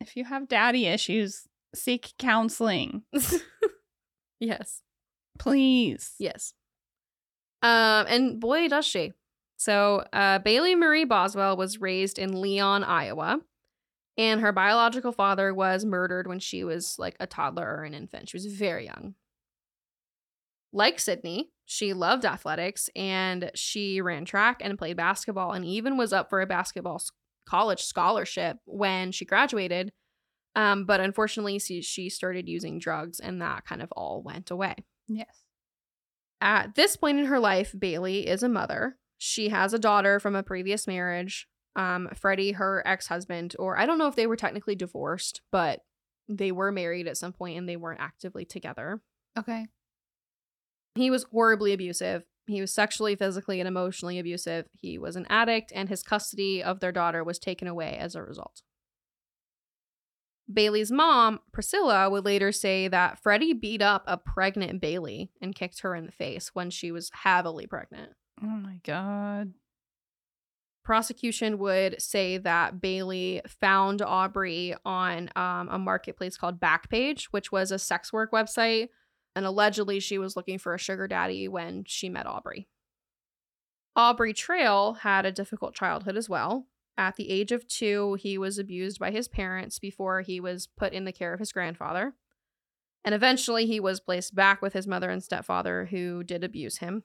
If 0.02 0.16
you 0.16 0.24
have 0.26 0.48
daddy 0.48 0.88
issues, 0.88 1.48
seek 1.76 2.14
counseling. 2.18 3.04
yes, 4.40 4.82
Please. 5.38 6.14
yes. 6.20 6.54
Um, 7.62 8.06
and 8.08 8.40
boy, 8.40 8.68
does 8.70 8.86
she. 8.86 9.14
So, 9.60 10.06
uh, 10.14 10.40
Bailey 10.40 10.74
Marie 10.74 11.04
Boswell 11.04 11.58
was 11.58 11.82
raised 11.82 12.18
in 12.18 12.40
Leon, 12.40 12.86
Iowa, 12.86 13.42
and 14.18 14.40
her 14.40 14.54
biological 14.54 15.12
father 15.12 15.54
was 15.54 15.84
murdered 15.84 16.28
when 16.28 16.40
she 16.40 16.64
was 16.64 16.96
like 16.98 17.18
a 17.20 17.28
toddler 17.28 17.68
or 17.68 17.84
an 17.84 17.94
infant. 17.94 18.30
She 18.30 18.38
was 18.38 18.46
very 18.46 18.86
young. 18.86 19.16
Like 20.72 20.98
Sydney, 20.98 21.52
she 21.66 21.92
loved 21.92 22.24
athletics 22.24 22.90
and 22.96 23.52
she 23.54 24.00
ran 24.00 24.24
track 24.24 24.62
and 24.62 24.78
played 24.78 24.96
basketball 24.96 25.52
and 25.52 25.66
even 25.66 25.98
was 25.98 26.14
up 26.14 26.30
for 26.30 26.40
a 26.40 26.48
basketball 26.48 27.02
college 27.46 27.84
scholarship 27.84 28.60
when 28.64 29.12
she 29.12 29.26
graduated. 29.26 29.92
Um, 30.56 30.86
but 30.86 31.02
unfortunately, 31.02 31.60
she, 31.60 31.82
she 31.82 32.10
started 32.10 32.48
using 32.48 32.80
drugs 32.80 33.20
and 33.20 33.42
that 33.42 33.66
kind 33.66 33.82
of 33.82 33.92
all 33.92 34.22
went 34.24 34.52
away. 34.52 34.76
Yes. 35.10 35.44
At 36.40 36.76
this 36.76 36.96
point 36.96 37.20
in 37.20 37.26
her 37.26 37.40
life, 37.40 37.76
Bailey 37.78 38.26
is 38.26 38.42
a 38.42 38.50
mother. 38.50 38.96
She 39.20 39.50
has 39.50 39.74
a 39.74 39.80
daughter 39.80 40.20
from 40.20 40.36
a 40.36 40.44
previous 40.44 40.88
marriage. 40.88 41.48
Um, 41.76 42.10
Freddie, 42.16 42.54
her 42.54 42.82
ex 42.86 43.08
husband, 43.08 43.56
or 43.60 43.78
I 43.78 43.86
don't 43.86 44.00
know 44.00 44.08
if 44.08 44.16
they 44.16 44.26
were 44.26 44.36
technically 44.36 44.76
divorced, 44.76 45.42
but 45.52 45.82
they 46.28 46.52
were 46.52 46.72
married 46.72 47.08
at 47.08 47.18
some 47.18 47.34
point 47.34 47.58
and 47.58 47.68
they 47.68 47.76
weren't 47.76 48.02
actively 48.02 48.46
together. 48.46 49.02
Okay. 49.38 49.68
He 50.96 51.12
was 51.12 51.26
horribly 51.32 51.74
abusive. 51.74 52.24
He 52.48 52.62
was 52.62 52.74
sexually, 52.74 53.16
physically, 53.16 53.60
and 53.60 53.68
emotionally 53.68 54.18
abusive. 54.18 54.68
He 54.74 54.98
was 54.98 55.16
an 55.16 55.28
addict, 55.30 55.72
and 55.76 55.88
his 55.88 56.02
custody 56.02 56.64
of 56.64 56.80
their 56.80 56.92
daughter 56.92 57.24
was 57.24 57.38
taken 57.38 57.68
away 57.68 57.96
as 58.00 58.16
a 58.16 58.24
result. 58.24 58.64
Bailey's 60.52 60.92
mom, 60.92 61.42
Priscilla, 61.52 62.10
would 62.10 62.26
later 62.26 62.52
say 62.52 62.88
that 62.88 63.22
Freddie 63.22 63.54
beat 63.54 63.84
up 63.84 64.04
a 64.08 64.18
pregnant 64.18 64.82
Bailey 64.82 65.30
and 65.42 65.54
kicked 65.54 65.82
her 65.82 65.94
in 65.94 66.08
the 66.08 66.12
face 66.12 66.50
when 66.54 66.72
she 66.72 66.92
was 66.92 67.12
heavily 67.14 67.68
pregnant. 67.68 68.14
Oh 68.42 68.48
my 68.48 68.80
god. 68.84 69.54
Prosecution 70.84 71.60
would 71.60 72.02
say 72.02 72.38
that 72.38 72.82
Bailey 72.82 73.42
found 73.48 74.02
Aubrey 74.02 74.74
on 74.86 75.30
um, 75.36 75.70
a 75.70 75.78
marketplace 75.78 76.38
called 76.38 76.60
Backpage, 76.60 77.26
which 77.26 77.52
was 77.52 77.72
a 77.72 77.78
sex 77.78 78.12
work 78.12 78.32
website, 78.32 78.90
and 79.36 79.46
allegedly 79.46 80.00
she 80.00 80.18
was 80.18 80.36
looking 80.36 80.58
for 80.58 80.74
a 80.74 80.80
sugar 80.80 81.08
daddy 81.08 81.48
when 81.48 81.84
she 81.86 82.10
met 82.10 82.26
Aubrey. 82.26 82.68
Aubrey 83.96 84.34
Trail 84.34 84.94
had 84.94 85.26
a 85.26 85.32
difficult 85.32 85.76
childhood 85.76 86.16
as 86.16 86.30
well. 86.30 86.68
At 86.98 87.18
the 87.18 87.30
age 87.30 87.52
of 87.52 87.68
two, 87.68 88.16
he 88.16 88.38
was 88.38 88.58
abused 88.58 89.00
by 89.00 89.12
his 89.12 89.28
parents 89.28 89.80
before 89.80 90.22
he 90.22 90.40
was 90.40 90.68
put 90.68 90.94
in 90.94 91.06
the 91.06 91.12
care 91.12 91.34
of 91.34 91.40
his 91.40 91.52
grandfather. 91.52 92.14
And 93.06 93.16
eventually, 93.16 93.66
he 93.66 93.80
was 93.80 94.00
placed 94.00 94.36
back 94.36 94.62
with 94.62 94.74
his 94.74 94.88
mother 94.88 95.10
and 95.10 95.24
stepfather, 95.24 95.86
who 95.86 96.24
did 96.24 96.44
abuse 96.44 96.78
him. 96.78 97.04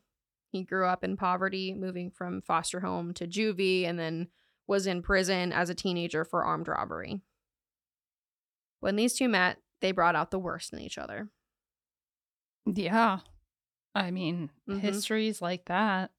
He 0.55 0.63
grew 0.63 0.87
up 0.87 1.03
in 1.03 1.17
poverty, 1.17 1.75
moving 1.75 2.13
from 2.13 2.41
foster 2.41 2.79
home 2.79 3.13
to 3.15 3.27
juvie, 3.27 3.87
and 3.87 3.99
then 3.99 4.29
was 4.69 4.87
in 4.87 5.03
prison 5.03 5.53
as 5.53 5.69
a 5.69 5.75
teenager 5.75 6.25
for 6.25 6.45
armed 6.45 6.69
robbery. 6.69 7.21
When 8.79 8.95
these 8.95 9.15
two 9.15 9.29
met, 9.29 9.59
they 9.81 9.91
brought 9.91 10.15
out 10.15 10.31
the 10.31 10.39
worst 10.39 10.73
in 10.73 10.79
each 10.79 10.97
other. 10.97 11.29
Yeah. 12.67 13.19
I 13.97 14.13
mean, 14.13 14.51
Mhm. 14.69 14.79
histories 14.79 15.43
like 15.43 15.65
that. 15.65 16.13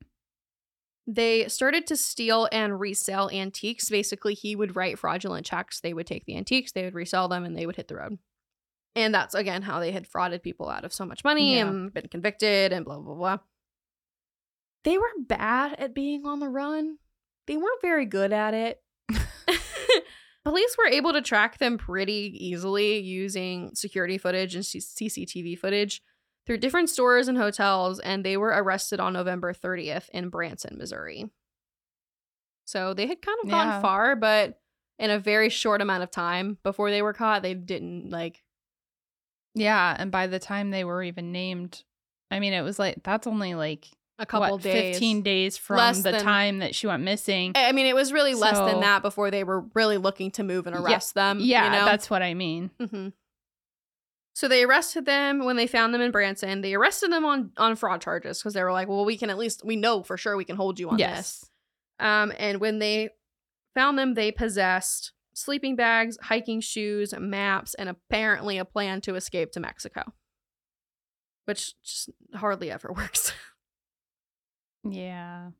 They 1.07 1.47
started 1.47 1.87
to 1.87 1.95
steal 1.95 2.49
and 2.51 2.77
resell 2.77 3.29
antiques. 3.31 3.89
Basically, 3.89 4.33
he 4.33 4.53
would 4.53 4.75
write 4.75 4.99
fraudulent 4.99 5.45
checks. 5.45 5.79
They 5.79 5.93
would 5.93 6.07
take 6.07 6.25
the 6.25 6.35
antiques, 6.35 6.73
they 6.73 6.83
would 6.83 6.93
resell 6.93 7.29
them, 7.29 7.45
and 7.45 7.55
they 7.57 7.65
would 7.65 7.77
hit 7.77 7.87
the 7.87 7.95
road. 7.95 8.19
And 8.95 9.13
that's 9.15 9.33
again 9.33 9.61
how 9.61 9.79
they 9.79 9.91
had 9.93 10.09
frauded 10.09 10.43
people 10.43 10.67
out 10.67 10.83
of 10.83 10.91
so 10.91 11.05
much 11.05 11.23
money 11.23 11.55
Yeah. 11.55 11.69
and 11.69 11.93
been 11.93 12.09
convicted 12.09 12.73
and 12.73 12.83
blah, 12.83 12.99
blah, 12.99 13.15
blah. 13.15 13.37
They 14.85 14.97
were 14.97 15.11
bad 15.19 15.73
at 15.79 15.93
being 15.93 16.25
on 16.25 16.39
the 16.39 16.47
run. 16.47 16.97
They 17.47 17.57
weren't 17.57 17.81
very 17.81 18.05
good 18.05 18.31
at 18.31 18.53
it. 18.53 18.81
Police 20.45 20.75
were 20.77 20.87
able 20.87 21.11
to 21.13 21.21
track 21.21 21.57
them 21.57 21.77
pretty 21.77 22.31
easily 22.39 22.99
using 22.99 23.71
security 23.73 24.17
footage 24.19 24.53
and 24.55 24.63
CCTV 24.63 25.57
footage 25.57 26.01
through 26.45 26.59
different 26.59 26.89
stores 26.91 27.27
and 27.27 27.35
hotels, 27.37 27.99
and 27.99 28.23
they 28.23 28.37
were 28.37 28.49
arrested 28.49 28.99
on 28.99 29.13
November 29.13 29.53
30th 29.53 30.07
in 30.09 30.29
Branson, 30.29 30.77
Missouri. 30.77 31.31
So 32.65 32.93
they 32.93 33.07
had 33.07 33.21
kind 33.23 33.37
of 33.43 33.49
gone 33.49 33.67
Yeah. 33.67 33.81
far, 33.81 34.15
but 34.15 34.61
in 34.99 35.09
a 35.09 35.17
very 35.19 35.49
short 35.49 35.81
amount 35.81 36.03
of 36.03 36.11
time 36.11 36.57
before 36.63 36.91
they 36.91 37.01
were 37.01 37.13
caught, 37.13 37.41
they 37.41 37.55
didn't 37.55 38.11
like. 38.11 38.43
Yeah, 39.55 39.95
and 39.97 40.11
by 40.11 40.27
the 40.27 40.39
time 40.39 40.69
they 40.69 40.83
were 40.83 41.01
even 41.01 41.31
named, 41.31 41.83
I 42.29 42.39
mean, 42.39 42.53
it 42.53 42.61
was 42.61 42.77
like 42.77 43.01
that's 43.03 43.25
only 43.25 43.55
like 43.55 43.87
A 44.17 44.25
couple 44.25 44.51
what, 44.51 44.61
days. 44.61 44.95
15 44.95 45.23
days 45.23 45.57
from 45.57 45.77
Less 45.77 45.97
the 46.01 46.11
than- 46.11 46.21
time 46.23 46.59
that 46.59 46.73
she 46.73 46.87
went 46.87 47.03
missing. 47.03 47.51
I 47.55 47.71
mean, 47.73 47.85
it 47.85 47.95
was 47.95 48.13
really 48.13 48.33
less 48.33 48.57
than 48.57 48.79
that 48.79 49.01
before 49.01 49.29
they 49.29 49.43
were 49.43 49.61
really 49.73 49.97
looking 49.97 50.31
to 50.31 50.43
move 50.43 50.67
and 50.67 50.75
Yeah. 50.75 50.81
arrest 50.83 51.15
them. 51.15 51.39
yeah, 51.41 51.65
you 51.65 51.71
know? 51.71 51.85
that's 51.85 52.09
what 52.09 52.21
I 52.21 52.33
mean. 52.33 52.71
hmm 52.79 53.09
So 54.33 54.47
they 54.47 54.63
arrested 54.63 55.05
them 55.05 55.43
when 55.43 55.57
they 55.57 55.67
found 55.67 55.93
them 55.93 56.01
in 56.01 56.11
Branson. 56.11 56.61
They 56.61 56.73
arrested 56.75 57.11
them 57.11 57.25
on 57.25 57.51
on 57.57 57.75
fraud 57.75 58.01
charges 58.01 58.39
because 58.39 58.53
they 58.53 58.63
were 58.63 58.71
like, 58.71 58.87
"Well, 58.87 59.03
we 59.05 59.17
can 59.17 59.29
at 59.29 59.37
least 59.37 59.63
we 59.65 59.75
know 59.75 60.01
for 60.03 60.15
sure 60.17 60.35
we 60.37 60.45
can 60.45 60.55
hold 60.55 60.79
you 60.79 60.89
on 60.89 60.97
this." 60.97 61.49
Um, 61.99 62.31
and 62.37 62.59
when 62.59 62.79
they 62.79 63.09
found 63.73 63.97
them, 63.99 64.13
they 64.13 64.31
possessed 64.31 65.11
sleeping 65.33 65.75
bags, 65.75 66.17
hiking 66.21 66.61
shoes, 66.61 67.13
maps, 67.17 67.73
and 67.73 67.89
apparently 67.89 68.57
a 68.57 68.63
plan 68.65 69.01
to 69.01 69.15
escape 69.15 69.51
to 69.53 69.59
Mexico, 69.59 70.03
which 71.45 71.73
just 71.81 72.09
hardly 72.33 72.71
ever 72.71 72.91
works. 72.95 73.31
Yeah. 74.85 75.51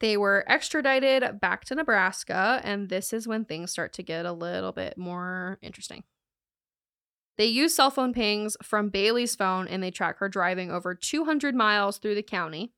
they 0.00 0.16
were 0.16 0.44
extradited 0.48 1.40
back 1.40 1.64
to 1.66 1.74
Nebraska, 1.74 2.60
and 2.64 2.88
this 2.88 3.12
is 3.12 3.28
when 3.28 3.44
things 3.44 3.70
start 3.70 3.92
to 3.94 4.02
get 4.02 4.26
a 4.26 4.32
little 4.32 4.72
bit 4.72 4.96
more 4.98 5.58
interesting. 5.62 6.04
They 7.38 7.46
use 7.46 7.74
cell 7.74 7.90
phone 7.90 8.12
pings 8.12 8.56
from 8.62 8.90
Bailey's 8.90 9.34
phone 9.34 9.66
and 9.66 9.82
they 9.82 9.90
track 9.90 10.18
her 10.18 10.28
driving 10.28 10.70
over 10.70 10.94
200 10.94 11.54
miles 11.54 11.98
through 11.98 12.14
the 12.14 12.22
county. 12.22 12.72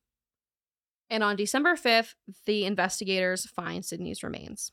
And 1.09 1.23
on 1.23 1.35
December 1.35 1.75
5th, 1.75 2.15
the 2.45 2.65
investigators 2.65 3.45
find 3.45 3.85
Sydney's 3.85 4.23
remains. 4.23 4.71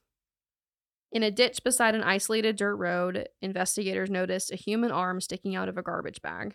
In 1.11 1.23
a 1.23 1.31
ditch 1.31 1.63
beside 1.63 1.95
an 1.95 2.03
isolated 2.03 2.57
dirt 2.57 2.77
road, 2.77 3.29
investigators 3.43 4.09
noticed 4.09 4.51
a 4.51 4.57
human 4.57 4.91
arm 4.91 5.21
sticking 5.21 5.55
out 5.55 5.69
of 5.69 5.77
a 5.77 5.83
garbage 5.83 6.23
bag. 6.23 6.55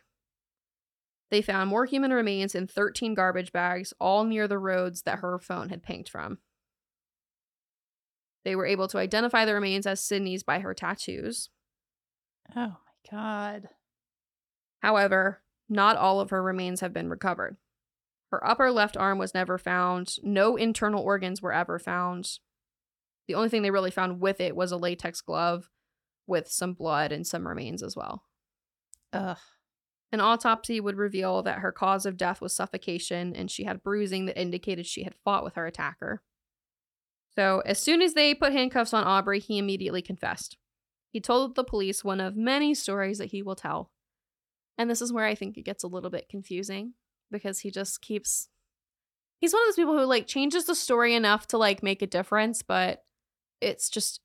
They 1.29 1.41
found 1.41 1.69
more 1.69 1.85
human 1.85 2.11
remains 2.11 2.55
in 2.55 2.67
13 2.67 3.13
garbage 3.13 3.51
bags, 3.51 3.93
all 3.99 4.23
near 4.23 4.47
the 4.47 4.59
roads 4.59 5.01
that 5.01 5.19
her 5.19 5.37
phone 5.39 5.69
had 5.69 5.83
pinged 5.83 6.07
from. 6.07 6.37
They 8.45 8.55
were 8.55 8.65
able 8.65 8.87
to 8.89 8.97
identify 8.97 9.43
the 9.43 9.53
remains 9.53 9.85
as 9.85 10.01
Sydney's 10.01 10.43
by 10.43 10.59
her 10.59 10.73
tattoos. 10.73 11.49
Oh 12.55 12.77
my 12.77 13.11
god. 13.11 13.69
However, 14.81 15.41
not 15.67 15.97
all 15.97 16.21
of 16.21 16.29
her 16.29 16.41
remains 16.41 16.79
have 16.79 16.93
been 16.93 17.09
recovered. 17.09 17.57
Her 18.31 18.45
upper 18.45 18.71
left 18.71 18.95
arm 18.95 19.17
was 19.17 19.33
never 19.33 19.57
found. 19.57 20.15
No 20.23 20.55
internal 20.55 21.03
organs 21.03 21.41
were 21.41 21.51
ever 21.51 21.77
found. 21.77 22.39
The 23.27 23.35
only 23.35 23.49
thing 23.49 23.61
they 23.63 23.71
really 23.71 23.91
found 23.91 24.21
with 24.21 24.39
it 24.39 24.55
was 24.55 24.71
a 24.71 24.77
latex 24.77 25.19
glove 25.19 25.69
with 26.25 26.47
some 26.47 26.73
blood 26.73 27.11
and 27.11 27.27
some 27.27 27.47
remains 27.47 27.83
as 27.83 27.95
well. 27.97 28.23
Ugh. 29.11 29.37
An 30.11 30.21
autopsy 30.21 30.79
would 30.79 30.95
reveal 30.95 31.41
that 31.43 31.59
her 31.59 31.71
cause 31.71 32.05
of 32.05 32.17
death 32.17 32.39
was 32.39 32.55
suffocation 32.55 33.35
and 33.35 33.51
she 33.51 33.65
had 33.65 33.83
bruising 33.83 34.25
that 34.25 34.39
indicated 34.39 34.85
she 34.85 35.03
had 35.03 35.15
fought 35.25 35.43
with 35.43 35.55
her 35.55 35.65
attacker. 35.65 36.21
So, 37.35 37.61
as 37.65 37.79
soon 37.79 38.01
as 38.01 38.13
they 38.13 38.33
put 38.33 38.53
handcuffs 38.53 38.93
on 38.93 39.03
Aubrey, 39.03 39.39
he 39.39 39.57
immediately 39.57 40.01
confessed. 40.01 40.57
He 41.11 41.19
told 41.19 41.55
the 41.55 41.63
police 41.63 42.03
one 42.03 42.19
of 42.19 42.35
many 42.35 42.73
stories 42.73 43.17
that 43.17 43.31
he 43.31 43.43
will 43.43 43.55
tell. 43.55 43.91
And 44.77 44.89
this 44.89 45.01
is 45.01 45.11
where 45.11 45.25
I 45.25 45.35
think 45.35 45.57
it 45.57 45.65
gets 45.65 45.83
a 45.83 45.87
little 45.87 46.09
bit 46.09 46.29
confusing 46.29 46.93
because 47.31 47.59
he 47.59 47.71
just 47.71 48.01
keeps. 48.01 48.49
He's 49.39 49.53
one 49.53 49.61
of 49.63 49.67
those 49.67 49.75
people 49.75 49.97
who 49.97 50.05
like 50.05 50.25
changes 50.25 50.65
the 50.65 50.75
story 50.75 51.13
enough 51.13 51.47
to 51.47 51.57
like 51.57 51.83
make 51.83 52.01
a 52.01 52.07
difference, 52.07 52.61
but 52.61 53.03
it's 53.61 53.89
just 53.89 54.21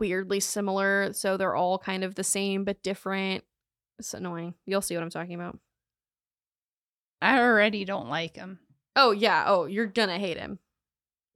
weirdly 0.00 0.40
similar. 0.40 1.12
So 1.12 1.36
they're 1.36 1.54
all 1.54 1.78
kind 1.78 2.02
of 2.02 2.14
the 2.14 2.24
same 2.24 2.64
but 2.64 2.82
different. 2.82 3.44
It's 3.98 4.14
annoying. 4.14 4.54
You'll 4.66 4.82
see 4.82 4.94
what 4.94 5.02
I'm 5.02 5.10
talking 5.10 5.34
about. 5.34 5.58
I 7.22 7.38
already 7.40 7.84
don't 7.84 8.08
like 8.08 8.36
him. 8.36 8.58
Oh, 8.94 9.10
yeah. 9.10 9.44
Oh, 9.46 9.66
you're 9.66 9.86
gonna 9.86 10.18
hate 10.18 10.38
him. 10.38 10.58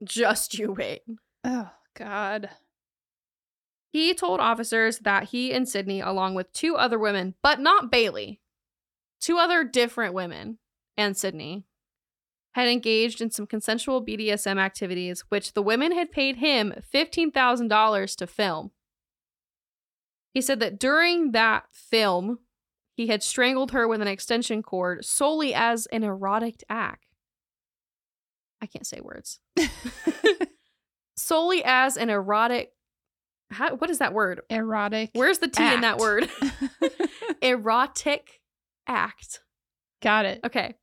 Just 0.02 0.58
you 0.58 0.72
wait. 0.72 1.02
Oh 1.44 1.70
god. 1.94 2.50
He 3.92 4.14
told 4.14 4.40
officers 4.40 5.00
that 5.00 5.24
he 5.24 5.52
and 5.52 5.68
Sydney, 5.68 6.00
along 6.00 6.34
with 6.34 6.52
two 6.52 6.76
other 6.76 6.98
women, 6.98 7.34
but 7.42 7.60
not 7.60 7.90
Bailey, 7.90 8.40
two 9.20 9.36
other 9.36 9.64
different 9.64 10.14
women 10.14 10.58
and 10.96 11.16
Sydney, 11.16 11.64
had 12.52 12.68
engaged 12.68 13.20
in 13.20 13.30
some 13.30 13.46
consensual 13.46 14.04
BDSM 14.04 14.58
activities, 14.58 15.24
which 15.28 15.54
the 15.54 15.62
women 15.62 15.92
had 15.92 16.12
paid 16.12 16.36
him 16.36 16.72
$15,000 16.92 18.16
to 18.16 18.26
film. 18.26 18.70
He 20.32 20.40
said 20.40 20.60
that 20.60 20.78
during 20.78 21.32
that 21.32 21.64
film, 21.72 22.38
he 23.00 23.06
had 23.06 23.22
strangled 23.22 23.70
her 23.70 23.88
with 23.88 24.02
an 24.02 24.08
extension 24.08 24.62
cord 24.62 25.06
solely 25.06 25.54
as 25.54 25.86
an 25.86 26.04
erotic 26.04 26.62
act. 26.68 27.06
I 28.60 28.66
can't 28.66 28.86
say 28.86 29.00
words. 29.00 29.40
solely 31.16 31.64
as 31.64 31.96
an 31.96 32.10
erotic. 32.10 32.72
How, 33.50 33.74
what 33.76 33.88
is 33.88 34.00
that 34.00 34.12
word? 34.12 34.42
Erotic. 34.50 35.12
Where's 35.14 35.38
the 35.38 35.48
T 35.48 35.64
in 35.72 35.80
that 35.80 35.96
word? 35.96 36.28
erotic 37.40 38.42
act. 38.86 39.40
Got 40.02 40.26
it. 40.26 40.40
Okay. 40.44 40.74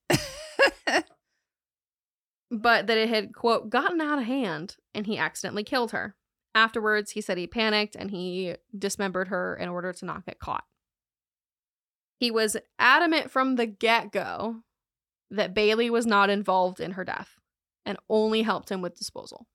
but 2.49 2.88
that 2.88 2.97
it 2.97 3.10
had, 3.10 3.32
quote, 3.32 3.69
gotten 3.69 4.01
out 4.01 4.17
of 4.17 4.25
hand 4.25 4.77
and 4.95 5.06
he 5.06 5.19
accidentally 5.19 5.63
killed 5.63 5.91
her. 5.91 6.15
Afterwards, 6.56 7.12
he 7.12 7.21
said 7.21 7.38
he 7.38 7.45
panicked 7.45 7.95
and 7.95 8.10
he 8.10 8.56
dismembered 8.75 9.27
her 9.27 9.56
in 9.56 9.69
order 9.69 9.93
to 9.93 10.06
not 10.06 10.25
get 10.25 10.39
caught. 10.39 10.63
He 12.17 12.32
was 12.32 12.58
adamant 12.80 13.30
from 13.30 13.56
the 13.56 13.65
get 13.65 14.12
go 14.12 14.58
that 15.30 15.53
Bailey 15.53 15.89
was 15.89 16.06
not 16.06 16.30
involved 16.30 16.80
in 16.80 16.91
her 16.91 17.03
death 17.03 17.30
and 17.86 17.97
only 18.10 18.41
helped 18.41 18.71
him 18.71 18.82
with 18.82 18.97
disposal. 18.97 19.47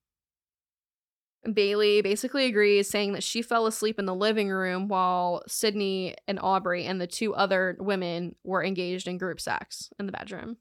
Bailey 1.53 2.03
basically 2.03 2.47
agrees, 2.47 2.89
saying 2.89 3.15
that 3.15 3.25
she 3.25 3.43
fell 3.43 3.67
asleep 3.67 3.99
in 3.99 4.07
the 4.07 4.15
living 4.15 4.49
room 4.49 4.87
while 4.87 5.43
Sydney 5.49 6.15
and 6.29 6.39
Aubrey 6.41 6.85
and 6.85 7.01
the 7.01 7.07
two 7.09 7.35
other 7.35 7.77
women 7.81 8.37
were 8.45 8.63
engaged 8.63 9.09
in 9.09 9.19
group 9.19 9.41
sex 9.41 9.91
in 9.99 10.07
the 10.07 10.13
bedroom. 10.13 10.59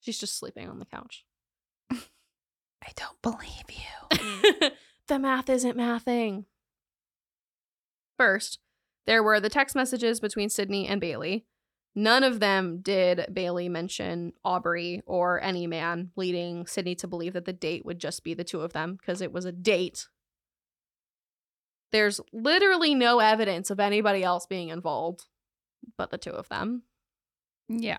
She's 0.00 0.18
just 0.18 0.38
sleeping 0.38 0.68
on 0.68 0.78
the 0.78 0.84
couch. 0.84 1.24
I 1.90 2.90
don't 2.96 3.20
believe 3.22 3.64
you. 3.70 4.70
the 5.06 5.18
math 5.18 5.48
isn't 5.48 5.76
mathing. 5.76 6.44
First, 8.18 8.58
there 9.10 9.24
were 9.24 9.40
the 9.40 9.48
text 9.48 9.74
messages 9.74 10.20
between 10.20 10.48
Sydney 10.48 10.86
and 10.86 11.00
Bailey. 11.00 11.44
None 11.96 12.22
of 12.22 12.38
them 12.38 12.78
did 12.80 13.26
Bailey 13.32 13.68
mention 13.68 14.34
Aubrey 14.44 15.02
or 15.04 15.42
any 15.42 15.66
man, 15.66 16.12
leading 16.14 16.64
Sydney 16.64 16.94
to 16.94 17.08
believe 17.08 17.32
that 17.32 17.44
the 17.44 17.52
date 17.52 17.84
would 17.84 17.98
just 17.98 18.22
be 18.22 18.34
the 18.34 18.44
two 18.44 18.60
of 18.60 18.72
them 18.72 18.94
because 18.94 19.20
it 19.20 19.32
was 19.32 19.44
a 19.44 19.50
date. 19.50 20.06
There's 21.90 22.20
literally 22.32 22.94
no 22.94 23.18
evidence 23.18 23.68
of 23.68 23.80
anybody 23.80 24.22
else 24.22 24.46
being 24.46 24.68
involved 24.68 25.26
but 25.96 26.12
the 26.12 26.18
two 26.18 26.30
of 26.30 26.48
them. 26.48 26.84
Yeah. 27.68 27.98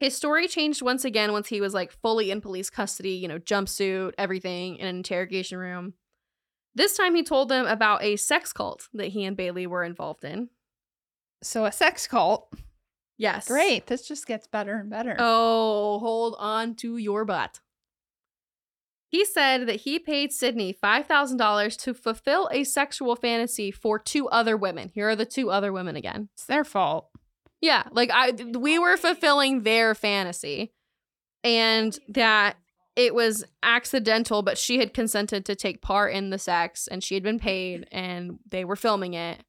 His 0.00 0.16
story 0.16 0.48
changed 0.48 0.80
once 0.80 1.04
again 1.04 1.32
once 1.32 1.48
he 1.48 1.60
was 1.60 1.74
like 1.74 1.92
fully 1.92 2.30
in 2.30 2.40
police 2.40 2.70
custody, 2.70 3.10
you 3.10 3.28
know, 3.28 3.38
jumpsuit, 3.38 4.12
everything 4.16 4.76
in 4.76 4.86
an 4.86 4.96
interrogation 4.96 5.58
room. 5.58 5.92
This 6.74 6.96
time 6.96 7.14
he 7.14 7.22
told 7.22 7.48
them 7.48 7.66
about 7.66 8.02
a 8.02 8.16
sex 8.16 8.52
cult 8.52 8.88
that 8.94 9.08
he 9.08 9.24
and 9.24 9.36
Bailey 9.36 9.66
were 9.66 9.84
involved 9.84 10.24
in. 10.24 10.48
So 11.42 11.64
a 11.66 11.72
sex 11.72 12.06
cult. 12.06 12.52
Yes. 13.16 13.46
Great. 13.46 13.86
This 13.86 14.08
just 14.08 14.26
gets 14.26 14.46
better 14.46 14.76
and 14.76 14.90
better. 14.90 15.14
Oh, 15.18 15.98
hold 16.00 16.34
on 16.38 16.74
to 16.76 16.96
your 16.96 17.24
butt. 17.24 17.60
He 19.08 19.24
said 19.24 19.68
that 19.68 19.82
he 19.82 20.00
paid 20.00 20.32
Sydney 20.32 20.74
$5,000 20.74 21.78
to 21.82 21.94
fulfill 21.94 22.48
a 22.50 22.64
sexual 22.64 23.14
fantasy 23.14 23.70
for 23.70 23.96
two 23.96 24.28
other 24.28 24.56
women. 24.56 24.90
Here 24.92 25.08
are 25.08 25.14
the 25.14 25.24
two 25.24 25.50
other 25.52 25.72
women 25.72 25.94
again. 25.94 26.30
It's 26.34 26.46
their 26.46 26.64
fault. 26.64 27.10
Yeah, 27.60 27.84
like 27.92 28.10
I 28.12 28.32
we 28.32 28.78
were 28.78 28.96
fulfilling 28.96 29.62
their 29.62 29.94
fantasy 29.94 30.72
and 31.44 31.96
that 32.08 32.56
it 32.96 33.14
was 33.14 33.44
accidental 33.62 34.42
but 34.42 34.58
she 34.58 34.78
had 34.78 34.94
consented 34.94 35.44
to 35.44 35.54
take 35.54 35.82
part 35.82 36.12
in 36.12 36.30
the 36.30 36.38
sex 36.38 36.86
and 36.86 37.02
she 37.02 37.14
had 37.14 37.22
been 37.22 37.38
paid 37.38 37.86
and 37.90 38.38
they 38.48 38.64
were 38.64 38.76
filming 38.76 39.14
it. 39.14 39.42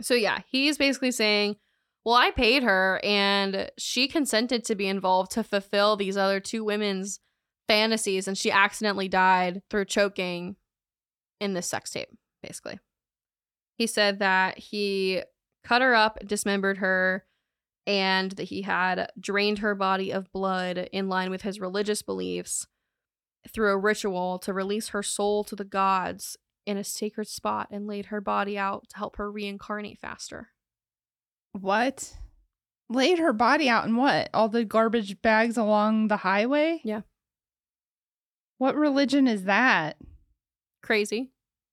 So 0.00 0.14
yeah, 0.14 0.40
he's 0.46 0.78
basically 0.78 1.10
saying, 1.10 1.56
"Well, 2.04 2.14
I 2.14 2.30
paid 2.30 2.62
her 2.62 3.00
and 3.02 3.70
she 3.78 4.06
consented 4.06 4.64
to 4.64 4.76
be 4.76 4.86
involved 4.86 5.32
to 5.32 5.42
fulfill 5.42 5.96
these 5.96 6.16
other 6.16 6.38
two 6.40 6.62
women's 6.62 7.20
fantasies 7.66 8.28
and 8.28 8.38
she 8.38 8.50
accidentally 8.50 9.08
died 9.08 9.62
through 9.68 9.86
choking 9.86 10.56
in 11.40 11.54
this 11.54 11.68
sex 11.68 11.90
tape, 11.90 12.10
basically." 12.42 12.78
He 13.76 13.86
said 13.88 14.20
that 14.20 14.58
he 14.58 15.22
cut 15.64 15.82
her 15.82 15.94
up, 15.94 16.18
dismembered 16.24 16.78
her, 16.78 17.24
and 17.88 18.32
that 18.32 18.44
he 18.44 18.62
had 18.62 19.10
drained 19.18 19.60
her 19.60 19.74
body 19.74 20.12
of 20.12 20.30
blood 20.30 20.90
in 20.92 21.08
line 21.08 21.30
with 21.30 21.40
his 21.40 21.58
religious 21.58 22.02
beliefs 22.02 22.66
through 23.48 23.72
a 23.72 23.78
ritual 23.78 24.38
to 24.38 24.52
release 24.52 24.88
her 24.88 25.02
soul 25.02 25.42
to 25.42 25.56
the 25.56 25.64
gods 25.64 26.36
in 26.66 26.76
a 26.76 26.84
sacred 26.84 27.26
spot 27.26 27.66
and 27.70 27.86
laid 27.86 28.06
her 28.06 28.20
body 28.20 28.58
out 28.58 28.90
to 28.90 28.98
help 28.98 29.16
her 29.16 29.32
reincarnate 29.32 29.98
faster. 29.98 30.48
What? 31.52 32.12
Laid 32.90 33.18
her 33.18 33.32
body 33.32 33.70
out 33.70 33.86
in 33.86 33.96
what? 33.96 34.28
All 34.34 34.50
the 34.50 34.66
garbage 34.66 35.22
bags 35.22 35.56
along 35.56 36.08
the 36.08 36.18
highway? 36.18 36.82
Yeah. 36.84 37.00
What 38.58 38.76
religion 38.76 39.26
is 39.26 39.44
that? 39.44 39.96
Crazy. 40.82 41.30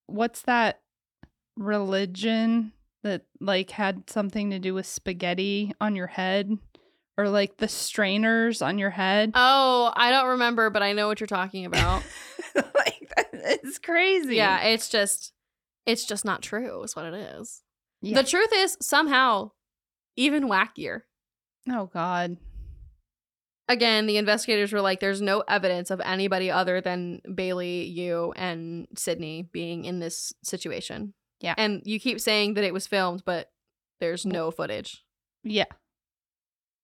What's 0.07 0.43
that 0.43 0.79
religion 1.57 2.71
that 3.05 3.21
like 3.39 3.69
had 3.69 4.09
something 4.09 4.49
to 4.49 4.59
do 4.59 4.73
with 4.73 4.85
spaghetti 4.85 5.71
on 5.79 5.95
your 5.95 6.07
head 6.07 6.51
or 7.17 7.29
like 7.29 7.57
the 7.57 7.67
strainers 7.67 8.61
on 8.61 8.77
your 8.77 8.89
head? 8.89 9.31
Oh, 9.35 9.93
I 9.95 10.09
don't 10.11 10.27
remember, 10.31 10.69
but 10.69 10.83
I 10.83 10.91
know 10.93 11.07
what 11.07 11.19
you're 11.21 11.27
talking 11.27 11.65
about. 11.71 12.03
like 12.55 13.11
it's 13.33 13.79
crazy. 13.79 14.35
yeah, 14.35 14.61
it's 14.63 14.89
just 14.89 15.31
it's 15.85 16.05
just 16.05 16.25
not 16.25 16.41
true, 16.41 16.83
is 16.83 16.95
what 16.95 17.05
it 17.05 17.13
is. 17.13 17.61
Yeah. 18.01 18.21
The 18.21 18.27
truth 18.27 18.49
is 18.53 18.77
somehow 18.81 19.51
even 20.15 20.49
wackier. 20.49 21.01
oh 21.69 21.89
god. 21.93 22.37
again, 23.69 24.05
the 24.07 24.17
investigators 24.17 24.71
were 24.73 24.81
like, 24.81 24.99
there's 24.99 25.21
no 25.21 25.41
evidence 25.47 25.91
of 25.91 26.01
anybody 26.01 26.49
other 26.51 26.81
than 26.81 27.21
Bailey, 27.33 27.83
you, 27.85 28.33
and 28.35 28.87
Sydney 28.97 29.47
being 29.51 29.85
in 29.85 29.99
this 29.99 30.33
situation. 30.43 31.13
Yeah. 31.41 31.55
And 31.57 31.81
you 31.85 31.99
keep 31.99 32.19
saying 32.19 32.53
that 32.55 32.63
it 32.63 32.73
was 32.73 32.87
filmed, 32.87 33.23
but 33.25 33.51
there's 33.99 34.25
no 34.25 34.51
footage. 34.51 35.03
Yeah. 35.43 35.65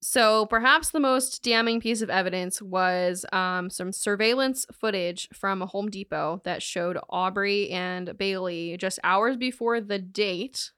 So 0.03 0.47
perhaps 0.47 0.89
the 0.89 0.99
most 0.99 1.43
damning 1.43 1.79
piece 1.79 2.01
of 2.01 2.09
evidence 2.09 2.59
was 2.61 3.23
um, 3.31 3.69
some 3.69 3.91
surveillance 3.91 4.65
footage 4.73 5.29
from 5.31 5.61
a 5.61 5.67
Home 5.67 5.89
Depot 5.89 6.41
that 6.43 6.63
showed 6.63 6.97
Aubrey 7.09 7.69
and 7.69 8.17
Bailey 8.17 8.75
just 8.77 8.99
hours 9.03 9.37
before 9.37 9.79
the 9.79 9.99
date, 9.99 10.71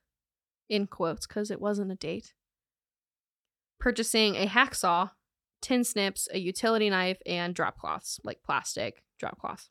in 0.69 0.87
quotes, 0.87 1.25
because 1.25 1.49
it 1.51 1.61
wasn't 1.61 1.91
a 1.91 1.95
date, 1.95 2.33
purchasing 3.79 4.35
a 4.35 4.45
hacksaw, 4.45 5.11
tin 5.61 5.85
snips, 5.85 6.27
a 6.33 6.39
utility 6.39 6.89
knife, 6.89 7.19
and 7.25 7.55
drop 7.55 7.77
cloths, 7.77 8.19
like 8.25 8.43
plastic 8.43 9.03
drop 9.17 9.39
cloths. 9.39 9.69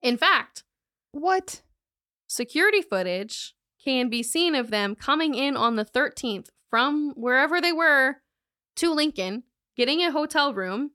In 0.00 0.16
fact, 0.16 0.64
What? 1.12 1.60
Security 2.30 2.80
footage 2.80 3.54
can 3.84 4.08
be 4.08 4.22
seen 4.22 4.54
of 4.54 4.70
them 4.70 4.94
coming 4.94 5.34
in 5.34 5.56
on 5.56 5.74
the 5.74 5.84
13th 5.84 6.46
from 6.68 7.10
wherever 7.16 7.60
they 7.60 7.72
were 7.72 8.18
to 8.76 8.94
Lincoln, 8.94 9.42
getting 9.76 10.00
a 10.00 10.12
hotel 10.12 10.54
room, 10.54 10.92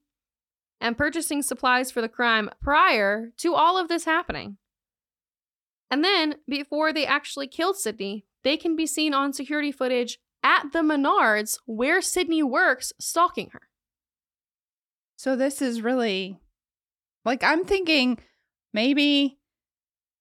and 0.80 0.98
purchasing 0.98 1.42
supplies 1.42 1.92
for 1.92 2.00
the 2.00 2.08
crime 2.08 2.50
prior 2.62 3.32
to 3.38 3.54
all 3.54 3.78
of 3.78 3.90
this 3.90 4.06
happening. 4.06 4.58
And 5.92 6.04
then, 6.04 6.36
before 6.48 6.94
they 6.94 7.06
actually 7.06 7.48
killed 7.48 7.76
Sydney, 7.76 8.26
they 8.44 8.56
can 8.56 8.78
be 8.78 8.88
seen 8.88 9.14
on 9.14 9.34
security 9.34 9.72
footage 9.74 10.20
at 10.42 10.72
the 10.72 10.80
Menards 10.80 11.58
where 11.66 12.02
Sydney 12.02 12.44
works, 12.44 12.94
stalking 12.98 13.50
her. 13.52 13.64
So 15.18 15.36
this 15.36 15.62
is 15.62 15.82
really 15.82 16.40
like 17.26 17.44
I'm 17.44 17.66
thinking 17.66 18.20
maybe 18.74 19.40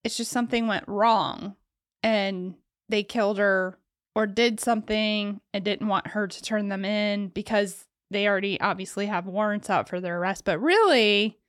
it's 0.05 0.15
just 0.17 0.31
something 0.31 0.67
went 0.67 0.87
wrong 0.87 1.55
and 2.03 2.53
they 2.89 3.01
killed 3.01 3.39
her 3.39 3.79
or 4.13 4.27
did 4.27 4.59
something 4.59 5.41
and 5.51 5.65
didn't 5.65 5.87
want 5.87 6.05
her 6.07 6.27
to 6.27 6.41
turn 6.43 6.69
them 6.69 6.85
in 6.85 7.29
because 7.29 7.87
they 8.11 8.27
already 8.27 8.61
obviously 8.61 9.07
have 9.07 9.25
warrants 9.25 9.67
out 9.67 9.89
for 9.89 9.99
their 9.99 10.19
arrest. 10.19 10.45
But 10.45 10.59
really, 10.59 11.39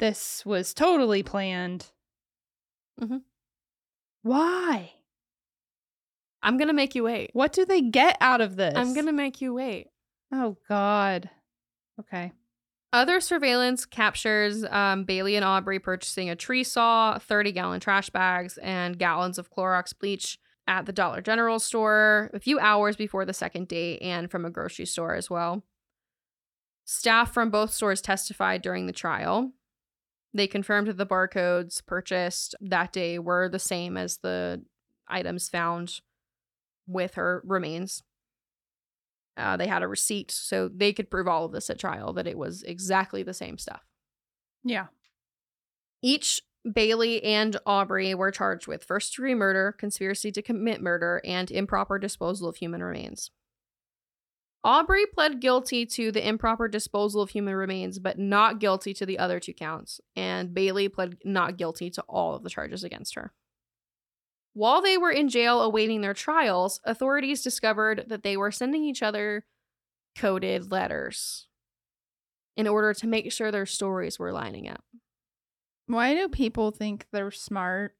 this 0.00 0.44
was 0.44 0.74
totally 0.74 1.22
planned. 1.22 1.92
Mhm. 3.00 3.22
Why? 4.22 4.92
I'm 6.42 6.56
gonna 6.58 6.72
make 6.72 6.96
you 6.96 7.04
wait. 7.04 7.30
What 7.34 7.52
do 7.52 7.64
they 7.64 7.82
get 7.82 8.16
out 8.20 8.40
of 8.40 8.56
this? 8.56 8.74
I'm 8.76 8.94
gonna 8.94 9.12
make 9.12 9.40
you 9.40 9.54
wait. 9.54 9.90
Oh, 10.32 10.56
God. 10.68 11.30
Okay. 12.00 12.32
Other 12.92 13.20
surveillance 13.20 13.84
captures 13.84 14.64
um, 14.64 15.04
Bailey 15.04 15.36
and 15.36 15.44
Aubrey 15.44 15.78
purchasing 15.78 16.30
a 16.30 16.36
tree 16.36 16.64
saw, 16.64 17.18
30 17.18 17.52
gallon 17.52 17.80
trash 17.80 18.10
bags, 18.10 18.58
and 18.58 18.98
gallons 18.98 19.38
of 19.38 19.50
Clorox 19.50 19.92
bleach 19.98 20.38
at 20.66 20.86
the 20.86 20.92
Dollar 20.92 21.20
General 21.20 21.58
store 21.58 22.30
a 22.32 22.40
few 22.40 22.58
hours 22.58 22.96
before 22.96 23.24
the 23.24 23.32
second 23.32 23.68
date 23.68 24.00
and 24.02 24.30
from 24.30 24.44
a 24.44 24.50
grocery 24.50 24.86
store 24.86 25.14
as 25.14 25.28
well. 25.30 25.64
Staff 26.84 27.32
from 27.32 27.50
both 27.50 27.72
stores 27.72 28.00
testified 28.00 28.62
during 28.62 28.86
the 28.86 28.92
trial. 28.92 29.52
They 30.32 30.46
confirmed 30.46 30.88
that 30.88 30.96
the 30.96 31.06
barcodes 31.06 31.84
purchased 31.84 32.54
that 32.60 32.92
day 32.92 33.18
were 33.18 33.48
the 33.48 33.58
same 33.58 33.96
as 33.96 34.18
the 34.18 34.62
items 35.08 35.48
found 35.48 36.00
with 36.86 37.14
her 37.14 37.42
remains. 37.44 38.02
Uh, 39.36 39.56
they 39.56 39.66
had 39.66 39.82
a 39.82 39.88
receipt, 39.88 40.30
so 40.30 40.68
they 40.68 40.92
could 40.92 41.10
prove 41.10 41.28
all 41.28 41.44
of 41.44 41.52
this 41.52 41.68
at 41.68 41.78
trial 41.78 42.12
that 42.14 42.26
it 42.26 42.38
was 42.38 42.62
exactly 42.62 43.22
the 43.22 43.34
same 43.34 43.58
stuff. 43.58 43.82
Yeah. 44.64 44.86
Each 46.02 46.42
Bailey 46.70 47.22
and 47.22 47.56
Aubrey 47.66 48.14
were 48.14 48.30
charged 48.30 48.66
with 48.66 48.84
first 48.84 49.14
degree 49.14 49.34
murder, 49.34 49.72
conspiracy 49.72 50.32
to 50.32 50.42
commit 50.42 50.82
murder, 50.82 51.20
and 51.24 51.50
improper 51.50 51.98
disposal 51.98 52.48
of 52.48 52.56
human 52.56 52.82
remains. 52.82 53.30
Aubrey 54.64 55.06
pled 55.06 55.40
guilty 55.40 55.86
to 55.86 56.10
the 56.10 56.26
improper 56.26 56.66
disposal 56.66 57.22
of 57.22 57.30
human 57.30 57.54
remains, 57.54 58.00
but 58.00 58.18
not 58.18 58.58
guilty 58.58 58.92
to 58.94 59.06
the 59.06 59.18
other 59.18 59.38
two 59.38 59.52
counts. 59.52 60.00
And 60.16 60.52
Bailey 60.52 60.88
pled 60.88 61.18
not 61.24 61.56
guilty 61.56 61.88
to 61.90 62.02
all 62.08 62.34
of 62.34 62.42
the 62.42 62.50
charges 62.50 62.82
against 62.82 63.14
her. 63.14 63.32
While 64.56 64.80
they 64.80 64.96
were 64.96 65.10
in 65.10 65.28
jail 65.28 65.60
awaiting 65.60 66.00
their 66.00 66.14
trials, 66.14 66.80
authorities 66.86 67.42
discovered 67.42 68.06
that 68.08 68.22
they 68.22 68.38
were 68.38 68.50
sending 68.50 68.84
each 68.84 69.02
other 69.02 69.44
coded 70.16 70.72
letters 70.72 71.46
in 72.56 72.66
order 72.66 72.94
to 72.94 73.06
make 73.06 73.30
sure 73.30 73.52
their 73.52 73.66
stories 73.66 74.18
were 74.18 74.32
lining 74.32 74.66
up. 74.66 74.82
Why 75.88 76.14
do 76.14 76.30
people 76.30 76.70
think 76.70 77.04
they're 77.12 77.30
smart? 77.30 77.96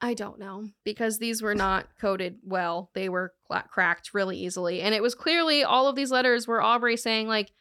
I 0.00 0.14
don't 0.14 0.40
know 0.40 0.66
because 0.84 1.18
these 1.18 1.40
were 1.40 1.54
not 1.54 1.86
coded 2.00 2.38
well. 2.42 2.90
They 2.96 3.08
were 3.08 3.32
cla- 3.46 3.68
cracked 3.70 4.14
really 4.14 4.38
easily. 4.38 4.80
And 4.80 4.96
it 4.96 5.00
was 5.00 5.14
clearly 5.14 5.62
all 5.62 5.86
of 5.86 5.94
these 5.94 6.10
letters 6.10 6.48
were 6.48 6.60
Aubrey 6.60 6.96
saying, 6.96 7.28
like, 7.28 7.52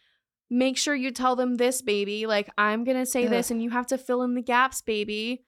make 0.50 0.76
sure 0.76 0.96
you 0.96 1.12
tell 1.12 1.36
them 1.36 1.58
this, 1.58 1.84
baby. 1.84 2.26
Like, 2.26 2.50
I'm 2.58 2.84
going 2.84 2.98
to 2.98 3.06
say 3.06 3.28
this 3.28 3.52
and 3.52 3.62
you 3.62 3.70
have 3.70 3.86
to 3.86 3.98
fill 4.00 4.24
in 4.24 4.34
the 4.34 4.42
gaps, 4.42 4.82
baby. 4.82 5.46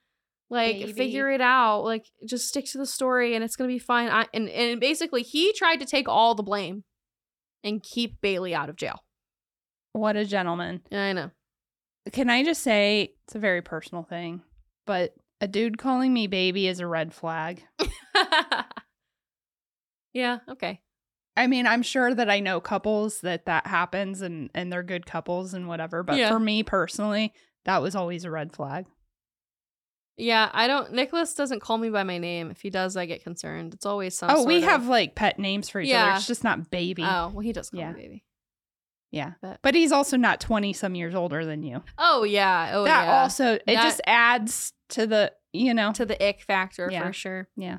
Like, 0.54 0.76
Baby. 0.78 0.92
figure 0.92 1.30
it 1.30 1.40
out. 1.40 1.82
Like, 1.82 2.06
just 2.26 2.46
stick 2.48 2.64
to 2.66 2.78
the 2.78 2.86
story 2.86 3.34
and 3.34 3.42
it's 3.42 3.56
going 3.56 3.68
to 3.68 3.74
be 3.74 3.78
fine. 3.80 4.08
I, 4.08 4.26
and, 4.32 4.48
and 4.48 4.80
basically, 4.80 5.22
he 5.22 5.52
tried 5.52 5.80
to 5.80 5.84
take 5.86 6.08
all 6.08 6.34
the 6.34 6.42
blame 6.44 6.84
and 7.64 7.82
keep 7.82 8.20
Bailey 8.20 8.54
out 8.54 8.68
of 8.68 8.76
jail. 8.76 9.00
What 9.92 10.16
a 10.16 10.24
gentleman. 10.24 10.82
I 10.92 11.12
know. 11.12 11.30
Can 12.12 12.30
I 12.30 12.44
just 12.44 12.62
say 12.62 13.14
it's 13.26 13.34
a 13.34 13.38
very 13.38 13.62
personal 13.62 14.02
thing, 14.04 14.42
but 14.86 15.14
a 15.40 15.48
dude 15.48 15.78
calling 15.78 16.12
me 16.12 16.26
baby 16.26 16.68
is 16.68 16.78
a 16.80 16.86
red 16.86 17.12
flag. 17.14 17.62
yeah, 20.12 20.38
okay. 20.48 20.80
I 21.36 21.46
mean, 21.48 21.66
I'm 21.66 21.82
sure 21.82 22.14
that 22.14 22.30
I 22.30 22.40
know 22.40 22.60
couples 22.60 23.20
that 23.22 23.46
that 23.46 23.66
happens 23.66 24.20
and 24.20 24.50
and 24.54 24.72
they're 24.72 24.82
good 24.84 25.06
couples 25.06 25.52
and 25.54 25.66
whatever, 25.66 26.02
but 26.02 26.16
Yeah. 26.16 26.28
for 26.28 26.38
me 26.38 26.62
personally, 26.62 27.32
that 27.64 27.82
was 27.82 27.96
always 27.96 28.24
a 28.24 28.30
red 28.30 28.52
flag. 28.54 28.86
Yeah, 30.16 30.48
I 30.52 30.66
don't. 30.68 30.92
Nicholas 30.92 31.34
doesn't 31.34 31.60
call 31.60 31.76
me 31.78 31.90
by 31.90 32.04
my 32.04 32.18
name. 32.18 32.50
If 32.50 32.60
he 32.60 32.70
does, 32.70 32.96
I 32.96 33.04
get 33.06 33.24
concerned. 33.24 33.74
It's 33.74 33.84
always 33.86 34.16
some. 34.16 34.30
oh, 34.30 34.44
we 34.44 34.58
of- 34.58 34.64
have 34.64 34.86
like 34.86 35.14
pet 35.16 35.38
names 35.38 35.68
for 35.68 35.80
each 35.80 35.92
other. 35.92 36.12
It's 36.16 36.26
just 36.28 36.44
not 36.44 36.70
baby. 36.70 37.02
Oh, 37.02 37.28
well, 37.34 37.40
he 37.40 37.52
does 37.52 37.70
call 37.70 37.80
Yeah. 37.80 37.92
me 37.92 38.00
baby. 38.02 38.24
yeah. 39.10 39.32
but- 39.42 39.58
But 39.62 39.74
he's 39.74 39.90
also 39.92 40.16
not 40.16 40.40
20 40.40 40.72
some 40.72 40.94
years 40.94 41.14
older 41.14 41.44
than 41.44 41.62
you. 41.64 41.82
Oh 41.98 42.22
yeah. 42.24 42.70
Oh 42.74 42.84
that 42.84 43.04
yeah. 43.06 43.20
also 43.22 43.54
it 43.54 43.62
That- 43.66 43.82
just 43.82 44.00
adds 44.06 44.72
to 44.90 45.06
the, 45.06 45.32
you 45.52 45.74
know. 45.74 45.92
to 45.92 46.04
the 46.06 46.22
ick 46.24 46.42
factor 46.42 46.88
Yeah. 46.92 47.06
for 47.06 47.12
sure. 47.12 47.48
yeah. 47.56 47.78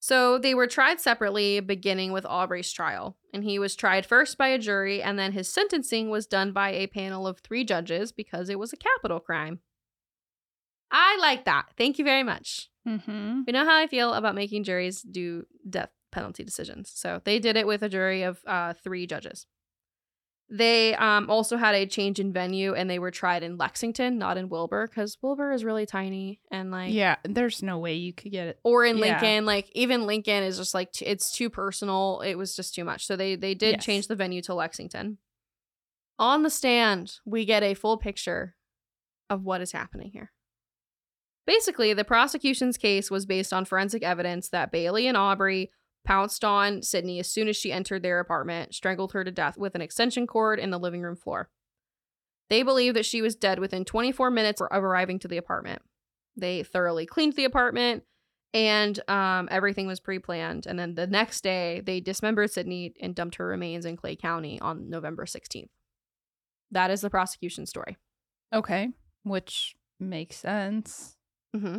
So 0.00 0.36
they 0.38 0.54
were 0.54 0.66
tried 0.66 1.00
separately, 1.00 1.60
beginning 1.60 2.10
with 2.12 2.26
Aubrey's 2.26 2.72
trial, 2.72 3.16
and 3.32 3.44
he 3.44 3.58
was 3.60 3.76
tried 3.76 4.04
first 4.04 4.36
by 4.36 4.48
a 4.48 4.58
jury, 4.58 5.00
and 5.00 5.16
then 5.16 5.30
his 5.32 5.48
sentencing 5.48 6.10
was 6.10 6.26
done 6.26 6.52
by 6.52 6.70
a 6.70 6.88
panel 6.88 7.24
of 7.26 7.38
three 7.38 7.62
judges 7.64 8.10
because 8.10 8.48
it 8.48 8.58
was 8.58 8.72
a 8.72 8.76
capital 8.76 9.20
crime. 9.20 9.60
I 10.92 11.16
like 11.20 11.46
that. 11.46 11.66
Thank 11.78 11.98
you 11.98 12.04
very 12.04 12.22
much. 12.22 12.68
Mhm. 12.86 13.44
We 13.46 13.52
know 13.52 13.64
how 13.64 13.76
I 13.76 13.86
feel 13.86 14.12
about 14.14 14.34
making 14.34 14.64
juries 14.64 15.00
do 15.02 15.46
death 15.68 15.90
penalty 16.10 16.44
decisions. 16.44 16.92
So 16.94 17.20
they 17.24 17.38
did 17.38 17.56
it 17.56 17.66
with 17.66 17.82
a 17.82 17.88
jury 17.88 18.22
of 18.22 18.40
uh, 18.46 18.74
three 18.74 19.06
judges. 19.06 19.46
They 20.50 20.94
um, 20.96 21.30
also 21.30 21.56
had 21.56 21.74
a 21.74 21.86
change 21.86 22.20
in 22.20 22.30
venue 22.30 22.74
and 22.74 22.90
they 22.90 22.98
were 22.98 23.10
tried 23.10 23.42
in 23.42 23.56
Lexington, 23.56 24.18
not 24.18 24.36
in 24.36 24.50
Wilber, 24.50 24.86
because 24.86 25.16
Wilber 25.22 25.50
is 25.52 25.64
really 25.64 25.86
tiny 25.86 26.40
and 26.50 26.70
like, 26.70 26.92
Yeah, 26.92 27.16
there's 27.24 27.62
no 27.62 27.78
way 27.78 27.94
you 27.94 28.12
could 28.12 28.32
get 28.32 28.48
it. 28.48 28.60
or 28.62 28.84
in 28.84 28.98
Yeah. 28.98 29.12
Lincoln, 29.18 29.46
like 29.46 29.70
even 29.74 30.04
Lincoln 30.06 30.42
is 30.42 30.58
just 30.58 30.74
like 30.74 30.92
t- 30.92 31.06
it's 31.06 31.32
too 31.32 31.48
personal. 31.48 32.20
It 32.20 32.34
was 32.34 32.54
just 32.54 32.74
too 32.74 32.84
much. 32.84 33.06
So 33.06 33.16
they 33.16 33.34
they 33.34 33.54
did 33.54 33.76
Yes. 33.76 33.84
change 33.86 34.08
the 34.08 34.16
venue 34.16 34.42
to 34.42 34.52
Lexington. 34.54 35.16
On 36.18 36.42
the 36.42 36.50
stand, 36.50 37.20
we 37.24 37.46
get 37.46 37.62
a 37.62 37.72
full 37.72 37.96
picture 37.96 38.54
of 39.30 39.44
what 39.44 39.62
is 39.62 39.72
happening 39.72 40.10
here. 40.10 40.32
Basically, 41.46 41.92
the 41.92 42.04
prosecution's 42.04 42.76
case 42.76 43.10
was 43.10 43.26
based 43.26 43.52
on 43.52 43.64
forensic 43.64 44.02
evidence 44.02 44.48
that 44.50 44.70
Bailey 44.70 45.06
and 45.06 45.16
Aubrey 45.16 45.70
pounced 46.04 46.44
on 46.44 46.82
Sydney 46.82 47.18
as 47.18 47.30
soon 47.30 47.48
as 47.48 47.56
she 47.56 47.72
entered 47.72 48.02
their 48.02 48.20
apartment, 48.20 48.74
strangled 48.74 49.12
her 49.12 49.24
to 49.24 49.30
death 49.30 49.56
with 49.56 49.74
an 49.74 49.80
extension 49.80 50.26
cord 50.26 50.58
in 50.58 50.70
the 50.70 50.78
living 50.78 51.02
room 51.02 51.16
floor. 51.16 51.48
They 52.48 52.62
believe 52.62 52.94
that 52.94 53.06
she 53.06 53.22
was 53.22 53.34
dead 53.34 53.58
within 53.58 53.84
24 53.84 54.30
minutes 54.30 54.60
of 54.60 54.84
arriving 54.84 55.18
to 55.20 55.28
the 55.28 55.36
apartment. 55.36 55.82
They 56.36 56.62
thoroughly 56.62 57.06
cleaned 57.06 57.34
the 57.34 57.44
apartment 57.44 58.04
and 58.54 59.00
um, 59.08 59.48
everything 59.50 59.86
was 59.86 60.00
pre-planned. 60.00 60.66
And 60.66 60.78
then 60.78 60.94
the 60.94 61.06
next 61.06 61.42
day, 61.42 61.80
they 61.84 62.00
dismembered 62.00 62.50
Sydney 62.50 62.94
and 63.00 63.14
dumped 63.14 63.36
her 63.36 63.46
remains 63.46 63.86
in 63.86 63.96
Clay 63.96 64.16
County 64.16 64.60
on 64.60 64.90
November 64.90 65.24
16th. 65.24 65.70
That 66.70 66.90
is 66.90 67.00
the 67.00 67.10
prosecution 67.10 67.66
story. 67.66 67.96
Okay, 68.52 68.90
which 69.22 69.74
makes 69.98 70.36
sense. 70.36 71.16
Hmm 71.54 71.78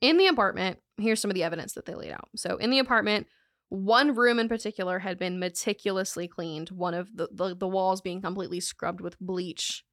In 0.00 0.16
the 0.18 0.28
apartment, 0.28 0.78
here's 0.98 1.20
some 1.20 1.30
of 1.30 1.34
the 1.34 1.44
evidence 1.44 1.74
that 1.74 1.86
they 1.86 1.94
laid 1.94 2.12
out. 2.12 2.28
So, 2.36 2.56
in 2.56 2.70
the 2.70 2.78
apartment, 2.78 3.26
one 3.68 4.14
room 4.14 4.38
in 4.38 4.48
particular 4.48 4.98
had 5.00 5.18
been 5.18 5.38
meticulously 5.38 6.28
cleaned. 6.28 6.70
One 6.70 6.94
of 6.94 7.16
the, 7.16 7.28
the 7.32 7.54
the 7.56 7.68
walls 7.68 8.00
being 8.00 8.22
completely 8.22 8.60
scrubbed 8.60 9.00
with 9.00 9.18
bleach. 9.20 9.84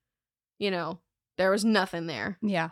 You 0.59 0.71
know, 0.71 1.01
there 1.37 1.51
was 1.51 1.65
nothing 1.65 2.07
there. 2.07 2.39
Yeah. 2.41 2.71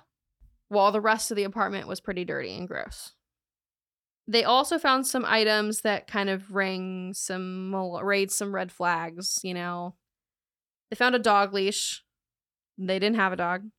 while 0.69 0.91
the 0.91 1.01
rest 1.01 1.31
of 1.31 1.37
the 1.37 1.43
apartment 1.43 1.87
was 1.87 2.01
pretty 2.01 2.25
dirty 2.25 2.55
and 2.57 2.67
gross. 2.67 3.13
They 4.27 4.43
also 4.43 4.79
found 4.79 5.05
some 5.05 5.23
items 5.25 5.81
that 5.81 6.07
kind 6.07 6.29
of 6.29 6.51
rang 6.53 7.13
some 7.13 7.75
raised 7.75 8.31
some 8.31 8.53
red 8.55 8.71
flags, 8.71 9.39
you 9.43 9.53
know. 9.53 9.95
They 10.89 10.95
found 10.95 11.15
a 11.15 11.19
dog 11.19 11.53
leash. 11.53 12.03
They 12.77 12.99
didn't 12.99 13.17
have 13.17 13.33
a 13.33 13.37
dog. 13.37 13.69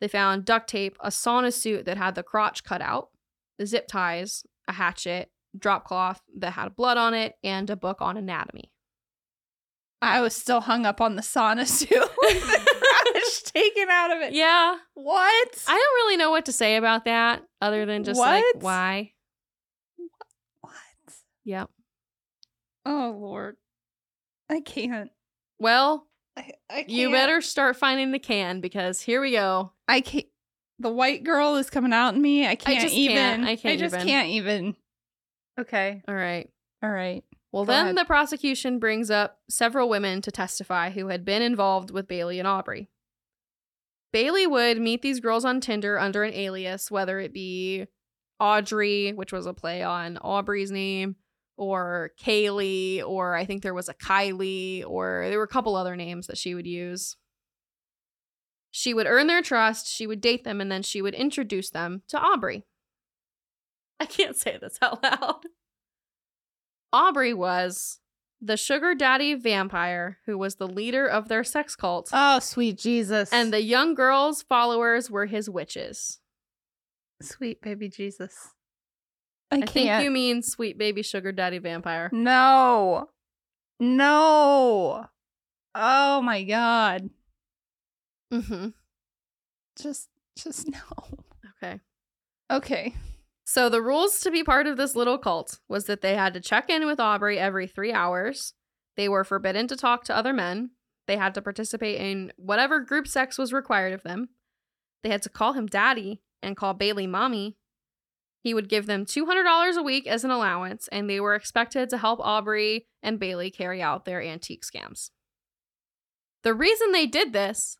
They 0.00 0.08
found 0.08 0.44
duct 0.44 0.68
tape, 0.68 0.96
a 1.00 1.08
sauna 1.08 1.52
suit 1.52 1.86
that 1.86 1.96
had 1.96 2.14
the 2.14 2.22
crotch 2.22 2.64
cut 2.64 2.82
out, 2.82 3.08
the 3.58 3.66
zip 3.66 3.86
ties, 3.86 4.44
a 4.68 4.72
hatchet, 4.72 5.30
drop 5.56 5.84
cloth 5.84 6.20
that 6.38 6.52
had 6.54 6.76
blood 6.76 6.96
on 6.96 7.14
it, 7.14 7.34
and 7.44 7.70
a 7.70 7.76
book 7.76 7.98
on 8.02 8.16
anatomy. 8.16 8.70
I 10.02 10.20
was 10.20 10.34
still 10.36 10.60
hung 10.60 10.84
up 10.84 11.00
on 11.00 11.16
the 11.16 11.22
sauna 11.22 11.66
suit 11.66 11.88
with 11.90 12.46
the 12.46 13.12
trash 13.12 13.42
taken 13.52 13.88
out 13.88 14.10
of 14.14 14.20
it. 14.22 14.32
Yeah, 14.34 14.76
What? 14.94 15.64
I 15.66 15.72
don't 15.72 15.78
really 15.78 16.16
know 16.18 16.30
what 16.30 16.46
to 16.46 16.52
say 16.52 16.76
about 16.76 17.04
that 17.06 17.42
other 17.62 17.86
than 17.86 18.04
just 18.04 18.20
like 18.20 18.42
What? 18.54 18.62
why. 18.62 19.12
what? 20.60 20.72
Yep. 21.44 21.70
Oh 22.84 23.16
Lord. 23.18 23.56
I 24.50 24.60
can't. 24.60 25.10
Well, 25.58 26.06
I, 26.36 26.52
I 26.68 26.74
can't. 26.74 26.90
You 26.90 27.10
better 27.10 27.40
start 27.40 27.76
finding 27.76 28.12
the 28.12 28.18
can 28.18 28.60
because 28.60 29.00
here 29.00 29.20
we 29.20 29.32
go. 29.32 29.72
I 29.88 30.00
can't. 30.00 30.26
The 30.80 30.90
white 30.90 31.22
girl 31.22 31.54
is 31.56 31.70
coming 31.70 31.92
out 31.92 32.14
in 32.14 32.22
me. 32.22 32.46
I 32.46 32.56
can't 32.56 32.80
just 32.80 32.94
even. 32.94 33.16
can't. 33.16 33.44
I 33.44 33.56
can't 33.56 33.78
just 33.78 33.94
even. 33.94 34.06
can't 34.06 34.28
even. 34.28 34.76
Okay. 35.60 36.02
All 36.08 36.14
right. 36.14 36.50
All 36.82 36.90
right. 36.90 37.22
Well, 37.52 37.64
Go 37.64 37.72
then 37.72 37.84
ahead. 37.84 37.96
the 37.96 38.04
prosecution 38.04 38.80
brings 38.80 39.10
up 39.10 39.38
several 39.48 39.88
women 39.88 40.20
to 40.22 40.32
testify 40.32 40.90
who 40.90 41.06
had 41.06 41.24
been 41.24 41.42
involved 41.42 41.92
with 41.92 42.08
Bailey 42.08 42.40
and 42.40 42.48
Aubrey. 42.48 42.88
Bailey 44.12 44.46
would 44.46 44.80
meet 44.80 45.02
these 45.02 45.20
girls 45.20 45.44
on 45.44 45.60
Tinder 45.60 45.98
under 45.98 46.24
an 46.24 46.34
alias, 46.34 46.90
whether 46.90 47.20
it 47.20 47.32
be 47.32 47.86
Audrey, 48.40 49.12
which 49.12 49.32
was 49.32 49.46
a 49.46 49.54
play 49.54 49.82
on 49.82 50.18
Aubrey's 50.18 50.72
name, 50.72 51.14
or 51.56 52.10
Kaylee, 52.20 53.02
or 53.04 53.34
I 53.34 53.44
think 53.44 53.62
there 53.62 53.74
was 53.74 53.88
a 53.88 53.94
Kylie, 53.94 54.84
or 54.86 55.26
there 55.28 55.38
were 55.38 55.44
a 55.44 55.48
couple 55.48 55.76
other 55.76 55.96
names 55.96 56.26
that 56.26 56.38
she 56.38 56.54
would 56.54 56.66
use. 56.66 57.16
She 58.70 58.92
would 58.92 59.06
earn 59.06 59.28
their 59.28 59.42
trust, 59.42 59.86
she 59.86 60.06
would 60.06 60.20
date 60.20 60.42
them, 60.44 60.60
and 60.60 60.70
then 60.70 60.82
she 60.82 61.00
would 61.00 61.14
introduce 61.14 61.70
them 61.70 62.02
to 62.08 62.18
Aubrey. 62.20 62.64
I 64.00 64.06
can't 64.06 64.36
say 64.36 64.58
this 64.60 64.78
out 64.82 65.02
loud. 65.02 65.44
Aubrey 66.92 67.32
was 67.34 68.00
the 68.40 68.56
sugar 68.56 68.94
daddy 68.94 69.34
vampire 69.34 70.18
who 70.26 70.36
was 70.36 70.56
the 70.56 70.66
leader 70.66 71.06
of 71.06 71.28
their 71.28 71.44
sex 71.44 71.74
cult, 71.76 72.10
Oh, 72.12 72.40
sweet 72.40 72.76
Jesus. 72.78 73.32
and 73.32 73.52
the 73.52 73.62
young 73.62 73.94
girl's 73.94 74.42
followers 74.42 75.10
were 75.10 75.26
his 75.26 75.48
witches. 75.48 76.18
sweet 77.22 77.62
baby 77.62 77.88
Jesus. 77.88 78.50
I, 79.54 79.58
I, 79.62 79.66
think 79.66 80.02
you 80.02 80.10
mean 80.10 80.42
sweet 80.42 80.78
baby 80.78 81.02
sugar 81.02 81.32
daddy 81.32 81.58
vampire. 81.58 82.10
No. 82.12 83.08
No. 83.80 85.06
Oh 85.74 86.22
my 86.22 86.44
God. 86.44 87.10
Mm-hmm. 88.32 88.68
Just, 89.80 90.08
just 90.36 90.68
no. 90.72 90.78
Okay. 91.62 91.80
Okay. 92.50 92.94
So 93.44 93.68
the 93.68 93.82
rules 93.82 94.20
to 94.20 94.30
be 94.30 94.42
part 94.42 94.66
of 94.66 94.76
this 94.76 94.96
little 94.96 95.18
cult 95.18 95.60
was 95.68 95.84
that 95.84 96.00
they 96.00 96.14
had 96.14 96.34
to 96.34 96.40
check 96.40 96.70
in 96.70 96.86
with 96.86 96.98
Aubrey 96.98 97.38
every 97.38 97.66
three 97.66 97.92
hours. 97.92 98.54
They 98.96 99.08
were 99.08 99.24
forbidden 99.24 99.66
to 99.68 99.76
talk 99.76 100.04
to 100.04 100.16
other 100.16 100.32
men. 100.32 100.70
They 101.06 101.16
had 101.16 101.34
to 101.34 101.42
participate 101.42 102.00
in 102.00 102.32
whatever 102.36 102.80
group 102.80 103.06
sex 103.06 103.36
was 103.36 103.52
required 103.52 103.92
of 103.92 104.02
them. 104.02 104.30
They 105.02 105.10
had 105.10 105.22
to 105.22 105.28
call 105.28 105.52
him 105.52 105.66
daddy 105.66 106.22
and 106.42 106.56
call 106.56 106.74
Bailey 106.74 107.06
mommy. 107.06 107.56
He 108.44 108.52
would 108.52 108.68
give 108.68 108.84
them 108.84 109.06
$200 109.06 109.76
a 109.76 109.82
week 109.82 110.06
as 110.06 110.22
an 110.22 110.30
allowance, 110.30 110.86
and 110.92 111.08
they 111.08 111.18
were 111.18 111.34
expected 111.34 111.88
to 111.88 111.96
help 111.96 112.20
Aubrey 112.20 112.86
and 113.02 113.18
Bailey 113.18 113.50
carry 113.50 113.80
out 113.80 114.04
their 114.04 114.22
antique 114.22 114.62
scams. 114.62 115.08
The 116.42 116.52
reason 116.52 116.92
they 116.92 117.06
did 117.06 117.32
this 117.32 117.78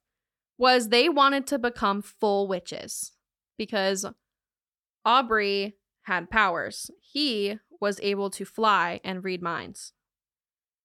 was 0.57 0.89
they 0.89 1.11
wanted 1.11 1.47
to 1.49 1.59
become 1.59 2.01
full 2.01 2.49
witches 2.49 3.12
because 3.59 4.07
Aubrey 5.05 5.77
had 6.05 6.31
powers. 6.31 6.91
He 6.99 7.59
was 7.79 8.01
able 8.03 8.31
to 8.31 8.47
fly 8.47 9.01
and 9.05 9.23
read 9.23 9.43
minds. 9.43 9.93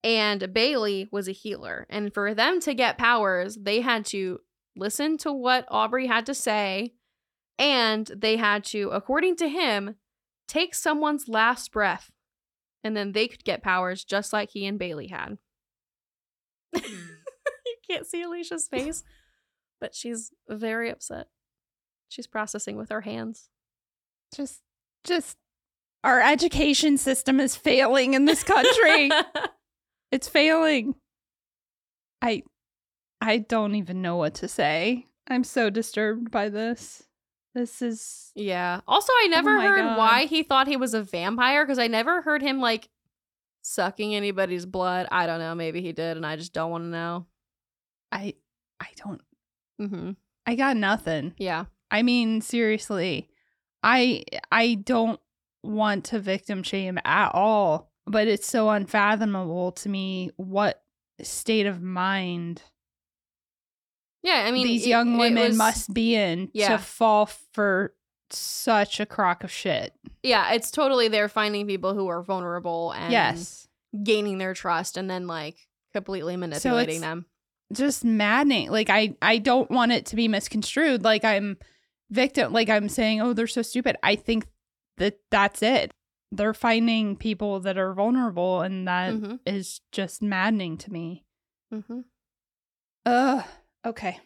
And 0.04 0.54
Bailey 0.54 1.08
was 1.10 1.30
a 1.30 1.34
healer. 1.34 1.88
And 1.90 2.14
for 2.14 2.34
them 2.34 2.60
to 2.62 2.74
get 2.74 2.98
powers, 2.98 3.58
they 3.62 3.80
had 3.80 4.04
to 4.08 4.40
listen 4.76 5.18
to 5.20 5.32
what 5.32 5.66
Aubrey 5.70 6.08
had 6.08 6.26
to 6.26 6.34
say 6.34 6.96
and 7.60 8.10
they 8.16 8.38
had 8.38 8.64
to, 8.64 8.90
according 8.90 9.36
to 9.36 9.50
him, 9.50 9.96
take 10.48 10.74
someone's 10.74 11.28
last 11.28 11.72
breath. 11.74 12.10
And 12.82 12.96
then 12.96 13.12
they 13.12 13.28
could 13.28 13.44
get 13.44 13.62
powers 13.62 14.06
just 14.06 14.32
like 14.32 14.52
he 14.52 14.66
and 14.66 14.80
Bailey 14.80 15.08
had. 15.08 15.38
Hmm. 16.74 16.80
you 17.66 17.76
can't 17.88 18.08
see 18.08 18.22
Elysia's 18.22 18.70
face, 18.70 19.04
but 19.82 19.94
she's 19.94 20.32
very 20.48 20.90
upset. 20.90 21.28
She's 22.08 22.28
processing 22.28 22.78
with 22.78 22.90
her 22.90 23.02
hands. 23.02 23.50
Just, 24.34 24.62
just 25.04 25.38
our 26.06 26.22
education 26.22 26.98
system 26.98 27.42
is 27.42 27.58
failing 27.58 28.14
in 28.14 28.24
this 28.24 28.44
country. 28.44 29.12
it's 30.12 30.30
failing. 30.30 30.96
I, 32.22 32.44
I 33.20 33.40
don't 33.40 33.76
even 33.76 34.02
know 34.02 34.16
what 34.16 34.36
to 34.36 34.48
say. 34.48 35.08
I'm 35.28 35.44
so 35.44 35.70
disturbed 35.70 36.32
by 36.32 36.48
this. 36.48 37.09
This 37.56 37.82
is 37.82 38.32
yeah. 38.36 38.82
Also, 38.88 39.12
I 39.24 39.28
never 39.28 39.58
my 39.58 39.66
heard 39.66 39.82
God. 39.82 39.98
why 39.98 40.26
he 40.26 40.44
thought 40.44 40.68
he 40.68 40.78
was 40.78 40.94
a 40.94 41.02
vampire 41.02 41.66
because 41.66 41.80
I 41.80 41.88
never 41.88 42.22
heard 42.22 42.42
him 42.42 42.60
like 42.60 42.90
sucking 43.62 44.14
anybody's 44.16 44.66
blood. 44.66 45.08
I 45.12 45.26
don't 45.26 45.40
know. 45.40 45.56
Maybe 45.56 45.82
he 45.82 45.92
did, 45.92 46.18
and 46.18 46.26
I 46.26 46.36
just 46.36 46.54
don't 46.54 46.72
want 46.72 46.84
to 46.84 46.90
know. 46.90 47.26
I 48.12 48.36
I 48.80 48.88
don't 49.04 49.22
Mm-hmm. 49.80 50.12
I 50.46 50.56
got 50.56 50.78
nothing. 50.78 51.34
Yeah. 51.38 51.66
I 51.90 52.02
mean, 52.04 52.42
seriously. 52.42 53.30
I 53.82 54.24
I 54.52 54.76
don't 54.76 55.20
want 55.64 56.06
to 56.06 56.20
victim 56.20 56.64
shame 56.64 57.00
at 57.06 57.32
all, 57.34 57.92
but 58.06 58.28
it's 58.28 58.48
so 58.48 58.70
unfathomable 58.70 59.72
to 59.74 59.90
me 59.90 60.32
what 60.38 60.84
state 61.22 61.66
of 61.66 61.82
mind 61.82 62.62
Yeah. 64.24 64.44
I 64.46 64.52
mean, 64.52 64.68
these 64.68 64.86
it- 64.86 64.90
young 64.90 65.18
women 65.18 65.50
was- 65.50 65.58
must 65.58 65.94
be 65.94 66.16
in 66.16 66.50
Yeah. 66.54 66.70
to 66.70 66.78
fall 66.78 67.26
for 67.28 67.94
such 68.32 69.00
a 69.00 69.06
crock 69.06 69.44
of 69.44 69.52
shit. 69.52 69.94
Yeah, 70.24 70.52
it's 70.54 70.70
totally 70.72 71.08
they're 71.08 71.30
finding 71.30 71.66
people 71.66 71.94
who 71.96 72.08
are 72.08 72.22
vulnerable 72.22 72.92
and 72.92 73.12
yes. 73.12 73.68
gaining 74.04 74.38
their 74.38 74.54
trust, 74.54 74.98
and 74.98 75.10
then 75.10 75.26
like 75.28 75.58
completely 75.94 76.36
manipulating 76.38 76.98
it's- 76.98 77.02
them. 77.02 77.26
just 77.74 78.04
maddening. 78.04 78.70
Like 78.72 78.90
I 78.90 79.16
I 79.22 79.38
don't 79.40 79.70
want 79.72 79.92
it 79.94 80.06
to 80.08 80.16
be 80.16 80.28
misconstrued 80.28 81.04
like 81.04 81.24
I'm 81.24 81.58
victim 82.12 82.52
like 82.54 82.70
I'm 82.70 82.90
saying 82.90 83.22
oh 83.22 83.34
they're 83.34 83.48
so 83.48 83.62
stupid. 83.62 83.96
I 84.04 84.16
think 84.16 84.46
that 84.98 85.20
that's 85.32 85.62
it. 85.64 85.92
They're 86.32 86.54
finding 86.54 87.16
people 87.16 87.60
that 87.62 87.78
are 87.78 87.94
vulnerable 87.94 88.62
and 88.62 88.88
that 88.88 89.14
is 89.14 89.20
Mm-hmm. 89.80 89.86
just 89.92 90.22
maddening 90.22 90.78
to 90.80 90.92
me. 90.92 91.26
Mm-hmm. 91.74 92.00
Ugh. 93.06 93.46
Okay. 93.86 94.20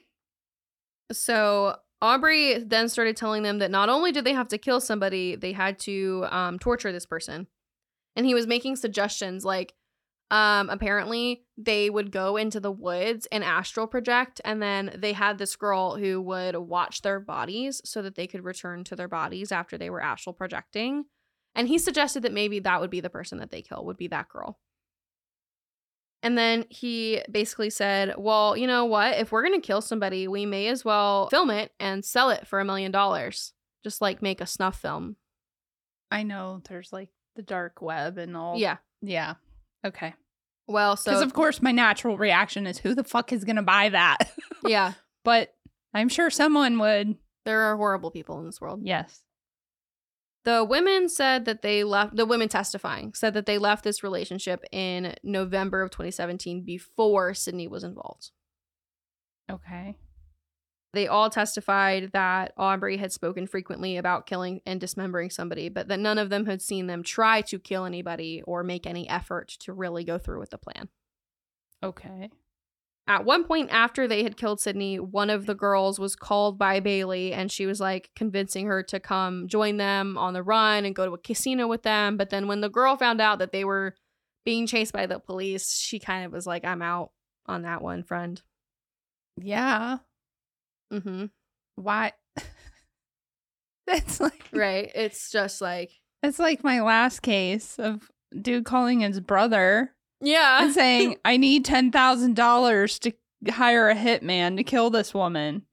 So 1.11 1.75
Aubrey 2.01 2.59
then 2.59 2.89
started 2.89 3.15
telling 3.15 3.43
them 3.43 3.59
that 3.59 3.71
not 3.71 3.89
only 3.89 4.11
did 4.11 4.25
they 4.25 4.33
have 4.33 4.47
to 4.49 4.57
kill 4.57 4.81
somebody, 4.81 5.35
they 5.35 5.53
had 5.53 5.79
to 5.79 6.25
um, 6.29 6.59
torture 6.59 6.91
this 6.91 7.05
person. 7.05 7.47
And 8.15 8.25
he 8.25 8.33
was 8.33 8.47
making 8.47 8.75
suggestions 8.75 9.45
like, 9.45 9.73
um, 10.31 10.69
apparently 10.69 11.45
they 11.57 11.89
would 11.89 12.11
go 12.11 12.37
into 12.37 12.59
the 12.59 12.71
woods 12.71 13.27
and 13.31 13.43
astral 13.43 13.85
project, 13.85 14.41
and 14.43 14.61
then 14.61 14.95
they 14.97 15.13
had 15.13 15.37
this 15.37 15.55
girl 15.55 15.95
who 15.95 16.19
would 16.21 16.55
watch 16.55 17.03
their 17.03 17.19
bodies 17.19 17.81
so 17.85 18.01
that 18.01 18.15
they 18.15 18.25
could 18.25 18.43
return 18.43 18.83
to 18.85 18.95
their 18.95 19.07
bodies 19.07 19.51
after 19.51 19.77
they 19.77 19.91
were 19.91 20.01
astral 20.01 20.33
projecting. 20.33 21.05
And 21.53 21.67
he 21.67 21.77
suggested 21.77 22.23
that 22.23 22.33
maybe 22.33 22.59
that 22.59 22.81
would 22.81 22.89
be 22.89 22.99
the 22.99 23.11
person 23.11 23.37
that 23.39 23.51
they 23.51 23.61
kill, 23.61 23.85
would 23.85 23.97
be 23.97 24.07
that 24.07 24.27
girl. 24.27 24.59
And 26.23 26.37
then 26.37 26.65
he 26.69 27.21
basically 27.29 27.69
said, 27.69 28.15
Well, 28.17 28.57
you 28.57 28.65
know 28.65 28.85
what? 28.85 29.17
If 29.19 29.31
we're 29.31 29.43
going 29.45 29.59
to 29.59 29.65
kill 29.65 29.81
somebody, 29.81 30.27
we 30.27 30.45
may 30.45 30.67
as 30.69 30.83
well 30.83 31.27
film 31.29 31.51
it 31.51 31.71
and 31.79 32.03
sell 32.03 32.29
it 32.31 32.47
for 32.47 32.59
a 32.59 32.65
million 32.65 32.91
dollars. 32.91 33.53
Just 33.83 34.01
like 34.01 34.21
make 34.21 34.39
a 34.41 34.47
snuff 34.47 34.79
film. 34.79 35.17
I 36.09 36.23
know 36.23 36.61
there's 36.69 36.93
like 36.93 37.09
the 37.35 37.41
dark 37.41 37.81
web 37.81 38.17
and 38.17 38.35
all. 38.37 38.57
Yeah. 38.57 38.77
Yeah. 39.01 39.35
Okay. 39.85 40.13
Well, 40.65 40.95
Because 40.95 41.21
of 41.21 41.33
course 41.33 41.61
my 41.61 41.73
natural 41.73 42.17
reaction 42.17 42.65
is 42.67 42.77
who 42.77 42.95
the 42.95 43.03
fuck 43.03 43.33
is 43.33 43.43
gonna 43.43 43.61
buy 43.63 43.89
that? 43.89 44.31
yeah, 44.65 44.93
but 45.25 45.53
I'm 45.93 46.07
sure 46.07 46.29
someone 46.29 46.79
would. 46.79 47.17
there 47.43 47.63
are 47.63 47.75
horrible 47.75 48.11
people 48.11 48.39
in 48.39 48.45
this 48.45 48.61
world. 48.61 48.79
Yes. 48.83 49.21
The 50.45 50.63
women 50.63 51.07
said 51.07 51.45
that 51.45 51.61
they 51.61 51.83
left, 51.83 52.15
the 52.15 52.25
women 52.25 52.49
testifying 52.49 53.13
said 53.13 53.33
that 53.33 53.45
they 53.45 53.57
left 53.57 53.83
this 53.83 54.03
relationship 54.03 54.63
in 54.71 55.15
November 55.23 55.81
of 55.81 55.91
2017 55.91 56.63
before 56.63 57.33
Sydney 57.33 57.67
was 57.67 57.83
involved. 57.83 58.31
Okay. 59.49 59.95
They 60.93 61.07
all 61.07 61.29
testified 61.29 62.11
that 62.13 62.53
Aubrey 62.55 62.97
had 62.97 63.11
spoken 63.11 63.47
frequently 63.47 63.97
about 63.97 64.27
killing 64.27 64.61
and 64.65 64.79
dismembering 64.79 65.31
somebody, 65.31 65.69
but 65.69 65.87
that 65.87 65.99
none 65.99 66.19
of 66.19 66.29
them 66.29 66.45
had 66.45 66.61
seen 66.61 66.85
them 66.87 67.01
try 67.01 67.41
to 67.41 67.57
kill 67.57 67.85
anybody 67.85 68.43
or 68.45 68.63
make 68.63 68.85
any 68.85 69.09
effort 69.09 69.47
to 69.61 69.73
really 69.73 70.03
go 70.03 70.19
through 70.19 70.39
with 70.39 70.51
the 70.51 70.57
plan. 70.59 70.89
Okay. 71.81 72.29
At 73.05 73.25
one 73.25 73.43
point 73.43 73.69
after 73.71 74.07
they 74.07 74.23
had 74.23 74.37
killed 74.37 74.61
Sydney, 74.61 74.97
one 74.97 75.29
of 75.29 75.45
the 75.45 75.55
girls 75.55 75.99
was 75.99 76.15
called 76.15 76.57
by 76.57 76.79
Bailey 76.79 77.33
and 77.33 77.51
she 77.51 77.65
was 77.65 77.81
like 77.81 78.11
convincing 78.15 78.67
her 78.67 78.81
to 78.83 78.99
come 78.99 79.47
join 79.47 79.75
them 79.77 80.17
on 80.17 80.33
the 80.33 80.43
run 80.43 80.85
and 80.85 80.95
go 80.95 81.05
to 81.05 81.13
a 81.13 81.17
casino 81.17 81.67
with 81.67 81.83
them. 81.83 82.15
But 82.15 82.29
then 82.29 82.47
when 82.47 82.61
the 82.61 82.69
girl 82.69 82.95
found 82.95 83.19
out 83.19 83.39
that 83.39 83.51
they 83.51 83.65
were 83.65 83.95
being 84.45 84.67
chased 84.67 84.93
by 84.93 85.05
the 85.05 85.19
police, 85.19 85.73
she 85.73 85.99
kind 85.99 86.25
of 86.25 86.31
was 86.31 86.47
like, 86.47 86.63
I'm 86.63 86.81
out 86.81 87.11
on 87.45 87.63
that 87.63 87.81
one, 87.81 88.03
friend. 88.03 88.41
Yeah. 89.35 89.97
Mm-hmm. 90.91 91.25
Why? 91.75 92.13
That's 93.87 94.21
like 94.21 94.43
Right. 94.53 94.91
It's 94.93 95.31
just 95.31 95.61
like, 95.61 95.91
it's 96.21 96.39
like 96.39 96.63
my 96.63 96.81
last 96.81 97.21
case 97.21 97.77
of 97.79 98.09
dude 98.39 98.65
calling 98.65 99.01
his 99.01 99.19
brother 99.19 99.92
yeah. 100.23 100.63
and 100.63 100.73
saying, 100.73 101.17
"I 101.25 101.37
need 101.37 101.65
ten 101.65 101.91
thousand 101.91 102.35
dollars 102.35 102.97
to 102.99 103.11
hire 103.49 103.89
a 103.89 103.95
hitman 103.95 104.57
to 104.57 104.63
kill 104.63 104.89
this 104.89 105.13
woman." 105.13 105.63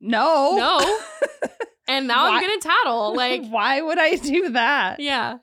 No. 0.00 0.56
No. 0.56 0.98
And 1.88 2.08
now 2.08 2.28
Why- 2.28 2.38
I'm 2.38 2.40
gonna 2.40 2.60
tattle. 2.60 3.14
Like, 3.16 3.46
why 3.46 3.80
would 3.80 3.98
I 3.98 4.16
do 4.16 4.50
that? 4.50 4.98
yeah. 4.98 5.38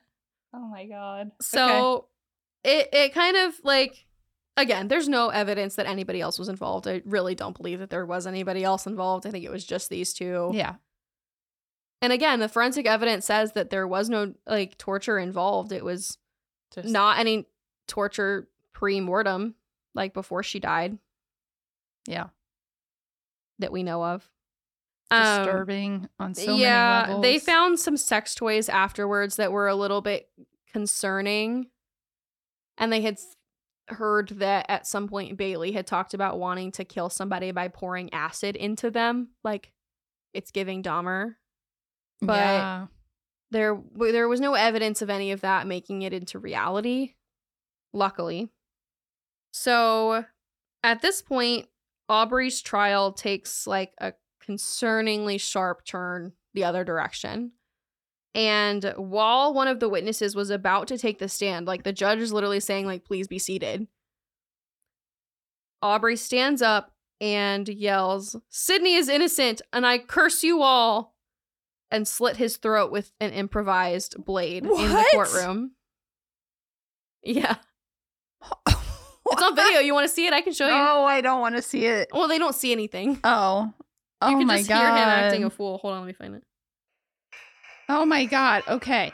Oh 0.52 0.68
my 0.68 0.84
god. 0.84 1.30
So 1.40 2.08
it 2.62 2.90
it 2.92 3.14
kind 3.14 3.36
of 3.36 3.54
like 3.64 4.04
again, 4.56 4.88
there's 4.88 5.08
no 5.08 5.30
evidence 5.30 5.76
that 5.76 5.86
anybody 5.86 6.20
else 6.20 6.38
was 6.38 6.48
involved. 6.50 6.86
I 6.86 7.00
really 7.06 7.34
don't 7.34 7.56
believe 7.56 7.78
that 7.80 7.88
there 7.90 8.04
was 8.04 8.26
anybody 8.26 8.62
else 8.62 8.86
involved. 8.86 9.26
I 9.26 9.30
think 9.30 9.44
it 9.44 9.50
was 9.50 9.64
just 9.64 9.88
these 9.88 10.12
two. 10.12 10.50
yeah. 10.52 10.74
And 12.02 12.12
again, 12.12 12.40
the 12.40 12.48
forensic 12.50 12.84
evidence 12.84 13.24
says 13.24 13.52
that 13.52 13.70
there 13.70 13.88
was 13.88 14.10
no 14.10 14.34
like 14.46 14.76
torture 14.76 15.18
involved. 15.18 15.72
It 15.72 15.82
was 15.82 16.18
Just 16.74 16.88
not 16.88 17.18
any 17.18 17.46
torture 17.86 18.48
pre-mortem, 18.72 19.54
like 19.94 20.14
before 20.14 20.42
she 20.42 20.60
died, 20.60 20.98
yeah. 22.06 22.28
that 23.58 23.72
we 23.72 23.82
know 23.82 24.04
of. 24.04 24.28
Um, 25.10 25.44
Disturbing 25.44 26.08
on 26.18 26.34
so 26.34 26.52
many 26.52 26.62
yeah, 26.62 27.18
they 27.20 27.38
found 27.38 27.78
some 27.78 27.96
sex 27.96 28.34
toys 28.34 28.68
afterwards 28.68 29.36
that 29.36 29.52
were 29.52 29.68
a 29.68 29.74
little 29.74 30.00
bit 30.00 30.28
concerning. 30.72 31.66
And 32.78 32.92
they 32.92 33.02
had 33.02 33.18
heard 33.88 34.30
that 34.30 34.66
at 34.68 34.86
some 34.86 35.06
point 35.06 35.36
Bailey 35.36 35.72
had 35.72 35.86
talked 35.86 36.14
about 36.14 36.38
wanting 36.38 36.72
to 36.72 36.84
kill 36.84 37.10
somebody 37.10 37.52
by 37.52 37.68
pouring 37.68 38.12
acid 38.12 38.56
into 38.56 38.90
them, 38.90 39.28
like 39.44 39.72
it's 40.32 40.50
giving 40.50 40.82
Dahmer. 40.82 41.36
but- 42.20 42.34
yeah. 42.36 42.86
There 43.50 43.80
there 43.94 44.26
was 44.26 44.40
no 44.40 44.54
evidence 44.54 45.00
of 45.00 45.10
any 45.10 45.30
of 45.30 45.42
that 45.42 45.68
making 45.68 46.02
it 46.02 46.12
into 46.12 46.40
reality, 46.40 47.14
luckily. 47.94 48.50
So, 49.52 50.24
at 50.82 51.00
this 51.00 51.22
point, 51.22 51.68
Aubrey's 52.08 52.60
trial 52.60 53.12
takes 53.12 53.66
like 53.66 53.92
a 53.98 54.12
concerningly 54.46 55.40
sharp 55.40 55.84
turn 55.86 56.32
the 56.52 56.64
other 56.64 56.84
direction. 56.84 57.52
And 58.34 58.92
while 58.96 59.54
one 59.54 59.68
of 59.68 59.80
the 59.80 59.88
witnesses 59.88 60.34
was 60.34 60.50
about 60.50 60.88
to 60.88 60.98
take 60.98 61.18
the 61.18 61.28
stand, 61.28 61.66
like 61.66 61.84
the 61.84 61.92
judge 61.92 62.18
is 62.18 62.32
literally 62.32 62.60
saying 62.60 62.86
like 62.86 63.04
please 63.04 63.28
be 63.28 63.38
seated. 63.38 63.86
Aubrey 65.80 66.16
stands 66.16 66.60
up 66.60 66.92
and 67.20 67.68
yells, 67.68 68.36
"Sydney 68.48 68.94
is 68.94 69.08
innocent 69.08 69.62
and 69.72 69.86
I 69.86 69.98
curse 69.98 70.42
you 70.42 70.62
all." 70.62 71.14
and 71.94 72.08
slit 72.08 72.38
his 72.38 72.56
throat 72.56 72.90
with 72.90 73.12
an 73.20 73.30
improvised 73.30 74.16
blade 74.24 74.64
in 74.64 74.70
the 74.70 75.06
courtroom. 75.12 75.72
Yeah. 77.22 77.56
It's 78.66 79.42
on 79.42 79.56
video. 79.56 79.80
You 79.80 79.94
want 79.94 80.06
to 80.08 80.14
see 80.14 80.26
it? 80.26 80.32
I 80.32 80.42
can 80.42 80.52
show 80.52 80.66
you. 80.66 80.74
Oh, 80.74 81.04
I 81.04 81.20
don't 81.22 81.40
want 81.40 81.56
to 81.56 81.62
see 81.62 81.86
it. 81.86 82.08
Well, 82.12 82.28
they 82.28 82.38
don't 82.38 82.54
see 82.54 82.72
anything. 82.72 83.18
Oh. 83.24 83.72
Oh 84.20 84.30
you 84.30 84.38
can 84.38 84.46
my 84.46 84.58
just 84.58 84.68
god. 84.68 84.76
hear 84.78 84.88
him 84.90 84.96
acting 85.08 85.44
a 85.44 85.50
fool. 85.50 85.78
Hold 85.78 85.94
on, 85.94 86.00
let 86.00 86.06
me 86.06 86.12
find 86.12 86.34
it. 86.36 86.42
Oh 87.88 88.04
my 88.04 88.24
god. 88.26 88.62
Okay. 88.68 89.12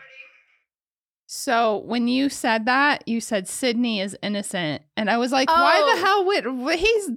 So 1.27 1.79
when 1.87 2.09
you 2.09 2.29
said 2.29 2.67
that, 2.67 3.07
you 3.07 3.21
said 3.21 3.49
Sydney 3.49 4.01
is 4.01 4.17
innocent, 4.23 4.83
and 4.97 5.09
I 5.09 5.17
was 5.19 5.31
like, 5.33 5.49
why 5.49 5.81
Oh. 5.83 5.95
the 5.95 6.05
hell 6.05 6.65
would 6.65 6.79
he's 6.79 7.11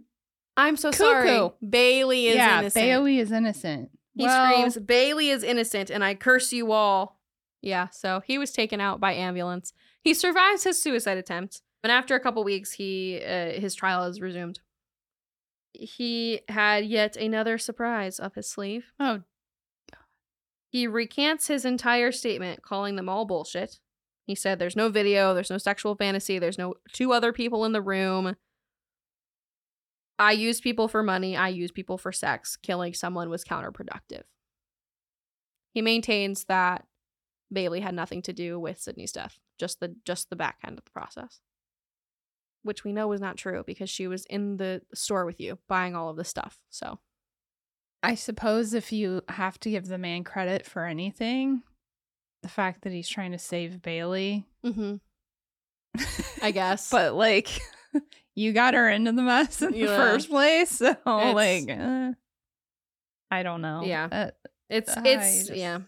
I'm 0.56 0.78
so 0.78 0.92
Cuckoo. 0.92 1.04
sorry. 1.04 1.50
Bailey 1.68 2.28
is 2.28 2.36
yeah, 2.36 2.60
innocent. 2.60 2.76
Bailey 2.84 3.20
is 3.20 3.32
innocent. 3.32 3.90
He 4.16 4.24
Well, 4.26 4.52
screams, 4.52 4.78
Bailey 4.86 5.30
is 5.30 5.44
innocent, 5.44 5.90
and 5.90 6.04
I 6.04 6.14
curse 6.14 6.54
you 6.54 6.72
all. 6.72 7.20
Yeah, 7.64 7.88
so 7.90 8.22
he 8.26 8.38
was 8.38 8.52
taken 8.52 8.80
out 8.80 9.00
by 9.00 9.14
ambulance. 9.14 9.74
He 10.04 10.14
survives 10.14 10.64
his 10.64 10.80
suicide 10.80 11.18
attempt, 11.18 11.62
and 11.84 11.92
after 11.92 12.16
a 12.16 12.20
couple 12.20 12.44
weeks, 12.44 12.72
he 12.74 13.22
uh, 13.24 13.52
his 13.52 13.76
trial 13.76 14.06
is 14.06 14.22
resumed. 14.22 14.60
He 15.74 16.42
had 16.50 16.86
yet 16.86 17.16
another 17.18 17.58
surprise 17.58 18.20
up 18.20 18.36
his 18.36 18.50
sleeve. 18.50 18.94
Oh, 19.00 19.22
He 20.70 20.88
recants 20.88 21.48
his 21.48 21.66
entire 21.66 22.12
statement, 22.12 22.62
calling 22.62 22.96
them 22.96 23.10
all 23.10 23.26
bullshit. 23.26 23.80
He 24.26 24.36
said 24.36 24.58
there's 24.58 24.76
no 24.76 24.90
video, 24.90 25.34
there's 25.34 25.50
no 25.50 25.58
sexual 25.58 25.96
fantasy, 25.96 26.40
there's 26.40 26.58
no 26.58 26.76
two 26.94 27.12
other 27.12 27.34
people 27.34 27.66
in 27.66 27.74
the 27.74 27.82
room. 27.82 28.36
I 30.20 30.32
use 30.32 30.62
people 30.62 30.88
for 30.88 31.04
money, 31.04 31.36
I 31.36 31.50
use 31.50 31.72
people 31.72 31.98
for 31.98 32.12
sex. 32.12 32.56
Killing 32.56 32.94
someone 32.94 33.30
was 33.30 33.44
counterproductive. 33.44 34.24
He 35.74 35.82
maintains 35.82 36.46
that 36.46 36.86
Bailey 37.52 37.82
had 37.82 37.96
nothing 37.96 38.22
to 38.24 38.34
do 38.34 38.60
with 38.60 38.80
Sydney's 38.80 39.12
death, 39.12 39.40
just 39.58 39.80
the 39.80 39.96
just 40.06 40.30
the 40.30 40.36
back 40.36 40.58
end 40.66 40.78
of 40.78 40.86
the 40.86 40.92
process. 40.92 41.42
Which 42.64 42.84
we 42.84 42.94
know 42.94 43.08
was 43.08 43.22
not 43.22 43.38
true 43.38 43.64
because 43.66 43.90
she 43.90 44.08
was 44.08 44.26
in 44.26 44.58
the 44.58 44.82
store 44.94 45.26
with 45.26 45.40
you 45.40 45.60
buying 45.68 45.96
all 45.96 46.10
of 46.10 46.16
the 46.18 46.24
stuff. 46.24 46.58
So 46.70 47.00
I 48.02 48.16
suppose 48.16 48.74
if 48.74 48.92
you 48.92 49.22
have 49.30 49.60
to 49.62 49.70
give 49.70 49.88
the 49.88 49.98
man 49.98 50.24
credit 50.24 50.66
for 50.66 50.86
anything, 50.86 51.62
the 52.42 52.50
fact 52.50 52.82
that 52.84 52.92
he's 52.94 53.08
trying 53.10 53.32
to 53.34 53.38
save 53.40 53.82
Bailey. 53.82 54.46
mm-hmm. 54.66 54.96
I 56.42 56.52
guess. 56.52 56.90
but 56.90 57.14
like, 57.14 57.50
you 58.36 58.52
got 58.54 58.74
her 58.74 58.90
into 58.90 59.12
the 59.12 59.22
mess 59.22 59.62
in 59.62 59.72
the 59.72 59.86
first 59.88 60.30
place, 60.30 60.72
so 60.78 60.92
It's- 60.92 61.34
like, 61.36 61.70
uh, 61.70 62.12
I 63.32 63.44
don't 63.44 63.62
know. 63.62 63.84
Yeah. 63.84 64.08
Uh, 64.12 64.32
It's 64.70 64.96
I 64.96 65.02
it's 65.06 65.48
just- 65.48 65.56
yeah. 65.60 65.80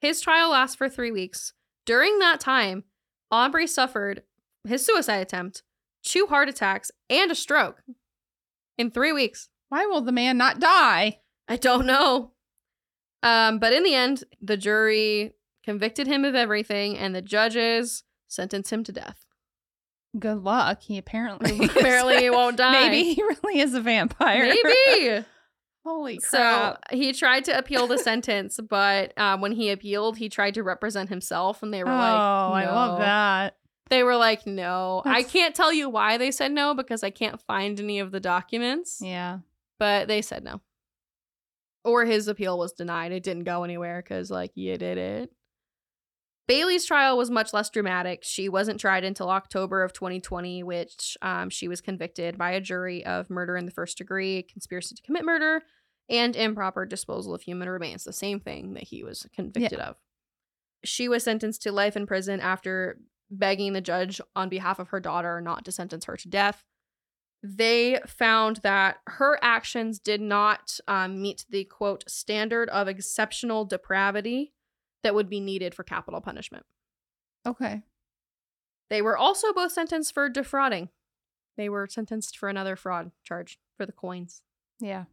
His 0.00 0.20
trial 0.20 0.50
lasts 0.50 0.74
for 0.76 0.88
three 0.88 1.12
weeks. 1.12 1.52
During 1.86 2.18
that 2.20 2.40
time, 2.40 2.84
Aubrey 3.30 3.66
suffered 3.68 4.22
his 4.66 4.84
suicide 4.84 5.18
attempt, 5.18 5.62
two 6.02 6.26
heart 6.26 6.48
attacks, 6.48 6.90
and 7.08 7.30
a 7.30 7.34
stroke 7.34 7.82
in 8.78 8.90
three 8.90 9.12
weeks. 9.12 9.48
why 9.68 9.86
will 9.86 10.02
the 10.02 10.12
man 10.12 10.36
not 10.36 10.60
die? 10.60 11.20
I 11.48 11.56
don't 11.56 11.86
know. 11.86 12.32
Um, 13.22 13.58
but 13.58 13.72
in 13.72 13.84
the 13.84 13.94
end, 13.94 14.24
the 14.40 14.56
jury 14.56 15.32
convicted 15.64 16.06
him 16.06 16.24
of 16.24 16.34
everything, 16.34 16.98
and 16.98 17.14
the 17.14 17.22
judges 17.22 18.04
sentenced 18.28 18.72
him 18.72 18.84
to 18.84 18.92
death. 18.92 19.24
Good 20.18 20.38
luck. 20.38 20.82
He 20.82 20.98
apparently 20.98 21.64
Apparently, 21.64 22.18
he 22.18 22.30
won't 22.30 22.56
die. 22.58 22.72
Maybe 22.72 23.14
he 23.14 23.22
really 23.22 23.60
is 23.60 23.74
a 23.74 23.80
vampire. 23.80 24.42
Maybe. 24.42 25.24
Holy 25.84 26.20
So 26.20 26.76
he 26.92 27.12
tried 27.12 27.44
to 27.46 27.58
appeal 27.58 27.88
the 27.88 27.98
sentence, 27.98 28.60
but 28.68 29.18
um, 29.18 29.40
when 29.40 29.50
he 29.50 29.70
appealed, 29.70 30.16
he 30.16 30.28
tried 30.28 30.54
to 30.54 30.62
represent 30.62 31.08
himself, 31.08 31.60
and 31.62 31.74
they 31.74 31.82
oh, 31.82 31.86
were 31.86 31.92
like, 31.92 32.12
Oh, 32.12 32.52
I 32.52 32.66
love 32.66 32.98
that. 33.00 33.56
They 33.92 34.02
were 34.02 34.16
like, 34.16 34.46
no. 34.46 35.02
I 35.04 35.22
can't 35.22 35.54
tell 35.54 35.70
you 35.70 35.90
why 35.90 36.16
they 36.16 36.30
said 36.30 36.50
no 36.50 36.72
because 36.72 37.04
I 37.04 37.10
can't 37.10 37.38
find 37.42 37.78
any 37.78 37.98
of 37.98 38.10
the 38.10 38.20
documents, 38.20 39.00
Yeah. 39.02 39.40
but 39.78 40.08
they 40.08 40.22
said 40.22 40.42
no. 40.42 40.62
Or 41.84 42.06
his 42.06 42.26
appeal 42.26 42.56
was 42.58 42.72
denied. 42.72 43.12
It 43.12 43.22
didn't 43.22 43.44
go 43.44 43.64
anywhere 43.64 44.00
because, 44.02 44.30
like, 44.30 44.52
you 44.54 44.78
did 44.78 44.96
it. 44.96 45.30
Bailey's 46.48 46.86
trial 46.86 47.18
was 47.18 47.30
much 47.30 47.52
less 47.52 47.68
dramatic. 47.68 48.20
She 48.24 48.48
wasn't 48.48 48.80
tried 48.80 49.04
until 49.04 49.28
October 49.28 49.82
of 49.82 49.92
2020, 49.92 50.62
which 50.62 51.18
um, 51.20 51.50
she 51.50 51.68
was 51.68 51.82
convicted 51.82 52.38
by 52.38 52.52
a 52.52 52.62
jury 52.62 53.04
of 53.04 53.28
murder 53.28 53.58
in 53.58 53.66
the 53.66 53.70
first 53.72 53.98
degree, 53.98 54.42
conspiracy 54.42 54.94
to 54.94 55.02
commit 55.02 55.26
murder, 55.26 55.64
and 56.08 56.34
improper 56.34 56.86
disposal 56.86 57.34
of 57.34 57.42
human 57.42 57.68
remains, 57.68 58.04
the 58.04 58.12
same 58.14 58.40
thing 58.40 58.72
that 58.72 58.84
he 58.84 59.04
was 59.04 59.26
convicted 59.34 59.80
of. 59.80 59.96
She 60.82 61.10
was 61.10 61.24
sentenced 61.24 61.60
to 61.64 61.72
life 61.72 61.94
in 61.94 62.06
prison 62.06 62.40
after 62.40 62.98
begging 63.32 63.72
the 63.72 63.80
judge 63.80 64.20
on 64.36 64.48
behalf 64.48 64.78
of 64.78 64.90
her 64.90 65.00
daughter 65.00 65.40
not 65.40 65.64
to 65.64 65.72
sentence 65.72 66.04
her 66.04 66.16
to 66.16 66.28
death. 66.28 66.64
They 67.42 67.98
found 68.06 68.58
that 68.58 68.98
her 69.08 69.38
actions 69.42 69.98
did 69.98 70.20
not 70.20 70.78
um, 70.86 71.20
meet 71.20 71.44
the 71.50 71.64
quote 71.64 72.04
standard 72.06 72.68
of 72.68 72.86
exceptional 72.86 73.64
depravity 73.64 74.52
that 75.02 75.14
would 75.14 75.28
be 75.28 75.40
needed 75.40 75.74
for 75.74 75.82
capital 75.82 76.20
punishment. 76.20 76.64
Okay. 77.44 77.82
They 78.90 79.02
were 79.02 79.16
also 79.16 79.52
both 79.52 79.72
sentenced 79.72 80.14
for 80.14 80.28
defrauding. 80.28 80.90
They 81.56 81.68
were 81.68 81.88
sentenced 81.90 82.38
for 82.38 82.48
another 82.48 82.76
fraud 82.76 83.10
charge 83.24 83.58
for 83.76 83.86
the 83.86 83.92
coins. 83.92 84.42
Yeah. 84.78 85.04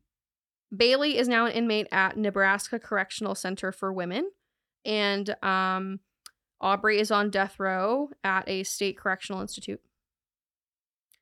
Bailey 0.76 1.18
is 1.18 1.28
now 1.28 1.48
an 1.48 1.54
inmate 1.54 1.88
at 1.92 2.16
Nebraska 2.16 2.78
Correctional 2.78 3.34
Center 3.34 3.72
for 3.72 3.92
Women, 3.92 4.30
and 4.86 5.36
um, 5.44 6.00
Aubrey 6.62 7.00
is 7.00 7.12
on 7.12 7.30
death 7.30 7.60
row 7.60 8.10
at 8.24 8.48
a 8.48 8.64
state 8.64 8.98
correctional 8.98 9.42
institute. 9.42 9.82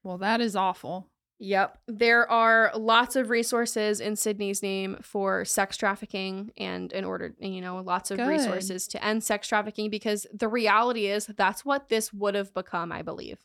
Well, 0.03 0.17
that 0.19 0.41
is 0.41 0.55
awful. 0.55 1.07
Yep. 1.39 1.77
There 1.88 2.29
are 2.31 2.71
lots 2.75 3.15
of 3.15 3.29
resources 3.29 3.99
in 3.99 4.15
Sydney's 4.15 4.63
name 4.63 4.97
for 5.03 5.45
sex 5.45 5.77
trafficking 5.77 6.51
and 6.57 6.91
in 6.91 7.05
order, 7.05 7.35
you 7.39 7.61
know, 7.61 7.77
lots 7.77 8.09
of 8.09 8.17
Good. 8.17 8.27
resources 8.27 8.88
to 8.89 9.03
end 9.05 9.23
sex 9.23 9.47
trafficking 9.47 9.91
because 9.91 10.25
the 10.33 10.47
reality 10.47 11.05
is 11.05 11.27
that's 11.27 11.63
what 11.63 11.89
this 11.89 12.11
would 12.11 12.33
have 12.33 12.53
become, 12.55 12.91
I 12.91 13.03
believe. 13.03 13.38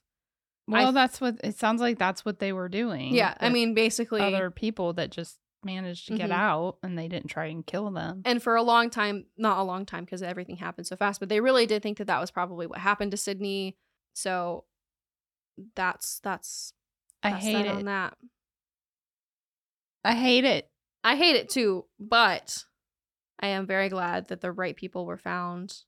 Well, 0.66 0.88
I- 0.88 0.92
that's 0.92 1.20
what 1.20 1.38
it 1.44 1.58
sounds 1.58 1.82
like. 1.82 1.98
That's 1.98 2.24
what 2.24 2.38
they 2.38 2.52
were 2.54 2.70
doing. 2.70 3.12
Yeah. 3.14 3.34
I 3.40 3.50
mean, 3.50 3.74
basically, 3.74 4.22
other 4.22 4.50
people 4.50 4.94
that 4.94 5.10
just 5.10 5.38
managed 5.64 6.08
to 6.08 6.16
get 6.16 6.30
Mhm. 6.30 6.34
out 6.34 6.78
and 6.82 6.98
they 6.98 7.08
didn't 7.08 7.28
try 7.28 7.46
and 7.46 7.66
kill 7.66 7.90
them. 7.90 8.22
and 8.24 8.42
for 8.42 8.56
a 8.56 8.62
long 8.62 8.90
time, 8.90 9.26
not 9.36 9.58
a 9.58 9.62
long 9.62 9.84
time 9.86 10.04
because 10.04 10.22
everything 10.22 10.56
happened 10.56 10.86
so 10.86 10.96
fast, 10.96 11.20
but 11.20 11.28
they 11.28 11.40
really 11.40 11.66
did 11.66 11.82
think 11.82 11.98
that 11.98 12.06
that 12.06 12.20
was 12.20 12.30
probably 12.30 12.66
what 12.66 12.78
happened 12.78 13.10
to 13.12 13.16
Sydney. 13.16 13.76
So 14.14 14.64
that's, 15.76 16.18
that's, 16.20 16.72
I 17.22 17.30
hate 17.30 17.52
that 17.54 17.66
it. 17.66 17.70
on 17.72 17.84
that. 17.84 18.16
I 20.04 20.14
hate 20.14 20.44
it. 20.44 20.68
I 21.04 21.16
hate 21.16 21.36
it 21.36 21.48
too, 21.48 21.86
but 21.98 22.64
I 23.40 23.48
am 23.48 23.66
very 23.66 23.88
glad 23.88 24.28
that 24.28 24.40
the 24.40 24.52
right 24.52 24.76
people 24.76 25.06
were 25.06 25.16
found 25.18 25.82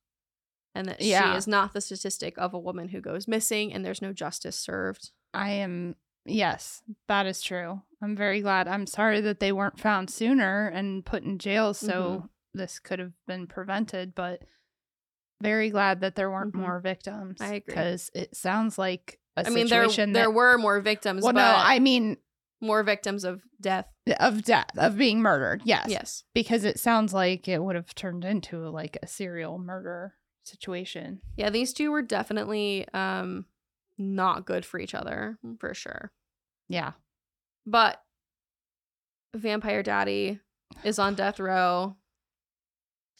and 0.74 0.88
that 0.88 1.00
Yeah. 1.00 1.32
she 1.32 1.38
is 1.38 1.46
not 1.46 1.72
the 1.72 1.80
statistic 1.80 2.34
of 2.38 2.52
a 2.54 2.58
woman 2.58 2.88
who 2.88 3.00
goes 3.00 3.28
missing 3.28 3.72
and 3.72 3.84
there's 3.84 4.02
no 4.02 4.12
justice 4.12 4.58
served. 4.58 5.10
I 5.32 5.50
am. 5.50 5.96
Yes, 6.24 6.82
that 7.08 7.26
is 7.26 7.42
true. 7.42 7.82
I'm 8.02 8.16
very 8.16 8.40
glad. 8.40 8.68
I'm 8.68 8.86
sorry 8.86 9.20
that 9.22 9.40
they 9.40 9.52
weren't 9.52 9.78
found 9.80 10.10
sooner 10.10 10.68
and 10.68 11.04
put 11.04 11.22
in 11.22 11.38
jail 11.38 11.74
so 11.74 11.92
Mm-hmm. 11.92 12.26
this 12.58 12.78
could 12.78 12.98
have 12.98 13.12
been 13.26 13.46
prevented, 13.46 14.14
but 14.14 14.42
very 15.42 15.70
glad 15.70 16.00
that 16.00 16.14
there 16.14 16.30
weren't 16.30 16.54
Mhm. 16.54 16.60
more 16.60 16.80
victims. 16.80 17.40
I 17.40 17.54
agree. 17.54 17.74
Because 17.74 18.10
it 18.14 18.34
sounds 18.36 18.78
like 18.78 19.20
a 19.36 19.46
I 19.46 19.50
mean, 19.50 19.66
there 19.68 19.82
situation 19.84 20.12
there 20.12 20.30
were 20.30 20.56
more 20.58 20.80
victims, 20.80 21.22
Well, 21.24 21.32
no, 21.32 21.42
I 21.56 21.78
mean 21.78 22.16
more 22.60 22.82
victims 22.82 23.24
of 23.24 23.42
death. 23.60 23.86
of 24.20 24.44
death, 24.44 24.70
of 24.78 24.96
being 24.96 25.20
murdered. 25.20 25.62
Yes. 25.64 25.86
Yes. 25.90 26.24
Because 26.34 26.64
it 26.64 26.78
sounds 26.78 27.12
like 27.12 27.48
it 27.48 27.62
would 27.62 27.74
have 27.76 27.94
turned 27.94 28.24
into 28.24 28.68
like 28.70 28.96
a 29.02 29.06
serial 29.06 29.58
murder 29.58 30.14
situation. 30.44 31.20
Yeah, 31.36 31.50
these 31.50 31.72
two 31.72 31.90
were 31.90 32.02
definitely 32.02 32.86
um 32.94 33.46
not 33.98 34.44
good 34.46 34.64
for 34.64 34.78
each 34.80 34.94
other, 34.94 35.38
mm, 35.44 35.58
for 35.60 35.74
sure. 35.74 36.10
Yeah. 36.68 36.92
But 37.66 38.02
Vampire 39.34 39.82
Daddy 39.82 40.40
is 40.84 40.98
on 40.98 41.14
death 41.14 41.40
row. 41.40 41.96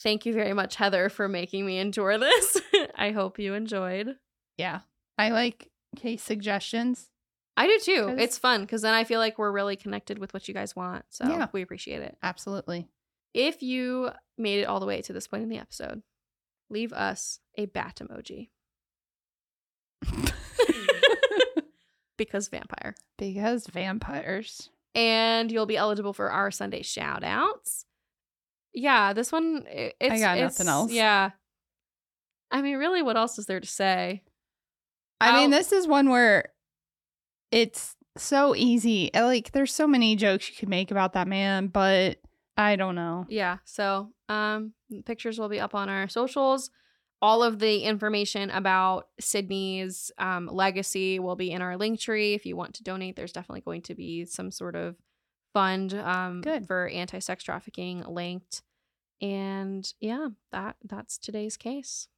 Thank 0.00 0.26
you 0.26 0.32
very 0.32 0.52
much, 0.52 0.76
Heather, 0.76 1.08
for 1.08 1.28
making 1.28 1.64
me 1.66 1.78
endure 1.78 2.18
this. 2.18 2.60
I 2.96 3.10
hope 3.10 3.38
you 3.38 3.54
enjoyed. 3.54 4.16
Yeah. 4.58 4.80
I 5.18 5.30
like 5.30 5.70
case 5.96 6.22
suggestions. 6.22 7.10
I 7.56 7.66
do 7.68 7.78
too. 7.78 8.06
'Cause- 8.06 8.18
It's 8.18 8.38
fun 8.38 8.62
because 8.62 8.82
then 8.82 8.94
I 8.94 9.04
feel 9.04 9.20
like 9.20 9.38
we're 9.38 9.52
really 9.52 9.76
connected 9.76 10.18
with 10.18 10.34
what 10.34 10.48
you 10.48 10.54
guys 10.54 10.74
want. 10.74 11.04
So 11.10 11.24
Yeah. 11.28 11.48
we 11.52 11.62
appreciate 11.62 12.02
it. 12.02 12.16
Absolutely. 12.22 12.88
If 13.32 13.62
you 13.62 14.10
made 14.36 14.60
it 14.60 14.64
all 14.64 14.80
the 14.80 14.86
way 14.86 15.00
to 15.02 15.12
this 15.12 15.26
point 15.28 15.42
in 15.44 15.48
the 15.48 15.58
episode, 15.58 16.02
leave 16.70 16.92
us 16.92 17.40
a 17.56 17.66
bat 17.66 18.00
emoji 18.02 18.50
because 22.16 22.48
vampire. 22.48 22.94
because 23.18 23.66
vampires. 23.66 24.70
And 24.94 25.50
you'll 25.50 25.66
be 25.66 25.76
eligible 25.76 26.12
for 26.12 26.30
our 26.30 26.50
Sunday 26.50 26.82
shout 26.82 27.24
outs. 27.24 27.84
yeah, 28.72 29.12
this 29.12 29.30
one 29.32 29.64
i- 29.68 29.92
got 30.00 30.36
it's- 30.36 30.40
nothing 30.58 30.68
else. 30.68 30.90
Yeah. 30.92 31.30
I 32.50 32.62
mean, 32.62 32.76
really, 32.76 33.02
what 33.02 33.16
else 33.16 33.38
is 33.38 33.46
there 33.46 33.60
to 33.60 33.66
say? 33.66 34.22
I 35.20 35.32
mean, 35.40 35.52
I'll- 35.52 35.58
this 35.58 35.72
is 35.72 35.86
one 35.86 36.10
where 36.10 36.52
it's 37.50 37.96
so 38.16 38.54
easy. 38.54 39.12
Uh, 39.14 39.24
Like, 39.26 39.52
there's 39.52 39.74
so 39.74 39.86
many 39.86 40.14
jokes 40.16 40.48
you 40.48 40.54
could 40.56 40.68
make 40.68 40.90
about 40.90 41.12
that 41.14 41.26
man, 41.28 41.68
but 41.68 42.18
I 42.56 42.76
don't 42.76 42.94
know. 42.94 43.26
Yeah. 43.28 43.58
So, 43.64 44.12
um, 44.28 44.74
pictures 45.06 45.38
will 45.38 45.48
be 45.48 45.58
up 45.60 45.74
on 45.74 45.88
our 45.88 46.06
socials. 46.08 46.70
All 47.22 47.42
of 47.42 47.58
the 47.58 47.80
information 47.84 48.50
about 48.50 49.08
Sydney's 49.18 50.12
um, 50.18 50.46
legacy 50.52 51.18
will 51.18 51.36
be 51.36 51.50
in 51.50 51.62
our 51.62 51.76
link 51.76 51.98
tree. 51.98 52.34
If 52.34 52.44
you 52.44 52.56
want 52.56 52.74
to 52.74 52.82
donate, 52.82 53.16
there's 53.16 53.32
definitely 53.32 53.62
going 53.62 53.82
to 53.82 53.94
be 53.94 54.24
some 54.26 54.50
sort 54.50 54.76
of 54.76 54.96
fund 55.54 55.94
um, 55.94 56.42
Good. 56.42 56.66
for 56.66 56.88
anti-sex 56.88 57.42
trafficking 57.44 58.04
linked. 58.06 58.62
And 59.22 59.90
yeah, 60.00 60.28
that 60.52 60.76
that's 60.84 61.16
today's 61.16 61.56
case. 61.56 62.08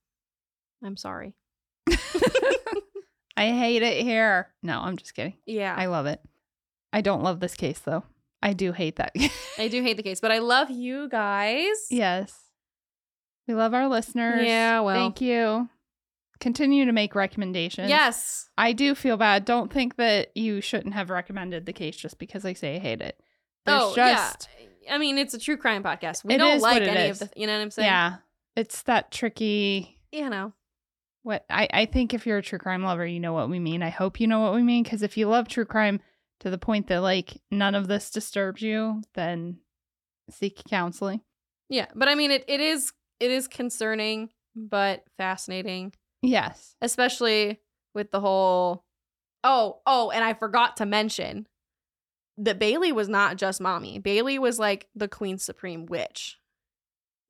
I'm 0.82 0.96
sorry. 0.96 1.34
I 3.36 3.50
hate 3.50 3.82
it 3.82 4.02
here. 4.02 4.48
No, 4.62 4.80
I'm 4.80 4.96
just 4.96 5.14
kidding. 5.14 5.34
Yeah, 5.44 5.74
I 5.76 5.86
love 5.86 6.06
it. 6.06 6.20
I 6.92 7.02
don't 7.02 7.22
love 7.22 7.38
this 7.40 7.54
case, 7.54 7.78
though. 7.78 8.04
I 8.42 8.54
do 8.54 8.72
hate 8.72 8.96
that. 8.96 9.14
I 9.58 9.68
do 9.68 9.82
hate 9.82 9.96
the 9.98 10.02
case, 10.02 10.20
but 10.20 10.32
I 10.32 10.38
love 10.38 10.70
you 10.70 11.08
guys. 11.08 11.86
yes. 11.90 12.34
We 13.46 13.54
love 13.54 13.74
our 13.74 13.88
listeners. 13.88 14.46
Yeah, 14.46 14.80
well. 14.80 14.96
Thank 14.96 15.20
you. 15.20 15.68
Continue 16.38 16.84
to 16.84 16.92
make 16.92 17.14
recommendations. 17.14 17.88
Yes. 17.88 18.50
I 18.58 18.72
do 18.72 18.94
feel 18.94 19.16
bad. 19.16 19.44
Don't 19.44 19.72
think 19.72 19.96
that 19.96 20.36
you 20.36 20.60
shouldn't 20.60 20.94
have 20.94 21.08
recommended 21.08 21.64
the 21.64 21.72
case 21.72 21.96
just 21.96 22.18
because 22.18 22.44
I 22.44 22.52
say 22.52 22.76
I 22.76 22.78
hate 22.78 23.00
it. 23.00 23.18
There's 23.64 23.82
oh, 23.82 23.94
just 23.96 24.48
yeah. 24.82 24.94
I 24.94 24.98
mean, 24.98 25.18
it's 25.18 25.34
a 25.34 25.38
true 25.38 25.56
crime 25.56 25.82
podcast. 25.82 26.24
We 26.24 26.36
don't 26.36 26.60
like 26.60 26.82
any 26.82 27.10
is. 27.10 27.22
of 27.22 27.30
the, 27.30 27.40
you 27.40 27.46
know 27.46 27.54
what 27.54 27.62
I'm 27.62 27.70
saying? 27.70 27.86
yeah, 27.86 28.16
it's 28.54 28.82
that 28.82 29.10
tricky. 29.10 29.98
You 30.12 30.30
know. 30.30 30.52
What 31.22 31.44
I 31.50 31.68
I 31.72 31.86
think 31.86 32.14
if 32.14 32.26
you're 32.26 32.38
a 32.38 32.42
true 32.42 32.58
crime 32.58 32.84
lover, 32.84 33.04
you 33.04 33.18
know 33.18 33.32
what 33.32 33.50
we 33.50 33.58
mean. 33.58 33.82
I 33.82 33.88
hope 33.88 34.20
you 34.20 34.28
know 34.28 34.40
what 34.40 34.54
we 34.54 34.62
mean 34.62 34.84
because 34.84 35.02
if 35.02 35.16
you 35.16 35.26
love 35.28 35.48
true 35.48 35.64
crime 35.64 36.00
to 36.40 36.50
the 36.50 36.58
point 36.58 36.86
that 36.88 37.00
like 37.00 37.40
none 37.50 37.74
of 37.74 37.88
this 37.88 38.10
disturbs 38.10 38.62
you, 38.62 39.02
then 39.14 39.58
seek 40.30 40.62
counseling. 40.68 41.22
Yeah, 41.68 41.86
but 41.94 42.08
I 42.08 42.14
mean, 42.14 42.30
it, 42.30 42.44
it 42.46 42.60
is 42.60 42.92
it 43.20 43.30
is 43.30 43.48
concerning, 43.48 44.30
but 44.54 45.04
fascinating, 45.18 45.92
Yes. 46.22 46.74
especially 46.80 47.60
with 47.94 48.10
the 48.10 48.20
whole. 48.20 48.84
Oh, 49.44 49.80
oh, 49.86 50.10
and 50.10 50.24
I 50.24 50.34
forgot 50.34 50.76
to 50.78 50.86
mention 50.86 51.46
that 52.38 52.58
Bailey 52.58 52.92
was 52.92 53.08
not 53.08 53.36
just 53.36 53.60
mommy. 53.60 53.98
Bailey 53.98 54.38
was 54.38 54.58
like 54.58 54.88
the 54.94 55.08
Queen 55.08 55.38
Supreme 55.38 55.86
Witch. 55.86 56.38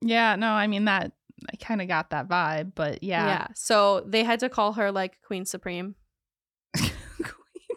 Yeah. 0.03 0.37
No, 0.37 0.49
I 0.53 0.67
mean 0.67 0.87
that. 0.87 1.13
I 1.53 1.57
kind 1.57 1.83
of 1.83 1.89
got 1.89 2.11
that 2.11 2.29
vibe, 2.29 2.73
but 2.75 3.03
yeah. 3.03 3.27
Yeah. 3.27 3.47
So 3.55 4.01
they 4.07 4.25
had 4.25 4.41
to 4.41 4.49
call 4.49 4.73
her 4.75 4.91
like 4.91 5.21
Queen 5.23 5.45
Supreme, 5.45 5.95
Queen 6.77 6.89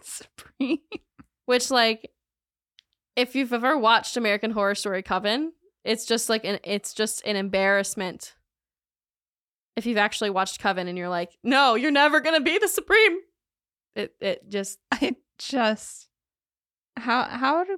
Supreme. 0.01 0.79
which 1.45 1.69
like, 1.69 2.09
if 3.17 3.35
you've 3.35 3.51
ever 3.51 3.77
watched 3.77 4.15
American 4.15 4.51
Horror 4.51 4.75
Story 4.75 5.03
Coven, 5.03 5.51
it's 5.83 6.05
just 6.05 6.29
like 6.29 6.45
an 6.45 6.59
it's 6.63 6.93
just 6.93 7.25
an 7.25 7.35
embarrassment. 7.35 8.35
If 9.75 9.85
you've 9.85 9.97
actually 9.97 10.29
watched 10.29 10.59
Coven 10.59 10.87
and 10.87 10.97
you're 10.97 11.09
like, 11.09 11.37
no, 11.43 11.75
you're 11.75 11.91
never 11.91 12.19
gonna 12.19 12.41
be 12.41 12.57
the 12.57 12.67
Supreme. 12.67 13.19
It 13.95 14.13
it 14.19 14.49
just 14.49 14.79
I 14.91 15.15
just 15.37 16.09
how 16.97 17.23
how 17.23 17.63
do 17.63 17.77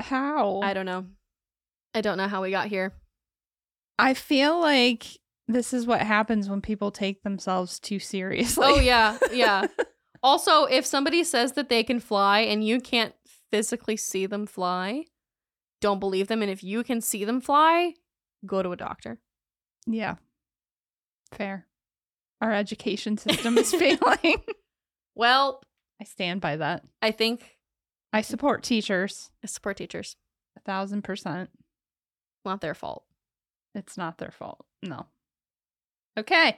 how 0.00 0.60
I 0.60 0.74
don't 0.74 0.86
know. 0.86 1.06
I 1.94 2.00
don't 2.00 2.18
know 2.18 2.28
how 2.28 2.42
we 2.42 2.50
got 2.50 2.68
here. 2.68 2.92
I 3.98 4.14
feel 4.14 4.60
like 4.60 5.06
this 5.48 5.72
is 5.72 5.86
what 5.86 6.00
happens 6.00 6.48
when 6.48 6.60
people 6.60 6.90
take 6.90 7.22
themselves 7.22 7.80
too 7.80 7.98
seriously. 7.98 8.66
Oh 8.66 8.78
yeah, 8.78 9.18
yeah. 9.32 9.66
also, 10.22 10.64
if 10.64 10.84
somebody 10.84 11.24
says 11.24 11.52
that 11.52 11.68
they 11.68 11.82
can 11.82 11.98
fly 11.98 12.40
and 12.40 12.64
you 12.64 12.80
can't 12.80 13.14
physically 13.50 13.96
see 13.96 14.26
them 14.26 14.46
fly, 14.46 15.04
don't 15.80 16.00
believe 16.00 16.28
them. 16.28 16.42
And 16.42 16.50
if 16.50 16.62
you 16.64 16.82
can 16.84 17.00
see 17.00 17.24
them 17.24 17.40
fly, 17.40 17.94
go 18.46 18.62
to 18.62 18.72
a 18.72 18.76
doctor. 18.76 19.18
yeah. 19.86 20.16
Fair. 21.32 21.66
Our 22.40 22.52
education 22.54 23.18
system 23.18 23.58
is 23.58 23.74
failing. 23.74 24.42
Well, 25.14 25.62
I 26.00 26.04
stand 26.04 26.40
by 26.40 26.56
that. 26.56 26.84
I 27.02 27.10
think 27.10 27.58
I 28.12 28.22
support 28.22 28.62
teachers 28.62 29.30
I 29.44 29.46
support 29.48 29.76
teachers. 29.76 30.16
a 30.56 30.60
thousand 30.60 31.02
percent. 31.02 31.50
Not 32.44 32.60
their 32.62 32.74
fault. 32.74 33.04
It's 33.74 33.98
not 33.98 34.16
their 34.18 34.30
fault. 34.30 34.64
No. 34.82 35.06
Okay. 36.18 36.56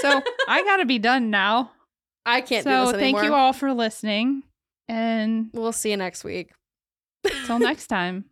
So 0.00 0.20
I 0.48 0.62
gotta 0.64 0.84
be 0.84 0.98
done 0.98 1.30
now. 1.30 1.70
I 2.26 2.42
can't 2.42 2.64
do 2.64 2.70
so 2.70 2.92
thank 2.92 3.22
you 3.22 3.32
all 3.32 3.52
for 3.54 3.72
listening. 3.72 4.42
And 4.88 5.48
We'll 5.54 5.72
see 5.72 5.90
you 5.92 5.96
next 5.96 6.24
week. 6.24 6.52
until 7.24 7.58
next 7.60 7.86
time. 7.86 8.26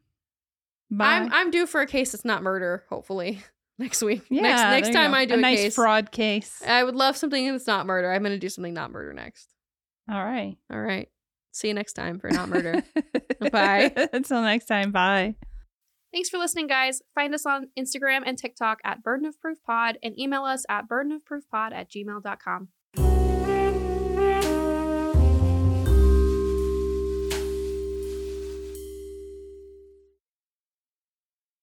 Bye. 0.90 1.06
I'm 1.06 1.32
I'm 1.32 1.50
due 1.50 1.66
for 1.66 1.80
a 1.80 1.86
case 1.86 2.12
that's 2.12 2.24
not 2.24 2.42
murder. 2.42 2.84
Hopefully 2.88 3.42
next 3.78 4.02
week. 4.02 4.22
yeah, 4.30 4.42
next 4.42 4.62
next 4.62 4.96
time 4.96 5.10
go. 5.12 5.16
I 5.16 5.24
do 5.24 5.34
a 5.34 5.38
a, 5.38 5.40
nice 5.40 5.58
case, 5.58 5.74
fraud 5.74 6.10
case. 6.10 6.62
I 6.66 6.82
would 6.84 6.96
love 6.96 7.16
something 7.16 7.50
that's 7.50 7.66
not 7.66 7.86
murder. 7.86 8.10
I'm 8.10 8.22
gonna 8.22 8.38
do 8.38 8.48
something 8.48 8.74
not 8.74 8.90
murder 8.90 9.12
next. 9.12 9.52
All 10.10 10.24
right. 10.24 10.56
All 10.72 10.80
right. 10.80 11.08
See 11.52 11.68
you 11.68 11.74
next 11.74 11.94
time 11.94 12.18
for 12.18 12.30
not 12.30 12.48
murder. 12.48 12.82
Bye. 13.52 13.92
Until 14.12 14.42
next 14.42 14.66
time. 14.66 14.92
Bye. 14.92 15.34
Thanks 16.12 16.30
for 16.30 16.38
listening, 16.38 16.66
guys. 16.66 17.02
Find 17.14 17.34
us 17.34 17.44
on 17.44 17.68
Instagram 17.78 18.22
and 18.24 18.38
TikTok 18.38 18.80
at 18.84 19.02
Burden 19.02 19.26
of 19.26 19.38
Proof 19.40 19.58
Pod 19.62 19.98
and 20.02 20.18
email 20.18 20.44
us 20.44 20.64
at 20.68 20.88
burdenofproofpod 20.88 21.72
at 21.72 21.90
gmail.com. 21.90 22.68